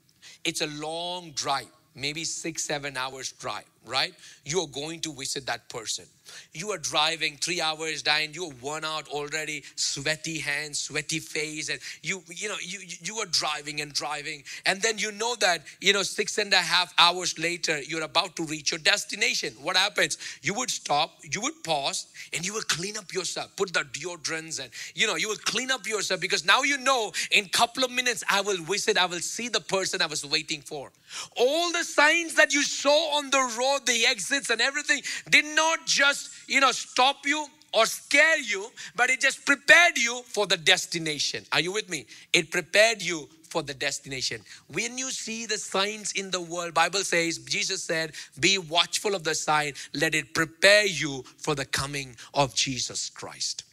it's 0.44 0.60
a 0.60 0.66
long 0.66 1.30
drive, 1.32 1.70
maybe 1.94 2.24
six, 2.24 2.64
seven 2.64 2.96
hours 2.96 3.32
drive, 3.32 3.64
right? 3.86 4.14
You 4.44 4.60
are 4.60 4.66
going 4.66 5.00
to 5.00 5.12
visit 5.12 5.46
that 5.46 5.68
person. 5.68 6.04
You 6.52 6.70
are 6.70 6.78
driving 6.78 7.36
three 7.36 7.60
hours 7.60 8.02
dying. 8.02 8.30
you're 8.32 8.52
worn 8.62 8.84
out 8.84 9.08
already 9.08 9.64
sweaty 9.76 10.38
hands 10.38 10.78
sweaty 10.78 11.18
face 11.18 11.68
and 11.68 11.80
you 12.02 12.22
you 12.28 12.48
know 12.48 12.56
you 12.60 12.78
you 13.02 13.16
are 13.16 13.26
driving 13.26 13.80
and 13.80 13.92
driving. 13.92 14.44
And 14.66 14.80
then 14.80 14.98
you 14.98 15.12
know 15.12 15.34
that 15.40 15.62
you 15.80 15.92
know 15.92 16.02
six 16.02 16.38
and 16.38 16.52
a 16.52 16.56
half 16.56 16.94
hours 16.98 17.38
later 17.38 17.80
you're 17.82 18.02
about 18.02 18.36
to 18.36 18.44
reach 18.44 18.70
your 18.70 18.78
destination. 18.78 19.54
What 19.60 19.76
happens? 19.76 20.18
You 20.42 20.54
would 20.54 20.70
stop 20.70 21.10
you 21.22 21.40
would 21.40 21.62
pause 21.64 22.06
and 22.32 22.46
you 22.46 22.54
will 22.54 22.62
clean 22.62 22.96
up 22.96 23.12
yourself. 23.12 23.54
Put 23.56 23.72
the 23.72 23.80
deodorants 23.80 24.60
and 24.60 24.70
you 24.94 25.06
know 25.06 25.16
you 25.16 25.28
will 25.28 25.36
clean 25.36 25.70
up 25.70 25.86
yourself 25.86 26.20
because 26.20 26.44
now 26.44 26.62
you 26.62 26.78
know 26.78 27.12
in 27.30 27.48
couple 27.48 27.84
of 27.84 27.90
minutes 27.90 28.24
i 28.30 28.40
will 28.40 28.56
visit 28.62 28.96
i 28.96 29.06
will 29.06 29.20
see 29.20 29.48
the 29.48 29.60
person 29.60 30.00
i 30.00 30.06
was 30.06 30.24
waiting 30.24 30.60
for. 30.60 30.90
All 31.36 31.72
the 31.72 31.84
signs 31.84 32.34
that 32.34 32.52
you 32.54 32.62
saw 32.62 33.16
on 33.18 33.30
the 33.30 33.42
road 33.58 33.71
the 33.80 34.06
exits 34.06 34.50
and 34.50 34.60
everything 34.60 35.02
did 35.30 35.44
not 35.56 35.86
just 35.86 36.30
you 36.48 36.60
know, 36.60 36.72
stop 36.72 37.26
you 37.26 37.46
or 37.72 37.86
scare 37.86 38.38
you, 38.38 38.70
but 38.94 39.10
it 39.10 39.20
just 39.20 39.46
prepared 39.46 39.96
you 39.96 40.22
for 40.26 40.46
the 40.46 40.56
destination. 40.56 41.44
Are 41.52 41.60
you 41.60 41.72
with 41.72 41.88
me? 41.88 42.06
It 42.32 42.50
prepared 42.50 43.00
you 43.00 43.28
for 43.48 43.62
the 43.62 43.74
destination. 43.74 44.42
When 44.68 44.98
you 44.98 45.10
see 45.10 45.46
the 45.46 45.58
signs 45.58 46.12
in 46.12 46.30
the 46.30 46.40
world, 46.40 46.74
Bible 46.74 47.00
says, 47.00 47.38
Jesus 47.38 47.82
said, 47.82 48.12
be 48.40 48.58
watchful 48.58 49.14
of 49.14 49.24
the 49.24 49.34
sign, 49.34 49.72
let 49.94 50.14
it 50.14 50.34
prepare 50.34 50.86
you 50.86 51.22
for 51.38 51.54
the 51.54 51.64
coming 51.64 52.16
of 52.34 52.54
Jesus 52.54 53.08
Christ. 53.10 53.64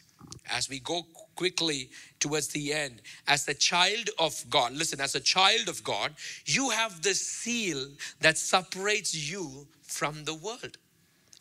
As 0.50 0.68
we 0.68 0.80
go 0.80 1.02
quickly 1.40 1.88
towards 2.18 2.48
the 2.48 2.70
end, 2.70 3.00
as 3.26 3.48
a 3.48 3.54
child 3.54 4.10
of 4.18 4.44
God, 4.50 4.74
listen, 4.74 5.00
as 5.00 5.14
a 5.14 5.20
child 5.20 5.68
of 5.68 5.82
God, 5.82 6.12
you 6.44 6.68
have 6.68 7.00
the 7.00 7.14
seal 7.14 7.86
that 8.20 8.36
separates 8.36 9.14
you 9.14 9.66
from 9.82 10.24
the 10.24 10.34
world. 10.34 10.76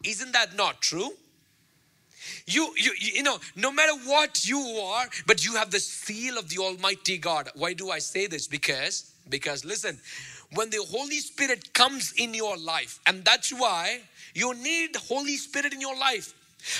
Isn't 0.06 0.32
that 0.32 0.56
not 0.56 0.82
true? 0.82 1.12
You, 2.45 2.74
you, 2.78 2.93
you 2.97 3.24
know, 3.24 3.39
no 3.58 3.74
matter 3.74 3.91
what 4.06 4.47
you 4.47 4.60
are, 4.82 5.06
but 5.28 5.45
you 5.45 5.56
have 5.56 5.70
the 5.70 5.82
seal 5.82 6.38
of 6.38 6.47
the 6.47 6.60
Almighty 6.60 7.18
God. 7.18 7.50
Why 7.56 7.74
do 7.74 7.91
I 7.91 8.00
say 8.00 8.28
this? 8.28 8.47
Because, 8.47 9.12
because 9.28 9.66
listen, 9.66 10.00
when 10.54 10.70
the 10.70 10.82
Holy 10.89 11.20
Spirit 11.20 11.74
comes 11.74 12.14
in 12.18 12.34
your 12.34 12.56
life. 12.56 13.00
And 13.06 13.26
that's 13.26 13.52
why 13.52 14.00
you 14.34 14.54
need 14.54 14.95
Holy 14.95 15.36
Spirit 15.36 15.74
in 15.74 15.82
your 15.82 15.97
life. 15.97 16.34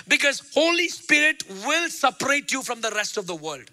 Because 0.07 0.41
Holy 0.53 0.89
Spirit 0.89 1.43
will 1.65 1.89
separate 1.89 2.51
you 2.51 2.61
from 2.61 2.82
the 2.82 2.91
rest 2.91 3.17
of 3.17 3.27
the 3.27 3.36
world. 3.36 3.71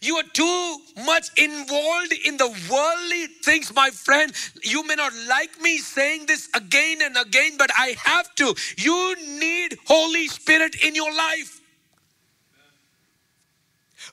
You 0.00 0.16
are 0.16 0.24
too 0.32 0.78
much 1.04 1.28
involved 1.36 2.14
in 2.24 2.36
the 2.36 2.48
worldly 2.70 3.26
things, 3.42 3.74
my 3.74 3.90
friend. 3.90 4.32
You 4.62 4.86
may 4.86 4.94
not 4.94 5.12
like 5.28 5.60
me 5.60 5.78
saying 5.78 6.26
this 6.26 6.48
again 6.54 7.02
and 7.02 7.16
again, 7.16 7.56
but 7.58 7.70
I 7.76 7.94
have 7.98 8.34
to. 8.36 8.54
You 8.78 9.16
need 9.38 9.78
Holy 9.86 10.28
Spirit 10.28 10.76
in 10.82 10.94
your 10.94 11.14
life. 11.14 11.60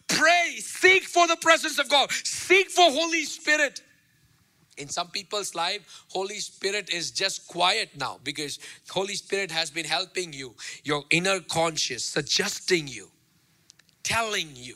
Pray, 0.07 0.57
seek 0.57 1.03
for 1.03 1.27
the 1.27 1.37
presence 1.37 1.79
of 1.79 1.89
God, 1.89 2.11
seek 2.11 2.69
for 2.69 2.91
Holy 2.91 3.23
Spirit. 3.23 3.81
In 4.81 4.89
some 4.89 5.09
people's 5.09 5.55
life, 5.55 6.05
Holy 6.09 6.39
Spirit 6.39 6.89
is 6.89 7.11
just 7.11 7.47
quiet 7.47 7.89
now 7.97 8.19
because 8.23 8.59
Holy 8.89 9.15
Spirit 9.15 9.51
has 9.51 9.69
been 9.69 9.85
helping 9.85 10.33
you, 10.33 10.55
your 10.83 11.03
inner 11.09 11.39
conscience, 11.39 12.03
suggesting 12.03 12.87
you, 12.87 13.09
telling 14.03 14.49
you 14.55 14.75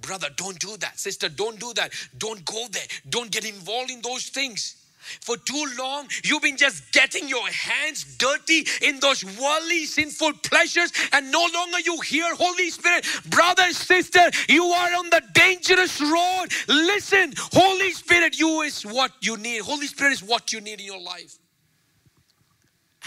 Brother, 0.00 0.28
don't 0.36 0.58
do 0.58 0.76
that. 0.78 0.98
Sister, 0.98 1.28
don't 1.28 1.58
do 1.60 1.72
that. 1.74 1.92
Don't 2.16 2.44
go 2.44 2.66
there. 2.70 2.86
Don't 3.08 3.30
get 3.30 3.44
involved 3.44 3.90
in 3.90 4.00
those 4.00 4.28
things. 4.28 4.79
For 5.20 5.36
too 5.36 5.64
long, 5.78 6.08
you've 6.24 6.42
been 6.42 6.56
just 6.56 6.92
getting 6.92 7.28
your 7.28 7.46
hands 7.48 8.04
dirty 8.16 8.66
in 8.82 9.00
those 9.00 9.24
worldly, 9.24 9.86
sinful 9.86 10.34
pleasures, 10.44 10.92
and 11.12 11.30
no 11.32 11.46
longer 11.54 11.78
you 11.84 12.00
hear 12.00 12.34
Holy 12.34 12.70
Spirit. 12.70 13.06
Brother, 13.28 13.70
sister, 13.72 14.30
you 14.48 14.64
are 14.64 14.94
on 14.94 15.10
the 15.10 15.22
dangerous 15.34 16.00
road. 16.00 16.46
Listen, 16.68 17.32
Holy 17.52 17.92
Spirit, 17.92 18.38
you 18.38 18.62
is 18.62 18.82
what 18.84 19.12
you 19.20 19.36
need. 19.36 19.62
Holy 19.62 19.86
Spirit 19.86 20.12
is 20.12 20.22
what 20.22 20.52
you 20.52 20.60
need 20.60 20.80
in 20.80 20.86
your 20.86 21.00
life. 21.00 21.36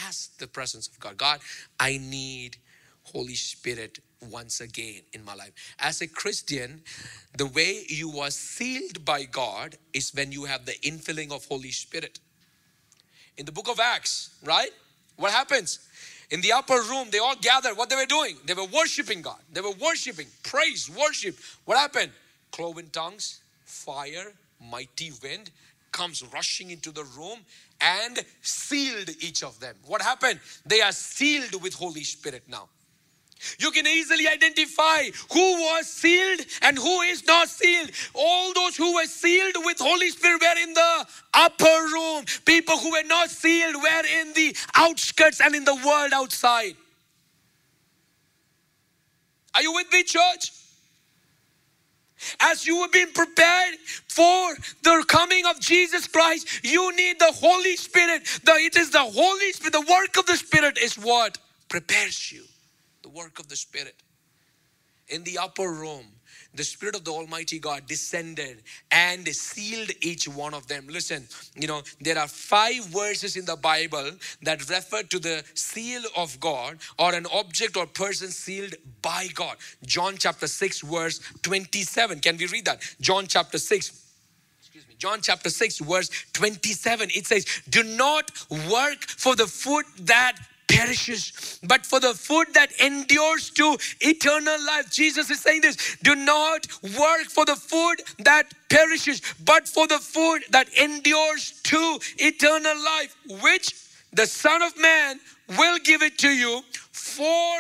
Ask 0.08 0.38
the 0.38 0.48
presence 0.48 0.88
of 0.88 1.00
God. 1.00 1.18
God, 1.18 1.40
I 1.80 1.98
need 1.98 2.58
Holy 3.04 3.36
Spirit 3.36 4.00
once 4.30 4.62
again 4.62 5.02
in 5.14 5.24
my 5.24 5.36
life. 5.36 5.52
As 5.80 6.02
a 6.02 6.08
Christian, 6.08 6.82
the 7.38 7.46
way 7.46 7.86
you 7.88 8.20
are 8.20 8.32
sealed 8.32 9.04
by 9.06 9.24
God 9.26 9.76
is 9.94 10.14
when 10.14 10.32
you 10.32 10.46
have 10.46 10.66
the 10.66 10.74
infilling 10.84 11.32
of 11.32 11.46
Holy 11.46 11.72
Spirit. 11.72 12.20
In 13.38 13.46
the 13.46 13.52
book 13.52 13.68
of 13.70 13.80
Acts, 13.80 14.36
right? 14.44 14.72
What 15.18 15.32
happens? 15.32 15.80
In 16.32 16.42
the 16.42 16.52
upper 16.52 16.82
room, 16.82 17.10
they 17.12 17.20
all 17.20 17.36
gathered. 17.36 17.78
What 17.78 17.90
they 17.90 17.96
were 17.96 18.06
doing? 18.06 18.38
They 18.46 18.54
were 18.54 18.66
worshiping 18.66 19.22
God. 19.22 19.40
They 19.52 19.62
were 19.62 19.74
worshiping, 19.80 20.28
praise, 20.44 20.90
worship. 20.90 21.38
What 21.66 21.78
happened? 21.78 22.12
Cloven 22.52 22.90
tongues, 22.92 23.42
fire, 23.66 24.34
mighty 24.60 25.12
wind 25.22 25.52
comes 25.92 26.24
rushing 26.34 26.72
into 26.72 26.92
the 26.92 27.04
room 27.16 27.40
and 27.80 28.20
sealed 28.42 29.10
each 29.20 29.44
of 29.44 29.60
them. 29.60 29.76
What 29.86 30.02
happened? 30.02 30.40
They 30.66 30.82
are 30.82 30.92
sealed 30.92 31.62
with 31.62 31.74
Holy 31.76 32.04
Spirit 32.04 32.44
now. 32.48 32.70
You 33.60 33.72
can 33.72 33.88
easily 33.88 34.28
identify 34.28 35.10
who 35.32 35.54
was 35.54 35.88
sealed 35.88 36.42
and 36.62 36.78
who 36.78 37.02
is 37.02 37.26
not 37.26 37.50
sealed. 37.50 37.92
All 38.14 38.54
those 38.54 38.76
who 38.76 38.96
were 38.96 39.06
sealed 39.06 39.56
with 39.64 39.80
Holy 39.80 40.10
Spirit 40.10 40.42
were 40.42 40.62
in 40.62 40.74
the 40.74 41.06
upper 41.34 41.84
room. 41.94 42.26
People 42.46 42.78
who 42.78 42.92
were 42.92 43.04
not 43.04 43.30
sealed 43.30 43.76
were 43.76 44.06
in 44.22 44.34
the 44.34 44.56
outskirts 44.76 45.42
and 45.42 45.56
in 45.56 45.66
the 45.66 45.76
world 45.76 46.12
outside. 46.14 46.76
Are 49.56 49.62
you 49.62 49.74
with 49.74 49.92
me, 49.92 50.04
church? 50.04 50.52
As 52.40 52.66
you 52.66 52.82
have 52.82 52.92
been 52.92 53.12
prepared 53.12 53.76
for 54.08 54.56
the 54.82 55.04
coming 55.08 55.46
of 55.46 55.60
Jesus 55.60 56.08
Christ, 56.08 56.64
you 56.64 56.96
need 56.96 57.20
the 57.20 57.32
Holy 57.34 57.76
Spirit. 57.76 58.24
The, 58.44 58.54
it 58.54 58.78
is 58.78 58.92
the 58.92 59.00
Holy 59.00 59.52
Spirit, 59.52 59.74
the 59.74 59.82
work 59.82 60.18
of 60.18 60.26
the 60.26 60.38
Spirit 60.38 60.78
is 60.78 60.98
what 60.98 61.38
prepares 61.68 62.32
you 62.32 62.46
work 63.14 63.40
of 63.40 63.48
the 63.48 63.56
Spirit. 63.56 63.96
In 65.10 65.24
the 65.24 65.38
upper 65.38 65.70
room, 65.70 66.06
the 66.56 66.64
Spirit 66.64 66.96
of 66.96 67.04
the 67.04 67.12
Almighty 67.12 67.60
God 67.60 67.88
descended 67.88 68.64
and 68.92 69.28
sealed 69.28 69.92
each 70.02 70.28
one 70.28 70.54
of 70.54 70.68
them. 70.68 70.88
Listen, 70.90 71.28
you 71.56 71.68
know, 71.68 71.82
there 72.00 72.18
are 72.18 72.28
five 72.28 72.86
verses 72.86 73.36
in 73.36 73.46
the 73.46 73.56
Bible 73.56 74.12
that 74.44 74.70
refer 74.70 75.04
to 75.04 75.20
the 75.20 75.44
seal 75.56 76.02
of 76.16 76.40
God 76.40 76.78
or 77.00 77.14
an 77.14 77.26
object 77.34 77.76
or 77.76 77.86
person 77.86 78.30
sealed 78.30 78.76
by 79.02 79.28
God. 79.34 79.58
John 79.86 80.16
chapter 80.18 80.48
6, 80.48 80.82
verse 80.82 81.20
27. 81.42 82.20
Can 82.20 82.38
we 82.38 82.46
read 82.48 82.66
that? 82.66 82.82
John 83.02 83.28
chapter 83.28 83.58
6. 83.58 84.00
John 84.98 85.20
chapter 85.22 85.50
6, 85.50 85.80
verse 85.80 86.10
27, 86.32 87.10
it 87.14 87.28
says, 87.28 87.46
Do 87.70 87.84
not 87.84 88.32
work 88.72 89.04
for 89.04 89.36
the 89.36 89.48
food 89.48 89.84
that 90.00 90.38
perishes, 90.68 91.60
but 91.64 91.86
for 91.86 92.00
the 92.00 92.14
food 92.14 92.48
that 92.54 92.72
endures 92.80 93.50
to 93.52 93.78
eternal 94.02 94.58
life. 94.66 94.92
Jesus 94.92 95.30
is 95.30 95.40
saying 95.40 95.62
this 95.62 95.98
do 96.04 96.16
not 96.16 96.68
work 96.98 97.26
for 97.30 97.46
the 97.46 97.56
food 97.56 97.98
that 98.20 98.54
perishes, 98.70 99.22
but 99.46 99.68
for 99.68 99.88
the 99.88 100.00
food 100.00 100.44
that 100.52 100.68
endures 100.78 101.62
to 101.64 102.00
eternal 102.18 102.76
life, 102.84 103.16
which 103.42 103.76
the 104.12 104.26
Son 104.26 104.62
of 104.62 104.78
Man 104.80 105.20
will 105.58 105.80
give 105.84 106.02
it 106.02 106.18
to 106.20 106.30
you. 106.30 106.62
For 106.92 107.58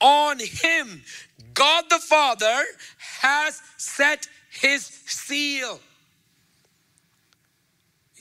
on 0.00 0.38
him 0.38 1.02
God 1.54 1.84
the 1.88 1.98
Father 1.98 2.64
has 3.22 3.60
set 3.76 4.28
his 4.50 4.84
seal. 4.84 5.80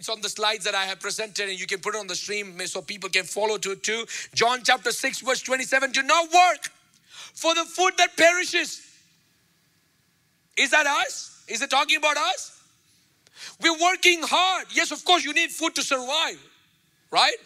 It's 0.06 0.10
on 0.12 0.22
the 0.22 0.30
slides 0.30 0.66
that 0.66 0.76
I 0.76 0.86
have 0.86 0.99
presented, 0.99 1.49
and 1.49 1.60
you 1.60 1.66
can 1.66 1.80
put 1.80 1.95
it 1.95 1.97
on 1.97 2.06
the 2.06 2.14
stream 2.14 2.62
eh, 2.62 2.68
so 2.68 2.80
people 2.80 3.10
can 3.10 3.24
follow 3.24 3.58
to 3.58 3.72
it 3.72 3.82
too. 3.82 4.06
John 4.36 4.60
chapter 4.64 4.91
6, 4.91 5.22
verse 5.22 5.41
27 5.41 5.91
Do 5.93 6.03
not 6.03 6.32
work 6.32 6.70
for 7.34 7.56
the 7.56 7.66
food 7.66 7.93
that 7.97 8.16
perishes. 8.16 8.86
Is 10.58 10.70
that 10.70 10.86
us? 10.86 11.43
Is 11.47 11.64
it 11.64 11.72
talking 11.72 11.97
about 11.97 12.18
us? 12.18 12.62
We're 13.60 13.82
working 13.82 14.20
hard. 14.22 14.68
Yes, 14.76 14.91
of 14.91 15.03
course, 15.03 15.26
you 15.26 15.34
need 15.34 15.49
food 15.49 15.74
to 15.74 15.82
survive, 15.82 16.39
right? 17.10 17.38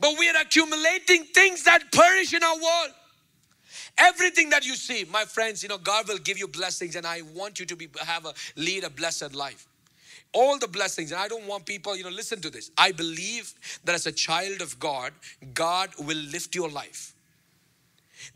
But 0.00 0.18
we 0.18 0.28
are 0.30 0.42
accumulating 0.42 1.26
things 1.26 1.62
that 1.62 1.92
perish 1.92 2.34
in 2.34 2.42
our 2.42 2.56
world. 2.56 2.90
Everything 3.98 4.50
that 4.50 4.66
you 4.66 4.74
see, 4.74 5.04
my 5.12 5.26
friends, 5.26 5.62
you 5.62 5.68
know, 5.68 5.78
God 5.78 6.08
will 6.08 6.18
give 6.18 6.38
you 6.38 6.48
blessings, 6.48 6.96
and 6.96 7.06
I 7.06 7.22
want 7.36 7.60
you 7.60 7.66
to 7.66 7.76
be 7.76 7.88
have 8.04 8.26
a 8.26 8.34
lead 8.56 8.82
a 8.82 8.90
blessed 8.90 9.32
life 9.32 9.68
all 10.32 10.58
the 10.58 10.68
blessings. 10.68 11.12
And 11.12 11.20
I 11.20 11.28
don't 11.28 11.46
want 11.46 11.66
people, 11.66 11.96
you 11.96 12.04
know, 12.04 12.10
listen 12.10 12.40
to 12.40 12.50
this. 12.50 12.70
I 12.76 12.92
believe 12.92 13.52
that 13.84 13.94
as 13.94 14.06
a 14.06 14.12
child 14.12 14.60
of 14.60 14.78
God, 14.78 15.12
God 15.54 15.90
will 15.98 16.16
lift 16.16 16.54
your 16.54 16.68
life. 16.68 17.14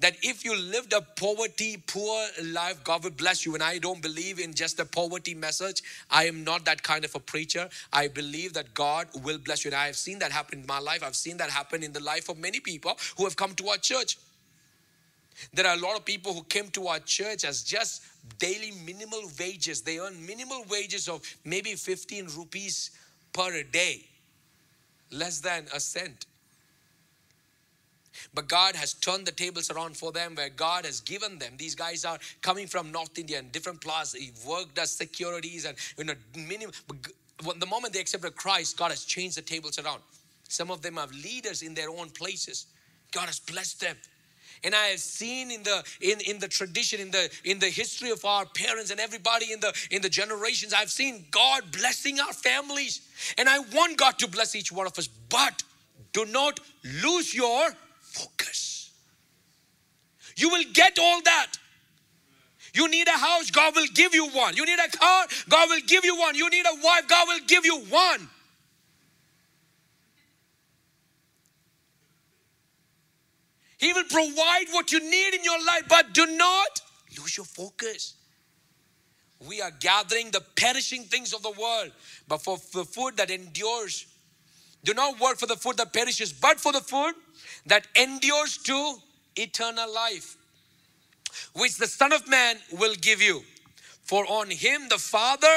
That 0.01 0.16
if 0.22 0.44
you 0.44 0.57
lived 0.57 0.92
a 0.92 1.01
poverty, 1.01 1.82
poor 1.86 2.26
life, 2.42 2.82
God 2.82 3.05
will 3.05 3.12
bless 3.12 3.47
you. 3.47 3.55
And 3.55 3.62
I 3.62 3.78
don't 3.78 4.03
believe 4.03 4.40
in 4.40 4.53
just 4.53 4.80
a 4.80 4.84
poverty 4.84 5.34
message. 5.34 5.82
I 6.11 6.24
am 6.24 6.42
not 6.44 6.64
that 6.64 6.82
kind 6.82 7.05
of 7.05 7.14
a 7.14 7.20
preacher. 7.20 7.68
I 7.92 8.09
believe 8.09 8.53
that 8.55 8.74
God 8.74 9.07
will 9.22 9.38
bless 9.38 9.64
you. 9.64 9.70
And 9.70 9.76
I 9.76 9.86
have 9.86 9.97
seen 9.97 10.18
that 10.18 10.32
happen 10.32 10.61
in 10.61 10.66
my 10.66 10.80
life. 10.80 11.05
I've 11.05 11.16
seen 11.16 11.36
that 11.36 11.51
happen 11.51 11.82
in 11.82 11.92
the 11.92 12.01
life 12.01 12.28
of 12.28 12.36
many 12.36 12.59
people 12.59 12.99
who 13.16 13.24
have 13.24 13.36
come 13.36 13.55
to 13.55 13.68
our 13.68 13.78
church. 13.78 14.18
There 15.53 15.66
are 15.66 15.76
a 15.76 15.80
lot 15.80 15.97
of 15.97 16.05
people 16.05 16.32
who 16.32 16.42
came 16.44 16.68
to 16.70 16.88
our 16.88 16.99
church 16.99 17.44
as 17.44 17.62
just 17.62 18.03
daily 18.39 18.72
minimal 18.85 19.22
wages. 19.39 19.83
They 19.83 19.99
earn 19.99 20.24
minimal 20.24 20.64
wages 20.68 21.09
of 21.09 21.22
maybe 21.45 21.74
15 21.74 22.29
rupees 22.37 22.91
per 23.33 23.62
day, 23.62 24.05
less 25.11 25.41
than 25.41 25.66
a 25.74 25.81
cent. 25.81 26.27
But 28.35 28.49
God 28.49 28.74
has 28.77 28.95
turned 28.95 29.27
the 29.27 29.33
tables 29.33 29.70
around 29.70 29.97
for 29.97 30.12
them 30.12 30.35
where 30.35 30.49
God 30.49 30.87
has 30.87 31.01
given 31.01 31.39
them. 31.39 31.55
These 31.57 31.74
guys 31.74 32.05
are 32.05 32.18
coming 32.41 32.66
from 32.66 32.91
North 32.91 33.18
India 33.18 33.39
and 33.39 33.53
different 33.53 33.81
places. 33.81 34.20
He 34.20 34.33
worked 34.49 34.79
as 34.79 34.91
securities 34.91 35.64
and 35.64 35.77
you 35.99 36.05
know 36.05 36.14
minimum. 36.35 36.72
But 37.45 37.61
The 37.61 37.66
moment 37.66 37.93
they 37.93 38.01
accepted 38.01 38.35
Christ, 38.35 38.79
God 38.79 38.91
has 38.91 39.05
changed 39.05 39.37
the 39.37 39.43
tables 39.43 39.79
around. 39.79 40.01
Some 40.49 40.70
of 40.70 40.81
them 40.81 40.97
have 40.97 41.12
leaders 41.12 41.62
in 41.62 41.74
their 41.74 41.91
own 41.91 42.09
places. 42.11 42.66
God 43.12 43.27
has 43.27 43.39
blessed 43.39 43.81
them 43.81 43.97
and 44.64 44.74
i 44.74 44.86
have 44.86 45.00
seen 45.00 45.50
in 45.50 45.62
the 45.62 45.84
in, 46.00 46.20
in 46.20 46.38
the 46.38 46.48
tradition 46.48 47.00
in 47.00 47.11
the 47.11 47.30
in 47.44 47.59
the 47.59 47.68
history 47.68 48.11
of 48.11 48.24
our 48.24 48.44
parents 48.46 48.90
and 48.90 49.00
everybody 49.00 49.52
in 49.52 49.61
the 49.61 49.72
in 49.90 50.02
the 50.02 50.09
generations 50.09 50.72
i've 50.72 50.90
seen 50.90 51.24
god 51.30 51.62
blessing 51.72 52.18
our 52.20 52.32
families 52.32 53.00
and 53.38 53.48
i 53.48 53.59
want 53.59 53.96
god 53.96 54.18
to 54.18 54.28
bless 54.28 54.54
each 54.54 54.72
one 54.72 54.86
of 54.86 54.98
us 54.98 55.09
but 55.28 55.62
do 56.12 56.24
not 56.26 56.61
lose 57.02 57.34
your 57.34 57.70
focus 58.00 58.90
you 60.36 60.48
will 60.48 60.64
get 60.72 60.98
all 60.98 61.22
that 61.22 61.57
you 62.76 62.88
need 62.90 63.09
a 63.09 63.12
house, 63.12 63.50
God 63.50 63.74
will 63.74 63.86
give 63.94 64.14
you 64.14 64.28
one. 64.28 64.54
You 64.54 64.66
need 64.66 64.78
a 64.78 64.94
car, 64.94 65.26
God 65.48 65.70
will 65.70 65.80
give 65.86 66.04
you 66.04 66.14
one. 66.18 66.34
You 66.34 66.50
need 66.50 66.66
a 66.66 66.74
wife, 66.84 67.09
God 67.09 67.26
will 67.26 67.40
give 67.46 67.64
you 67.64 67.80
one. 67.88 68.28
He 73.79 73.93
will 73.93 74.05
provide 74.05 74.66
what 74.70 74.93
you 74.93 75.01
need 75.01 75.35
in 75.35 75.45
your 75.45 75.59
life, 75.64 75.85
but 75.89 76.12
do 76.12 76.27
not 76.37 76.81
lose 77.18 77.37
your 77.37 77.47
focus. 77.47 78.14
We 79.47 79.61
are 79.61 79.70
gathering 79.70 80.31
the 80.31 80.41
perishing 80.57 81.05
things 81.05 81.35
of 81.35 81.43
the 81.43 81.51
world, 81.51 81.93
but 82.27 82.39
for 82.39 82.59
the 82.72 82.85
food 82.85 83.18
that 83.18 83.31
endures. 83.31 84.07
Do 84.83 84.95
not 84.95 85.20
work 85.20 85.37
for 85.37 85.47
the 85.47 85.57
food 85.57 85.77
that 85.77 85.93
perishes, 85.93 86.33
but 86.33 86.59
for 86.59 86.72
the 86.72 86.81
food 86.81 87.14
that 87.66 87.87
endures 87.95 88.57
to 88.59 88.97
eternal 89.37 89.93
life, 89.93 90.37
which 91.55 91.77
the 91.77 91.87
Son 91.87 92.12
of 92.12 92.27
Man 92.29 92.57
will 92.72 92.95
give 92.95 93.20
you. 93.20 93.43
For 94.05 94.24
on 94.27 94.51
him 94.51 94.89
the 94.89 94.99
Father 94.99 95.55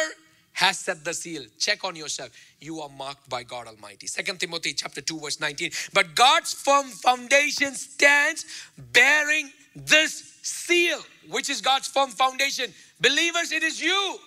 has 0.60 0.78
set 0.78 1.06
the 1.06 1.14
seal. 1.14 1.44
Check 1.58 1.86
on 1.86 1.96
yourself. 1.96 2.32
You 2.60 2.82
are 2.82 2.90
marked 2.90 3.30
by 3.30 3.44
God 3.44 3.66
Almighty. 3.66 4.08
Second 4.08 4.42
Timothy 4.42 4.74
chapter 4.74 5.00
2, 5.00 5.18
verse 5.22 5.40
19. 5.40 5.72
But 5.94 6.16
God's 6.16 6.54
firm 6.54 6.88
foundation 6.88 7.74
stands 7.76 8.44
bearing 8.92 9.52
this 9.74 10.38
seal, 10.42 11.00
which 11.30 11.50
is 11.50 11.62
God's 11.62 11.88
firm 11.88 12.10
foundation. 12.10 12.74
Believers, 13.00 13.54
it 13.54 13.64
is 13.64 13.82
you. 13.82 14.18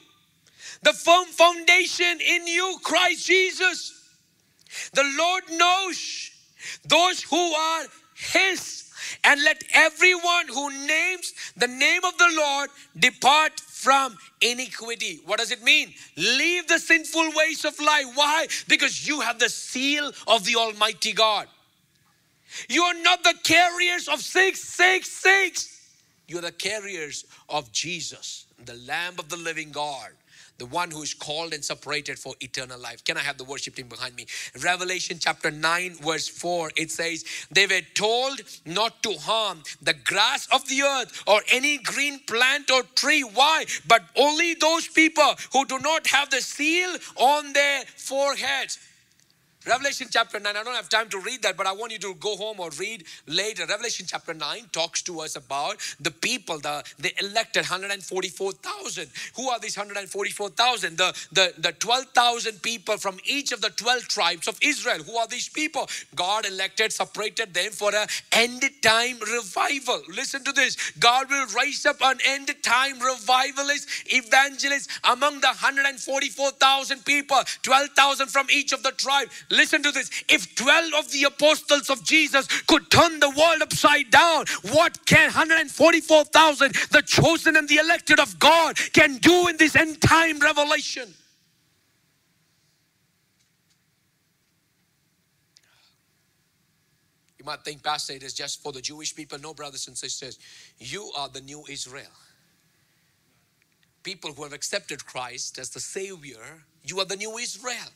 The 0.83 0.95
firm 0.95 1.27
foundation 1.27 2.19
in 2.27 2.47
you, 2.47 2.79
Christ 2.83 3.27
Jesus. 3.27 3.93
The 4.95 5.05
Lord 5.19 5.43
knows 5.51 6.31
those 6.87 7.23
who 7.25 7.37
are 7.37 7.85
His. 8.15 8.91
And 9.25 9.43
let 9.45 9.63
everyone 9.75 10.49
who 10.49 10.71
names 10.87 11.35
the 11.57 11.67
name 11.67 12.05
of 12.05 12.17
the 12.17 12.33
Lord 12.35 12.71
depart 12.99 13.61
from 13.83 14.17
iniquity. 14.41 15.21
What 15.27 15.39
does 15.39 15.51
it 15.51 15.63
mean? 15.63 15.93
Leave 16.17 16.69
the 16.69 16.79
sinful 16.79 17.33
ways 17.35 17.65
of 17.65 17.79
life. 17.81 18.07
Why? 18.15 18.47
Because 18.69 19.07
you 19.07 19.21
have 19.21 19.39
the 19.39 19.49
seal 19.49 20.13
of 20.27 20.45
the 20.45 20.57
Almighty 20.57 21.13
God. 21.13 21.49
You 22.69 22.83
are 22.85 23.03
not 23.03 23.25
the 23.25 23.35
carriers 23.43 24.09
of 24.09 24.21
666. 24.21 25.81
You're 26.29 26.43
the 26.43 26.53
carriers 26.53 27.25
of 27.49 27.73
Jesus, 27.73 28.47
the 28.65 28.75
Lamb 28.75 29.15
of 29.19 29.29
the 29.29 29.37
living 29.37 29.71
God 29.71 30.11
the 30.63 30.67
one 30.67 30.93
who 30.93 31.03
is 31.03 31.13
called 31.13 31.53
and 31.53 31.65
separated 31.65 32.17
for 32.21 32.35
eternal 32.39 32.79
life. 32.79 33.03
Can 33.03 33.17
I 33.17 33.21
have 33.21 33.37
the 33.37 33.43
worship 33.43 33.75
team 33.75 33.89
behind 33.89 34.15
me? 34.15 34.27
Revelation 34.63 35.17
chapter 35.19 35.51
9, 35.51 35.97
verse 35.97 36.29
4, 36.29 36.71
it 36.77 36.89
says, 36.89 37.25
They 37.51 37.67
were 37.67 37.81
told 37.95 38.41
not 38.65 39.03
to 39.03 39.15
harm 39.15 39.65
the 39.83 39.95
grass 39.95 40.47
of 40.53 40.69
the 40.69 40.83
earth 40.83 41.25
or 41.27 41.41
any 41.51 41.79
green 41.79 42.21
plant 42.29 42.71
or 42.71 42.85
tree. 42.95 43.23
Why? 43.23 43.65
But 43.89 44.03
only 44.15 44.55
those 44.55 44.87
people 44.87 45.35
who 45.53 45.65
do 45.65 45.81
not 45.81 46.07
have 46.07 46.31
the 46.31 46.41
seal 46.41 46.95
on 47.17 47.53
their 47.53 47.83
foreheads. 47.97 48.79
Revelation 49.67 50.09
chapter 50.11 50.41
9, 50.41 50.57
I 50.57 50.65
don't 50.65 50.75
have 50.75 50.89
time 50.89 51.09
to 51.11 51.21
read 51.21 51.43
that, 51.43 51.57
but 51.57 51.67
I 51.67 51.73
want 51.73 51.93
you 51.93 51.99
to 52.01 52.15
go 52.15 52.37
home 52.37 52.59
or 52.59 52.71
read 52.81 53.05
later. 53.29 53.65
Revelation 53.65 54.07
chapter 54.09 54.35
9 54.35 54.71
talks 54.73 55.03
to 55.03 55.21
us 55.21 55.37
about 55.37 55.77
the 56.01 56.11
people, 56.11 56.59
the, 56.59 56.83
the 56.99 57.13
elected 57.23 57.63
144,000. 57.63 59.09
Who 59.37 59.49
are 59.51 59.61
these 59.61 59.77
144,000? 59.77 60.99
The, 60.99 61.27
the, 61.31 61.55
the 61.59 61.73
12,000 61.73 62.61
people 62.61 62.97
from 62.97 63.19
each 63.25 63.53
of 63.53 63.61
the 63.61 63.71
12 63.71 64.09
tribes 64.09 64.49
of 64.49 64.59
Israel. 64.63 64.99
Who 65.05 65.17
are 65.17 65.29
these 65.29 65.49
people? 65.49 65.89
God 66.17 66.45
elected, 66.45 66.93
separated 66.93 67.55
them 67.55 67.71
for 67.71 67.95
an 67.95 68.09
end 68.33 68.65
time 68.83 69.19
revival. 69.21 70.03
Listen 70.09 70.43
to 70.43 70.53
this 70.53 70.77
God 70.99 71.31
will 71.31 71.47
raise 71.57 71.87
up 71.87 72.03
an 72.03 72.19
end 72.27 72.53
time 72.63 72.99
revivalist, 72.99 73.89
evangelist 74.07 74.91
among 75.05 75.41
the 75.41 75.49
144,000 75.49 77.05
people, 77.05 77.39
12,000 77.63 78.27
from 78.27 78.47
each 78.51 78.73
of 78.73 78.83
the 78.83 78.93
tribes 78.93 79.31
Listen 79.53 79.83
to 79.83 79.93
this. 79.93 80.11
If 80.31 80.55
12 80.55 80.95
of 80.95 81.13
the 81.13 81.25
apostles 81.25 81.91
of 81.91 82.03
Jesus 82.03 82.47
could 82.63 82.91
turn 82.91 83.21
the 83.21 83.29
world 83.29 83.61
upside 83.61 84.11
down, 84.11 84.47
what 84.71 85.05
can 85.05 85.27
144,000, 85.27 86.73
the 86.91 87.03
chosen 87.03 87.57
and 87.57 87.69
the 87.69 87.77
elected 87.77 88.19
of 88.19 88.39
God, 88.39 88.79
can 88.95 89.19
do 89.19 89.49
in 89.49 89.59
this 89.59 89.77
end 89.77 90.01
time 90.01 90.39
revelation? 90.39 91.13
You 97.39 97.45
might 97.45 97.63
think, 97.63 97.83
Pastor, 97.83 98.15
it 98.15 98.23
is 98.23 98.33
just 98.33 98.63
for 98.63 98.73
the 98.73 98.81
Jewish 98.81 99.15
people. 99.15 99.39
No, 99.39 99.53
brothers 99.53 99.87
and 99.87 99.99
sisters, 99.99 100.39
you 100.79 101.11
are 101.15 101.29
the 101.29 101.43
new 101.43 101.63
Israel. 101.69 102.07
People 104.03 104.33
who 104.33 104.45
have 104.45 104.55
accepted 104.55 105.05
Christ 105.05 105.59
as 105.59 105.69
the 105.69 105.81
Savior, 105.81 106.65
you 106.85 107.01
are 107.01 107.05
the 107.05 107.17
new 107.17 107.37
Israel. 107.37 107.91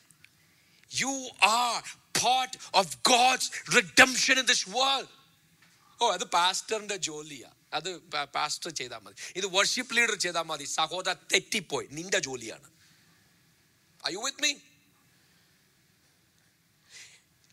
You 1.01 1.13
are 1.41 1.81
part 2.13 2.53
of 2.73 2.85
God's 3.03 3.47
redemption 3.77 4.37
in 4.37 4.45
this 4.45 4.63
world. 4.77 5.09
ഓ 6.01 6.05
അത് 6.17 6.23
പാസ്റ്ററിന്റെ 6.35 6.95
ജോലിയാ 7.07 7.49
അത് 7.77 7.89
pastor 8.35 8.69
ചെയ്താൽ 8.79 9.01
മതി 9.05 9.17
ഇത് 9.39 9.47
worship 9.57 9.95
leader 9.97 10.15
ചെയ്താൽ 10.25 10.45
മതി 10.51 10.65
സഹോദര 10.79 11.13
തെറ്റിപ്പോയി 11.33 11.87
നിന്റെ 11.99 12.21
ജോലിയാണ് 12.27 12.67
Are 14.03 14.11
you 14.11 14.21
with 14.21 14.39
me? 14.41 14.51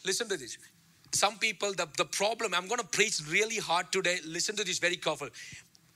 Listen 0.05 0.29
to 0.29 0.37
this. 0.37 0.57
Some 1.12 1.39
people, 1.39 1.72
the, 1.74 1.87
the 1.97 2.05
problem, 2.05 2.55
I'm 2.55 2.68
going 2.68 2.81
to 2.81 2.87
preach 2.87 3.20
really 3.31 3.57
hard 3.57 3.93
today. 3.93 4.18
Listen 4.24 4.57
to 4.57 4.64
this 4.64 4.79
very 4.79 4.97
careful. 4.97 5.29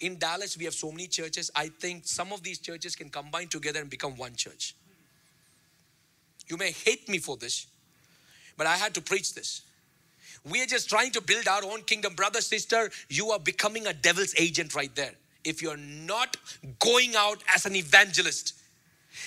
In 0.00 0.18
Dallas, 0.18 0.56
we 0.58 0.64
have 0.64 0.74
so 0.74 0.90
many 0.90 1.06
churches. 1.06 1.50
I 1.54 1.68
think 1.68 2.06
some 2.06 2.32
of 2.32 2.42
these 2.42 2.58
churches 2.58 2.96
can 2.96 3.08
combine 3.08 3.48
together 3.48 3.80
and 3.80 3.88
become 3.88 4.16
one 4.16 4.34
church. 4.34 4.74
You 6.47 6.57
may 6.57 6.71
hate 6.71 7.09
me 7.09 7.17
for 7.17 7.37
this, 7.37 7.67
but 8.57 8.67
I 8.67 8.75
had 8.75 8.93
to 8.95 9.01
preach 9.01 9.33
this. 9.33 9.61
We 10.49 10.61
are 10.61 10.65
just 10.65 10.89
trying 10.89 11.11
to 11.11 11.21
build 11.21 11.47
our 11.47 11.63
own 11.63 11.81
kingdom. 11.81 12.13
Brother, 12.15 12.41
sister, 12.41 12.89
you 13.09 13.31
are 13.31 13.39
becoming 13.39 13.87
a 13.87 13.93
devil's 13.93 14.33
agent 14.37 14.75
right 14.75 14.93
there. 14.95 15.11
If 15.43 15.61
you're 15.61 15.77
not 15.77 16.37
going 16.79 17.15
out 17.15 17.43
as 17.53 17.65
an 17.65 17.75
evangelist, 17.75 18.53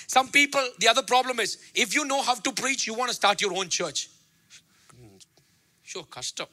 some 0.07 0.29
people, 0.29 0.66
the 0.79 0.89
other 0.89 1.03
problem 1.03 1.41
is 1.41 1.59
if 1.75 1.95
you 1.95 2.05
know 2.05 2.23
how 2.23 2.35
to 2.35 2.53
preach, 2.53 2.87
you 2.87 2.95
want 2.95 3.11
to 3.11 3.14
start 3.14 3.41
your 3.41 3.57
own 3.57 3.68
church. 3.68 4.09
Hmm, 4.99 5.16
sure, 5.83 6.05
custom. 6.05 6.47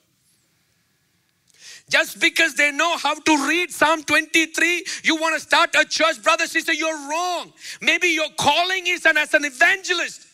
Just 1.89 2.19
because 2.19 2.55
they 2.55 2.71
know 2.71 2.97
how 2.97 3.15
to 3.15 3.47
read 3.47 3.71
Psalm 3.71 4.03
23, 4.03 4.85
you 5.03 5.15
want 5.15 5.35
to 5.35 5.39
start 5.39 5.73
a 5.75 5.85
church, 5.85 6.21
brother, 6.21 6.45
sister, 6.45 6.73
you're 6.73 7.09
wrong. 7.09 7.53
Maybe 7.81 8.09
your 8.09 8.27
calling 8.37 8.87
is 8.87 9.05
an, 9.05 9.15
as 9.15 9.33
an 9.33 9.45
evangelist. 9.45 10.26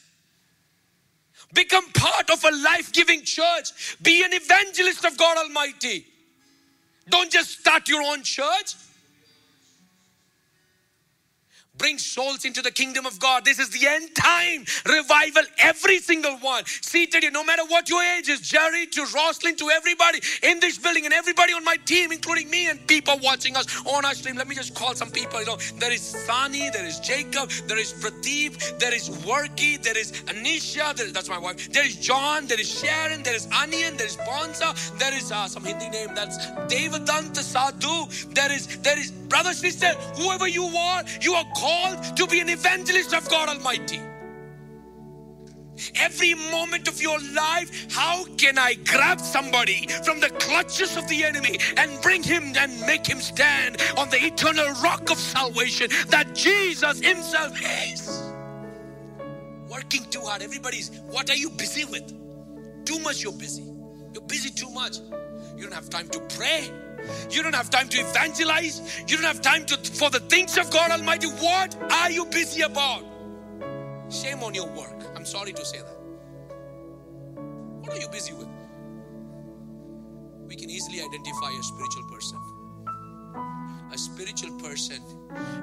Become 1.53 1.91
part 1.91 2.29
of 2.29 2.43
a 2.43 2.51
life 2.63 2.91
giving 2.91 3.23
church. 3.23 3.97
Be 4.01 4.23
an 4.23 4.33
evangelist 4.33 5.05
of 5.05 5.17
God 5.17 5.37
Almighty. 5.37 6.05
Don't 7.09 7.31
just 7.31 7.59
start 7.59 7.87
your 7.89 8.01
own 8.01 8.23
church 8.23 8.75
bring 11.77 11.97
souls 11.97 12.45
into 12.45 12.61
the 12.61 12.71
kingdom 12.71 13.05
of 13.05 13.19
God. 13.19 13.45
This 13.45 13.59
is 13.59 13.69
the 13.69 13.87
end 13.87 14.15
time 14.15 14.65
revival. 14.85 15.43
Every 15.57 15.99
single 15.99 16.37
one 16.37 16.63
seated 16.65 17.23
here, 17.23 17.31
no 17.31 17.43
matter 17.43 17.63
what 17.67 17.89
your 17.89 18.03
age 18.03 18.29
is, 18.29 18.41
Jerry 18.41 18.85
to 18.87 19.05
Roslyn 19.13 19.55
to 19.57 19.69
everybody 19.69 20.19
in 20.43 20.59
this 20.59 20.77
building 20.77 21.05
and 21.05 21.13
everybody 21.13 21.53
on 21.53 21.63
my 21.63 21.77
team, 21.77 22.11
including 22.11 22.49
me 22.49 22.69
and 22.69 22.85
people 22.87 23.15
watching 23.23 23.55
us 23.55 23.65
on 23.85 24.05
our 24.05 24.13
stream. 24.13 24.35
Let 24.35 24.47
me 24.47 24.55
just 24.55 24.75
call 24.75 24.93
some 24.93 25.09
people. 25.09 25.39
You 25.39 25.47
know, 25.47 25.57
there 25.77 25.91
is 25.91 26.01
Sani, 26.01 26.69
there 26.69 26.85
is 26.85 26.99
Jacob, 26.99 27.49
there 27.67 27.79
is 27.79 27.93
Pradeep, 27.93 28.79
there 28.79 28.93
is 28.93 29.09
Worky, 29.09 29.81
there 29.81 29.97
is 29.97 30.11
Anisha, 30.31 30.95
there 30.95 31.11
that's 31.11 31.29
my 31.29 31.39
wife. 31.39 31.71
There 31.71 31.85
is 31.85 31.95
John, 31.95 32.45
there 32.47 32.59
is 32.59 32.69
Sharon, 32.69 33.23
there 33.23 33.35
is 33.35 33.47
Anian, 33.47 33.97
there 33.97 34.07
is 34.07 34.17
Bonza, 34.17 34.75
there 34.99 35.13
is 35.13 35.31
uh, 35.31 35.47
some 35.47 35.63
Hindi 35.63 35.89
name 35.89 36.09
that's 36.13 36.37
Devadanta 36.71 37.37
Sadhu. 37.37 38.07
There 38.33 38.51
is 38.51 38.67
there 38.77 38.99
is 38.99 39.11
brother, 39.33 39.53
sister, 39.53 39.87
whoever 40.15 40.47
you 40.47 40.65
are, 40.65 41.03
you 41.19 41.33
are 41.33 41.45
called 41.55 42.15
to 42.15 42.27
be 42.27 42.39
an 42.39 42.49
evangelist 42.49 43.15
of 43.15 43.27
God 43.29 43.49
Almighty. 43.49 43.99
Every 45.95 46.35
moment 46.51 46.87
of 46.87 47.01
your 47.01 47.17
life, 47.33 47.91
how 47.91 48.25
can 48.37 48.59
I 48.59 48.75
grab 48.75 49.19
somebody 49.19 49.87
from 50.05 50.19
the 50.19 50.29
clutches 50.29 50.95
of 50.97 51.07
the 51.07 51.23
enemy 51.23 51.57
and 51.77 51.99
bring 52.03 52.21
him 52.21 52.53
and 52.55 52.79
make 52.81 53.07
him 53.07 53.19
stand 53.19 53.81
on 53.97 54.07
the 54.11 54.23
eternal 54.23 54.71
rock 54.83 55.09
of 55.09 55.17
salvation 55.17 55.87
that 56.09 56.35
Jesus 56.35 56.99
Himself 56.99 57.59
is? 57.87 58.31
Working 59.67 60.05
too 60.11 60.21
hard. 60.21 60.43
Everybody's, 60.43 60.91
what 61.09 61.31
are 61.31 61.35
you 61.35 61.49
busy 61.49 61.85
with? 61.85 62.07
Too 62.85 62.99
much 62.99 63.23
you're 63.23 63.33
busy. 63.33 63.63
You're 64.13 64.27
busy 64.27 64.51
too 64.51 64.69
much. 64.69 64.97
You 65.57 65.63
don't 65.63 65.73
have 65.73 65.89
time 65.89 66.07
to 66.09 66.19
pray. 66.37 66.69
You 67.29 67.43
don't 67.43 67.55
have 67.55 67.69
time 67.69 67.89
to 67.89 67.99
evangelize. 67.99 69.03
You 69.07 69.17
don't 69.17 69.25
have 69.25 69.41
time 69.41 69.65
to, 69.65 69.77
for 69.77 70.09
the 70.09 70.19
things 70.19 70.57
of 70.57 70.69
God 70.71 70.91
Almighty. 70.91 71.27
What 71.27 71.75
are 71.91 72.11
you 72.11 72.25
busy 72.25 72.61
about? 72.61 73.03
Shame 74.09 74.43
on 74.43 74.53
your 74.53 74.67
work. 74.67 75.03
I'm 75.15 75.25
sorry 75.25 75.53
to 75.53 75.65
say 75.65 75.79
that. 75.79 75.97
What 77.81 77.93
are 77.93 77.99
you 77.99 78.07
busy 78.09 78.33
with? 78.33 78.47
We 80.47 80.55
can 80.55 80.69
easily 80.69 81.01
identify 81.01 81.49
a 81.49 81.63
spiritual 81.63 82.03
person. 82.11 82.39
A 83.91 83.97
spiritual 83.97 84.59
person 84.59 85.01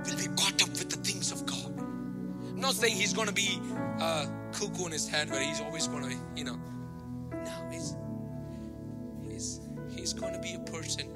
will 0.05 0.17
be 0.17 0.27
caught 0.37 0.63
up 0.63 0.71
with 0.71 0.91
the 0.91 0.97
things 0.97 1.33
of 1.33 1.47
God. 1.47 1.79
I'm 1.79 2.61
not 2.61 2.75
saying 2.75 2.95
he's 2.97 3.13
going 3.13 3.29
to 3.29 3.35
be 3.35 3.61
a 4.01 4.29
cuckoo 4.53 4.87
in 4.87 4.93
his 4.93 5.09
head 5.09 5.31
where 5.31 5.43
he's 5.43 5.61
always 5.61 5.87
going 5.89 6.11
to, 6.11 6.17
you 6.37 6.45
know. 6.45 6.59
No, 7.33 7.69
he's, 7.71 7.97
he's, 9.27 9.61
he's 9.95 10.13
going 10.13 10.35
to 10.35 10.41
be 10.41 10.55
a 10.55 10.61
person 10.71 11.07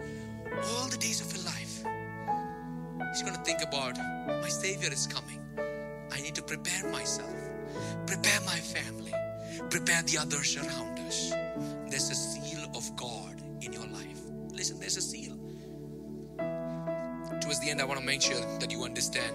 all 0.62 0.88
the 0.88 0.96
days 0.96 1.20
of 1.20 1.34
your 1.34 1.44
life. 1.44 1.84
He's 3.12 3.22
going 3.22 3.34
to 3.34 3.42
think 3.42 3.62
about 3.62 3.96
my 4.26 4.48
Savior 4.48 4.90
is 4.92 5.06
coming. 5.06 5.40
I 6.12 6.20
need 6.20 6.34
to 6.34 6.42
prepare 6.42 6.90
myself, 6.90 7.34
prepare 8.06 8.40
my 8.42 8.58
family, 8.58 9.12
prepare 9.70 10.02
the 10.02 10.18
others 10.18 10.56
around 10.56 10.98
us. 11.00 11.30
There's 11.88 12.10
a 12.10 12.14
seal 12.14 12.64
of 12.74 12.94
God 12.96 13.42
in 13.60 13.72
your 13.72 13.86
life. 13.86 14.20
Listen, 14.50 14.78
there's 14.78 14.96
a 14.96 15.02
seal. 15.02 15.36
Towards 17.40 17.60
the 17.60 17.70
end, 17.70 17.80
I 17.80 17.84
want 17.84 18.00
to 18.00 18.06
make 18.06 18.22
sure 18.22 18.40
that 18.58 18.70
you 18.70 18.84
understand. 18.84 19.34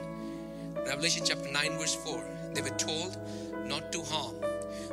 Revelation 0.75 1.23
chapter 1.25 1.51
9, 1.51 1.77
verse 1.77 1.95
4. 1.95 2.23
They 2.53 2.61
were 2.61 2.69
told 2.69 3.17
not 3.65 3.91
to 3.91 4.01
harm 4.03 4.35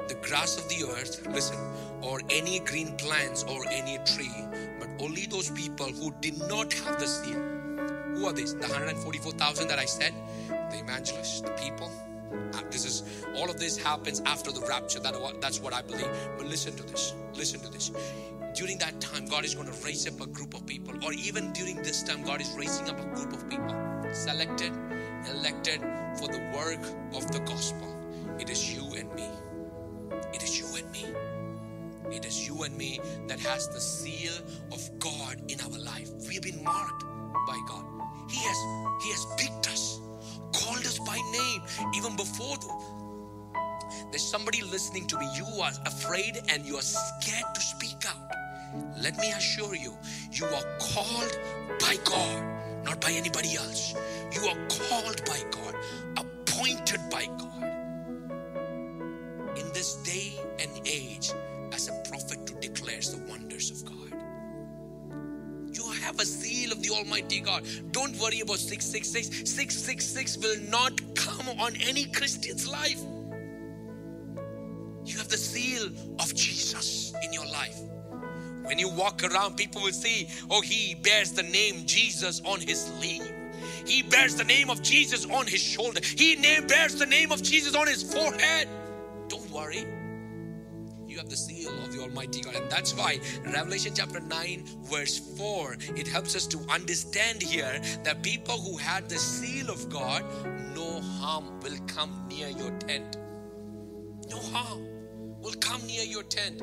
the 0.09 0.14
grass 0.16 0.59
of 0.59 0.68
the 0.68 0.85
earth, 0.93 1.27
listen, 1.29 1.59
or 2.03 2.20
any 2.31 2.61
green 2.61 2.97
plants 2.97 3.43
or 3.45 3.66
any 3.70 3.99
tree, 4.05 4.31
only 5.01 5.26
those 5.26 5.51
people 5.51 5.86
who 5.86 6.14
did 6.20 6.38
not 6.49 6.72
have 6.72 6.99
the 6.99 7.07
seal. 7.07 7.40
Who 8.14 8.26
are 8.26 8.32
these? 8.32 8.55
The 8.55 8.61
144,000 8.61 9.68
that 9.68 9.78
I 9.78 9.84
said? 9.84 10.14
The 10.49 10.78
evangelists, 10.82 11.40
the 11.42 11.51
people. 11.51 11.90
Uh, 12.32 12.61
this 12.70 12.84
is 12.84 13.03
all 13.36 13.51
of 13.51 13.59
this 13.59 13.76
happens 13.76 14.20
after 14.26 14.51
the 14.51 14.61
rapture. 14.62 15.01
That, 15.01 15.14
that's 15.40 15.61
what 15.61 15.74
I 15.74 15.82
believe. 15.82 16.09
But 16.36 16.47
listen 16.47 16.74
to 16.76 16.82
this. 16.82 17.14
Listen 17.34 17.61
to 17.61 17.68
this. 17.68 17.92
During 18.55 18.78
that 18.78 19.01
time, 19.01 19.26
God 19.26 19.44
is 19.44 19.55
going 19.55 19.70
to 19.70 19.84
raise 19.84 20.07
up 20.07 20.20
a 20.20 20.26
group 20.26 20.55
of 20.55 20.66
people, 20.66 20.94
or 21.05 21.12
even 21.12 21.53
during 21.53 21.76
this 21.82 22.03
time, 22.03 22.22
God 22.22 22.40
is 22.40 22.51
raising 22.57 22.88
up 22.88 22.99
a 22.99 23.05
group 23.14 23.34
of 23.34 23.49
people 23.51 23.74
selected, 24.12 24.72
elected 25.30 25.80
for 26.18 26.28
the 26.28 26.40
work 26.55 26.80
of 27.14 27.30
the 27.32 27.40
gospel. 27.40 27.94
It 28.38 28.51
is 28.51 28.74
you 28.74 28.82
and 28.97 29.12
me. 29.14 29.28
It 32.12 32.24
is 32.24 32.46
you 32.48 32.62
and 32.64 32.76
me 32.76 33.00
that 33.28 33.40
has 33.40 33.68
the 33.68 33.80
seal 33.80 34.32
of 34.72 34.98
God 34.98 35.40
in 35.48 35.61
our 35.61 35.78
life. 35.78 36.11
We've 36.28 36.42
been 36.42 36.62
marked 36.64 37.04
by 37.46 37.59
God. 37.68 37.84
He 38.30 38.38
has 38.38 39.04
He 39.04 39.11
has 39.12 39.26
picked 39.38 39.68
us, 39.68 40.00
called 40.54 40.84
us 40.86 40.98
by 41.00 41.18
name, 41.32 41.62
even 41.94 42.16
before 42.16 42.57
the, 42.59 42.68
there's 44.11 44.24
somebody 44.24 44.62
listening 44.62 45.07
to 45.09 45.18
me. 45.18 45.28
You 45.36 45.46
are 45.62 45.72
afraid 45.86 46.40
and 46.48 46.64
you 46.64 46.76
are 46.76 46.82
scared 46.82 47.54
to 47.54 47.61
speak 47.61 48.04
out. 48.09 48.32
Let 49.02 49.18
me 49.18 49.32
assure 49.32 49.74
you, 49.74 49.96
you 50.32 50.46
are 50.46 50.64
called 50.78 51.38
by 51.80 51.96
God, 52.04 52.84
not 52.84 53.00
by 53.00 53.11
anybody 53.12 53.57
else. 53.57 53.94
You 54.32 54.42
are 54.48 54.59
called 54.68 55.24
by 55.26 55.40
God, 55.50 55.74
appointed 56.18 57.00
by 57.11 57.26
God. 57.38 57.82
In 59.59 59.68
this 59.72 59.96
day 59.96 60.34
and 60.61 60.70
age, 60.86 61.32
have 66.07 66.20
a 66.20 66.24
seal 66.24 66.70
of 66.70 66.80
the 66.82 66.90
Almighty 66.90 67.40
God. 67.40 67.64
Don't 67.90 68.16
worry 68.20 68.40
about 68.40 68.59
666. 68.59 69.50
666 69.50 70.38
will 70.38 70.70
not 70.70 70.92
come 71.16 71.48
on 71.59 71.74
any 71.84 72.04
Christian's 72.04 72.68
life. 72.68 73.02
You 75.04 75.18
have 75.18 75.28
the 75.28 75.36
seal 75.36 75.86
of 76.20 76.32
Jesus 76.32 77.12
in 77.24 77.32
your 77.32 77.46
life. 77.46 77.76
When 78.62 78.78
you 78.78 78.88
walk 78.88 79.24
around, 79.24 79.57
people 79.57 79.82
will 79.82 79.92
see, 79.92 80.28
oh, 80.48 80.61
he 80.61 80.94
bears 80.94 81.32
the 81.32 81.42
name 81.42 81.86
Jesus 81.86 82.40
on 82.44 82.61
his 82.61 82.84
sleeve. 82.84 83.28
He 83.84 84.02
bears 84.02 84.36
the 84.36 84.44
name 84.44 84.70
of 84.70 84.82
Jesus 84.82 85.26
on 85.26 85.46
his 85.46 85.61
shoulder. 85.61 86.00
He 86.04 86.36
name, 86.36 86.68
bears 86.68 86.94
the 86.94 87.07
name 87.07 87.32
of 87.32 87.42
Jesus 87.42 87.74
on 87.74 87.88
his 87.88 88.02
forehead. 88.02 88.68
You 91.17 91.23
have 91.23 91.31
the 91.31 91.37
seal 91.37 91.73
of 91.83 91.97
the 91.97 92.03
Almighty 92.03 92.43
God. 92.43 92.57
And 92.57 92.71
that's 92.71 92.95
why 92.95 93.21
Revelation 93.43 93.93
chapter 93.95 94.21
9, 94.21 94.64
verse 94.83 95.17
4, 95.39 95.79
it 95.97 96.07
helps 96.07 96.37
us 96.37 96.47
to 96.49 96.59
understand 96.71 97.41
here 97.41 97.81
that 98.05 98.23
people 98.23 98.59
who 98.59 98.77
had 98.77 99.09
the 99.09 99.17
seal 99.17 99.71
of 99.71 99.89
God, 99.89 100.23
no 100.75 101.01
harm 101.01 101.59
will 101.61 101.79
come 101.87 102.27
near 102.29 102.49
your 102.49 102.71
tent. 102.81 103.17
No 104.29 104.37
harm 104.37 104.87
will 105.41 105.55
come 105.55 105.87
near 105.87 106.05
your 106.05 106.23
tent. 106.25 106.61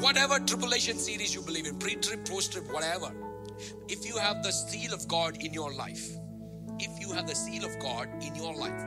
Whatever 0.00 0.40
tribulation 0.40 0.98
series 0.98 1.32
you 1.32 1.42
believe 1.42 1.66
in, 1.66 1.78
pre 1.78 1.94
trip, 1.94 2.24
post 2.24 2.54
trip, 2.54 2.72
whatever, 2.72 3.12
if 3.88 4.04
you 4.04 4.16
have 4.16 4.42
the 4.42 4.50
seal 4.50 4.92
of 4.92 5.06
God 5.06 5.36
in 5.40 5.52
your 5.52 5.72
life, 5.72 6.10
if 6.80 7.00
you 7.00 7.12
have 7.12 7.28
the 7.28 7.36
seal 7.36 7.64
of 7.64 7.78
God 7.78 8.08
in 8.20 8.34
your 8.34 8.52
life, 8.52 8.84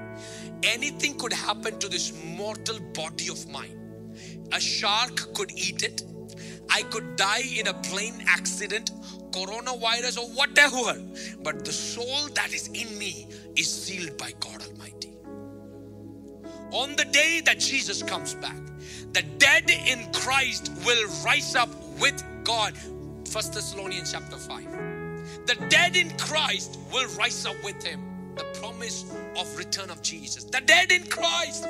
anything 0.64 1.18
could 1.18 1.32
happen 1.32 1.80
to 1.80 1.88
this 1.88 2.12
mortal 2.26 2.80
body 2.94 3.30
of 3.30 3.48
mine. 3.48 3.77
A 4.54 4.60
shark 4.60 5.34
could 5.34 5.52
eat 5.52 5.84
it. 5.84 6.04
I 6.70 6.84
could 6.84 7.16
die 7.16 7.44
in 7.58 7.68
a 7.68 7.74
plane 7.74 8.24
accident, 8.28 8.92
coronavirus, 9.32 10.18
or 10.20 10.30
whatever. 10.30 11.02
But 11.44 11.66
the 11.66 11.72
soul 11.72 12.28
that 12.36 12.54
is 12.54 12.68
in 12.68 12.98
me 12.98 13.28
is 13.56 13.72
sealed 13.72 14.18
by 14.18 14.34
God 14.40 14.64
Almighty. 14.68 15.14
On 16.72 16.96
the 16.96 17.06
day 17.06 17.42
that 17.46 17.60
Jesus 17.60 18.04
comes 18.04 18.36
back, 18.36 18.58
the 19.14 19.22
dead 19.38 19.70
in 19.70 20.12
Christ 20.14 20.72
will 20.86 21.08
rise 21.24 21.56
up 21.56 21.70
with 22.00 22.22
God. 22.44 22.74
First 23.28 23.54
Thessalonians 23.54 24.12
chapter 24.12 24.38
5. 24.38 24.66
The 25.46 25.56
dead 25.70 25.96
in 25.96 26.16
Christ 26.18 26.78
will 26.92 27.08
rise 27.18 27.46
up 27.46 27.56
with 27.64 27.82
him. 27.84 28.02
The 28.36 28.44
promise 28.60 29.06
of 29.38 29.58
return 29.58 29.90
of 29.90 30.02
Jesus. 30.02 30.44
The 30.44 30.62
dead 30.62 30.92
in 30.92 31.04
Christ. 31.08 31.68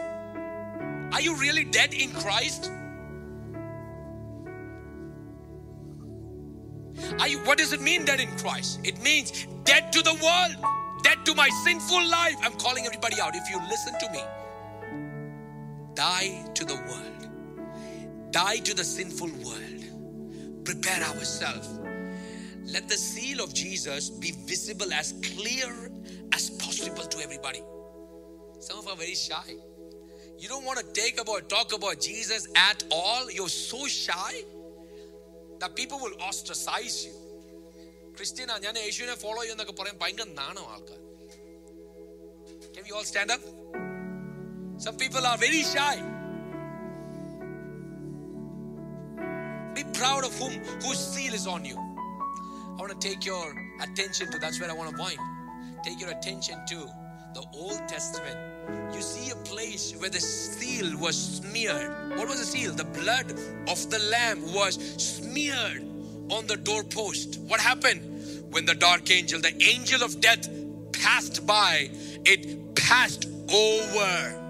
Are 1.14 1.22
you 1.22 1.36
really 1.36 1.64
dead 1.64 1.94
in 1.94 2.12
Christ? 2.12 2.72
You, 7.28 7.40
what 7.40 7.58
does 7.58 7.74
it 7.74 7.82
mean 7.82 8.06
dead 8.06 8.20
in 8.20 8.30
Christ? 8.38 8.80
It 8.84 9.02
means 9.02 9.48
dead 9.64 9.92
to 9.92 10.02
the 10.02 10.14
world, 10.14 10.56
dead 11.04 11.26
to 11.26 11.36
my 11.36 11.50
sinful 11.64 12.08
life. 12.08 12.36
I'm 12.42 12.54
calling 12.54 12.86
everybody 12.86 13.20
out. 13.20 13.36
If 13.36 13.50
you 13.50 13.60
listen 13.68 13.94
to 14.00 14.12
me, 14.12 14.22
die 15.94 16.50
to 16.54 16.64
the 16.64 16.76
world, 16.76 18.32
die 18.32 18.58
to 18.60 18.74
the 18.74 18.84
sinful 18.84 19.28
world, 19.44 20.64
prepare 20.64 21.04
ourselves. 21.04 21.80
Let 22.64 22.88
the 22.88 22.98
seal 22.98 23.44
of 23.44 23.54
Jesus 23.54 24.10
be 24.10 24.32
visible 24.32 24.94
as 24.94 25.14
clear 25.22 25.92
as 26.34 26.50
possible 26.52 27.04
to 27.04 27.20
everybody. 27.20 27.62
Some 28.60 28.80
of 28.80 28.88
are 28.88 28.96
very 28.96 29.16
shy. 29.16 29.56
You 30.43 30.49
don't 30.49 30.65
want 30.65 30.79
to 30.83 30.87
take 31.01 31.21
about 31.21 31.49
talk 31.49 31.73
about 31.79 32.01
Jesus 32.01 32.49
at 32.57 32.85
all. 32.91 33.31
You're 33.31 33.49
so 33.49 33.87
shy 33.87 34.33
that 35.61 35.77
people 35.81 35.99
will 36.05 36.17
ostracize 36.31 36.97
you. 37.07 37.15
ക്രിസ്ത്യനാ 38.17 38.55
ഞാൻ 38.65 38.75
യേശുവിനെ 38.87 39.15
follow 39.23 39.41
ചെയ്യുന്നൊക്കെ 39.43 39.75
പറയാൻ 39.81 39.97
ഭയങ്കര 40.03 40.29
നാണോ 40.43 40.65
ആൾക്കാർ 40.75 40.99
Can 42.75 42.85
we 42.87 42.93
all 42.97 43.05
stand 43.05 43.31
up? 43.35 43.43
Some 44.85 44.97
people 45.03 45.25
are 45.31 45.37
very 45.37 45.63
shy. 45.73 45.97
Be 49.75 49.85
proud 49.99 50.25
of 50.29 50.33
whom 50.41 50.55
whose 50.85 50.99
seal 51.13 51.35
is 51.41 51.47
on 51.47 51.65
you. 51.65 51.77
I 51.77 52.77
want 52.83 52.93
to 52.97 53.09
take 53.09 53.25
your 53.25 53.45
attention 53.87 54.31
to 54.33 54.39
that's 54.39 54.59
where 54.61 54.71
I 54.71 54.77
want 54.81 54.91
to 54.91 54.97
point. 54.97 55.21
Take 55.89 56.01
your 56.01 56.11
attention 56.11 56.59
to 56.73 56.79
the 57.35 57.45
Old 57.55 57.83
Testament. 57.89 58.39
you 58.94 59.02
see 59.02 59.32
a 59.32 59.36
place 59.36 59.94
where 60.00 60.10
the 60.10 60.20
seal 60.20 60.98
was 60.98 61.16
smeared. 61.16 62.18
What 62.18 62.28
was 62.28 62.40
the 62.40 62.46
seal? 62.46 62.74
The 62.74 62.86
blood 62.86 63.32
of 63.68 63.90
the 63.90 64.00
lamb 64.12 64.54
was 64.54 64.76
smeared 64.98 65.84
on 66.30 66.48
the 66.48 66.58
doorpost. 66.58 67.40
What 67.48 67.60
happened? 67.60 68.52
When 68.52 68.66
the 68.66 68.76
dark 68.76 69.12
angel, 69.12 69.40
the 69.42 69.56
angel 69.62 70.04
of 70.04 70.20
death, 70.22 70.50
passed 70.94 71.46
by, 71.46 71.90
it 72.26 72.76
passed 72.76 73.28
over. 73.54 74.44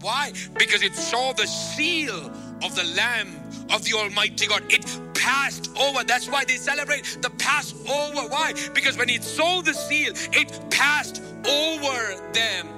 Why? 0.00 0.32
Because 0.58 0.82
it 0.82 0.94
saw 0.94 1.32
the 1.32 1.46
seal 1.46 2.30
of 2.62 2.74
the 2.74 2.84
Lamb 2.96 3.28
of 3.70 3.84
the 3.84 3.96
Almighty 3.96 4.46
God. 4.46 4.64
It 4.68 4.84
passed 5.14 5.70
over. 5.78 6.02
That's 6.04 6.28
why 6.28 6.44
they 6.44 6.56
celebrate 6.56 7.18
the 7.22 7.30
Passover. 7.30 8.28
Why? 8.28 8.52
Because 8.74 8.98
when 8.98 9.08
it 9.08 9.22
saw 9.22 9.60
the 9.62 9.72
seal, 9.72 10.12
it 10.32 10.70
passed 10.70 11.22
over 11.46 12.32
them. 12.32 12.68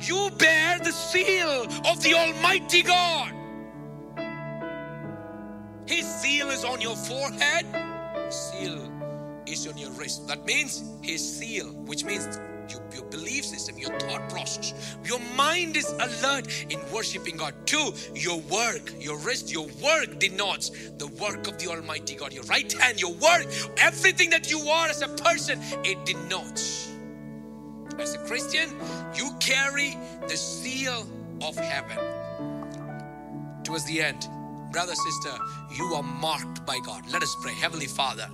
You 0.00 0.30
bear 0.38 0.78
the 0.78 0.92
seal 0.92 1.66
of 1.86 2.02
the 2.02 2.14
Almighty 2.14 2.82
God. 2.82 3.32
His 5.86 6.06
seal 6.06 6.50
is 6.50 6.64
on 6.64 6.80
your 6.80 6.96
forehead, 6.96 7.66
seal 8.32 8.92
is 9.46 9.66
on 9.66 9.76
your 9.78 9.90
wrist. 9.92 10.28
That 10.28 10.44
means 10.44 10.84
His 11.02 11.38
seal, 11.38 11.66
which 11.86 12.04
means 12.04 12.38
your, 12.70 12.82
your 12.94 13.04
belief 13.04 13.44
system, 13.44 13.78
your 13.78 13.98
thought 14.00 14.28
process, 14.28 14.96
your 15.04 15.20
mind 15.36 15.76
is 15.76 15.90
alert 15.92 16.46
in 16.70 16.78
worshiping 16.92 17.36
God. 17.36 17.54
Two, 17.66 17.92
your 18.14 18.40
work, 18.42 18.92
your 19.00 19.18
wrist, 19.20 19.52
your 19.52 19.66
work 19.82 20.18
denotes 20.18 20.70
the 20.98 21.06
work 21.20 21.46
of 21.48 21.58
the 21.58 21.68
Almighty 21.68 22.14
God. 22.14 22.32
Your 22.32 22.44
right 22.44 22.70
hand, 22.72 23.00
your 23.00 23.12
work, 23.14 23.46
everything 23.78 24.30
that 24.30 24.50
you 24.50 24.60
are 24.68 24.88
as 24.88 25.02
a 25.02 25.08
person, 25.08 25.60
it 25.84 26.04
denotes. 26.04 26.92
As 27.98 28.14
a 28.14 28.18
Christian, 28.18 28.70
you 29.14 29.30
carry 29.40 29.96
the 30.28 30.36
seal 30.36 31.06
of 31.42 31.56
heaven. 31.56 31.98
Towards 33.64 33.84
the 33.86 34.00
end, 34.02 34.28
brother, 34.72 34.94
sister, 34.94 35.36
you 35.76 35.84
are 35.94 36.02
marked 36.02 36.64
by 36.64 36.78
God. 36.84 37.02
Let 37.12 37.22
us 37.22 37.34
pray. 37.42 37.52
Heavenly 37.54 37.86
Father, 37.86 38.30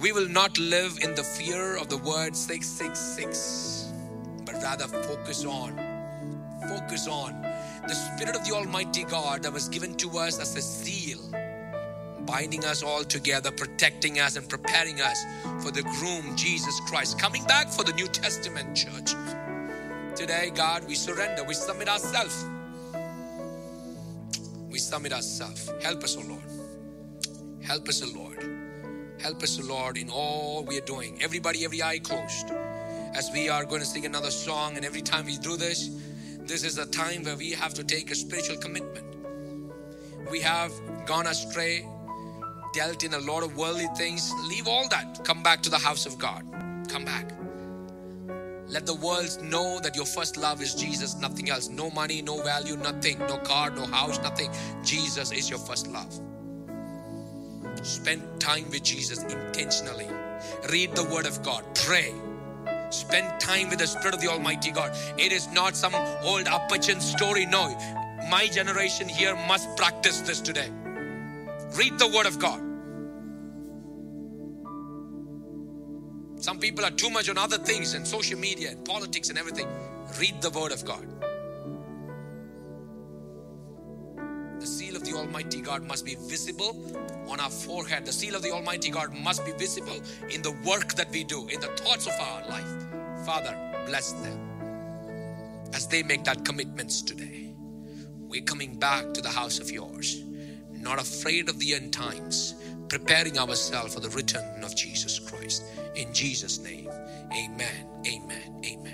we 0.00 0.12
will 0.12 0.28
not 0.28 0.58
live 0.58 0.98
in 1.02 1.14
the 1.14 1.22
fear 1.22 1.76
of 1.76 1.88
the 1.88 1.98
word 1.98 2.34
666, 2.34 3.92
but 4.44 4.54
rather 4.56 4.86
focus 4.88 5.44
on, 5.44 5.76
focus 6.68 7.06
on 7.06 7.40
the 7.86 7.94
Spirit 7.94 8.34
of 8.34 8.44
the 8.46 8.52
Almighty 8.54 9.04
God 9.04 9.42
that 9.42 9.52
was 9.52 9.68
given 9.68 9.94
to 9.96 10.18
us 10.18 10.40
as 10.40 10.56
a 10.56 10.62
seal, 10.62 11.20
binding 12.26 12.64
us 12.64 12.82
all 12.82 13.04
together, 13.04 13.50
protecting 13.50 14.18
us, 14.18 14.36
and 14.36 14.48
preparing 14.48 15.00
us 15.00 15.24
for 15.62 15.70
the 15.70 15.82
groom, 15.82 16.36
Jesus 16.36 16.80
Christ, 16.88 17.18
coming 17.18 17.44
back 17.44 17.68
for 17.68 17.84
the 17.84 17.92
New 17.92 18.08
Testament 18.08 18.76
church. 18.76 19.14
Today, 20.16 20.50
God, 20.54 20.86
we 20.88 20.94
surrender, 20.94 21.44
we 21.44 21.54
submit 21.54 21.88
ourselves. 21.88 22.44
We 24.68 24.78
submit 24.78 25.12
ourselves. 25.12 25.70
Help 25.82 26.02
us, 26.02 26.16
O 26.16 26.22
Lord. 26.22 26.42
Help 27.62 27.88
us, 27.88 28.02
O 28.02 28.18
Lord. 28.18 28.53
Help 29.24 29.42
us, 29.42 29.58
Lord, 29.58 29.96
in 29.96 30.10
all 30.10 30.66
we 30.68 30.76
are 30.76 30.84
doing. 30.84 31.16
Everybody, 31.22 31.64
every 31.64 31.82
eye 31.82 31.98
closed. 31.98 32.50
As 33.14 33.30
we 33.32 33.48
are 33.48 33.64
going 33.64 33.80
to 33.80 33.86
sing 33.86 34.04
another 34.04 34.30
song, 34.30 34.76
and 34.76 34.84
every 34.84 35.00
time 35.00 35.24
we 35.24 35.38
do 35.38 35.56
this, 35.56 35.88
this 36.40 36.62
is 36.62 36.76
a 36.76 36.84
time 36.84 37.24
where 37.24 37.34
we 37.34 37.52
have 37.52 37.72
to 37.72 37.82
take 37.82 38.10
a 38.10 38.14
spiritual 38.14 38.58
commitment. 38.58 39.06
We 40.30 40.40
have 40.40 40.72
gone 41.06 41.26
astray, 41.26 41.88
dealt 42.74 43.02
in 43.02 43.14
a 43.14 43.18
lot 43.18 43.42
of 43.42 43.56
worldly 43.56 43.88
things. 43.96 44.30
Leave 44.44 44.68
all 44.68 44.86
that. 44.90 45.24
Come 45.24 45.42
back 45.42 45.62
to 45.62 45.70
the 45.70 45.78
house 45.78 46.04
of 46.04 46.18
God. 46.18 46.44
Come 46.90 47.06
back. 47.06 47.32
Let 48.68 48.84
the 48.84 48.94
world 48.94 49.38
know 49.42 49.80
that 49.80 49.96
your 49.96 50.04
first 50.04 50.36
love 50.36 50.60
is 50.60 50.74
Jesus, 50.74 51.14
nothing 51.14 51.48
else. 51.48 51.70
No 51.70 51.88
money, 51.88 52.20
no 52.20 52.42
value, 52.42 52.76
nothing. 52.76 53.18
No 53.20 53.38
car, 53.38 53.70
no 53.70 53.86
house, 53.86 54.18
nothing. 54.18 54.50
Jesus 54.82 55.32
is 55.32 55.48
your 55.48 55.60
first 55.60 55.86
love. 55.86 56.12
Spend 57.84 58.22
time 58.40 58.64
with 58.70 58.82
Jesus 58.82 59.22
intentionally. 59.24 60.08
Read 60.72 60.96
the 60.96 61.04
Word 61.04 61.26
of 61.26 61.42
God. 61.42 61.62
Pray. 61.74 62.14
Spend 62.88 63.38
time 63.38 63.68
with 63.68 63.78
the 63.78 63.86
Spirit 63.86 64.14
of 64.14 64.22
the 64.22 64.28
Almighty 64.28 64.70
God. 64.70 64.96
It 65.18 65.32
is 65.32 65.52
not 65.52 65.76
some 65.76 65.94
old 66.22 66.46
Appachan 66.46 67.02
story. 67.02 67.44
No. 67.44 67.76
My 68.30 68.46
generation 68.46 69.06
here 69.06 69.36
must 69.46 69.76
practice 69.76 70.22
this 70.22 70.40
today. 70.40 70.70
Read 71.76 71.98
the 71.98 72.08
Word 72.08 72.24
of 72.24 72.38
God. 72.38 72.60
Some 76.42 76.58
people 76.58 76.86
are 76.86 76.90
too 76.90 77.10
much 77.10 77.28
on 77.28 77.36
other 77.36 77.58
things 77.58 77.92
and 77.92 78.06
social 78.06 78.38
media 78.38 78.70
and 78.70 78.82
politics 78.82 79.28
and 79.28 79.38
everything. 79.38 79.68
Read 80.18 80.40
the 80.40 80.50
Word 80.50 80.72
of 80.72 80.86
God. 80.86 81.06
The 84.64 84.70
seal 84.70 84.96
of 84.96 85.04
the 85.04 85.12
Almighty 85.12 85.60
God 85.60 85.82
must 85.86 86.06
be 86.06 86.14
visible 86.14 86.74
on 87.28 87.38
our 87.38 87.50
forehead. 87.50 88.06
The 88.06 88.12
seal 88.14 88.34
of 88.34 88.40
the 88.40 88.50
Almighty 88.50 88.88
God 88.88 89.12
must 89.12 89.44
be 89.44 89.52
visible 89.52 90.00
in 90.30 90.40
the 90.40 90.52
work 90.64 90.94
that 90.94 91.10
we 91.10 91.22
do, 91.22 91.46
in 91.48 91.60
the 91.60 91.66
thoughts 91.66 92.06
of 92.06 92.14
our 92.18 92.48
life. 92.48 93.26
Father, 93.26 93.54
bless 93.84 94.12
them 94.12 94.40
as 95.74 95.86
they 95.86 96.02
make 96.02 96.24
that 96.24 96.46
commitments 96.46 97.02
today. 97.02 97.54
We're 98.16 98.40
coming 98.40 98.78
back 98.78 99.12
to 99.12 99.20
the 99.20 99.28
house 99.28 99.58
of 99.58 99.70
yours, 99.70 100.24
not 100.72 100.98
afraid 100.98 101.50
of 101.50 101.58
the 101.58 101.74
end 101.74 101.92
times, 101.92 102.54
preparing 102.88 103.38
ourselves 103.38 103.92
for 103.92 104.00
the 104.00 104.08
return 104.08 104.64
of 104.64 104.74
Jesus 104.74 105.18
Christ. 105.18 105.62
In 105.94 106.10
Jesus' 106.14 106.58
name, 106.58 106.88
amen, 107.34 107.86
amen, 108.06 108.62
amen. 108.64 108.93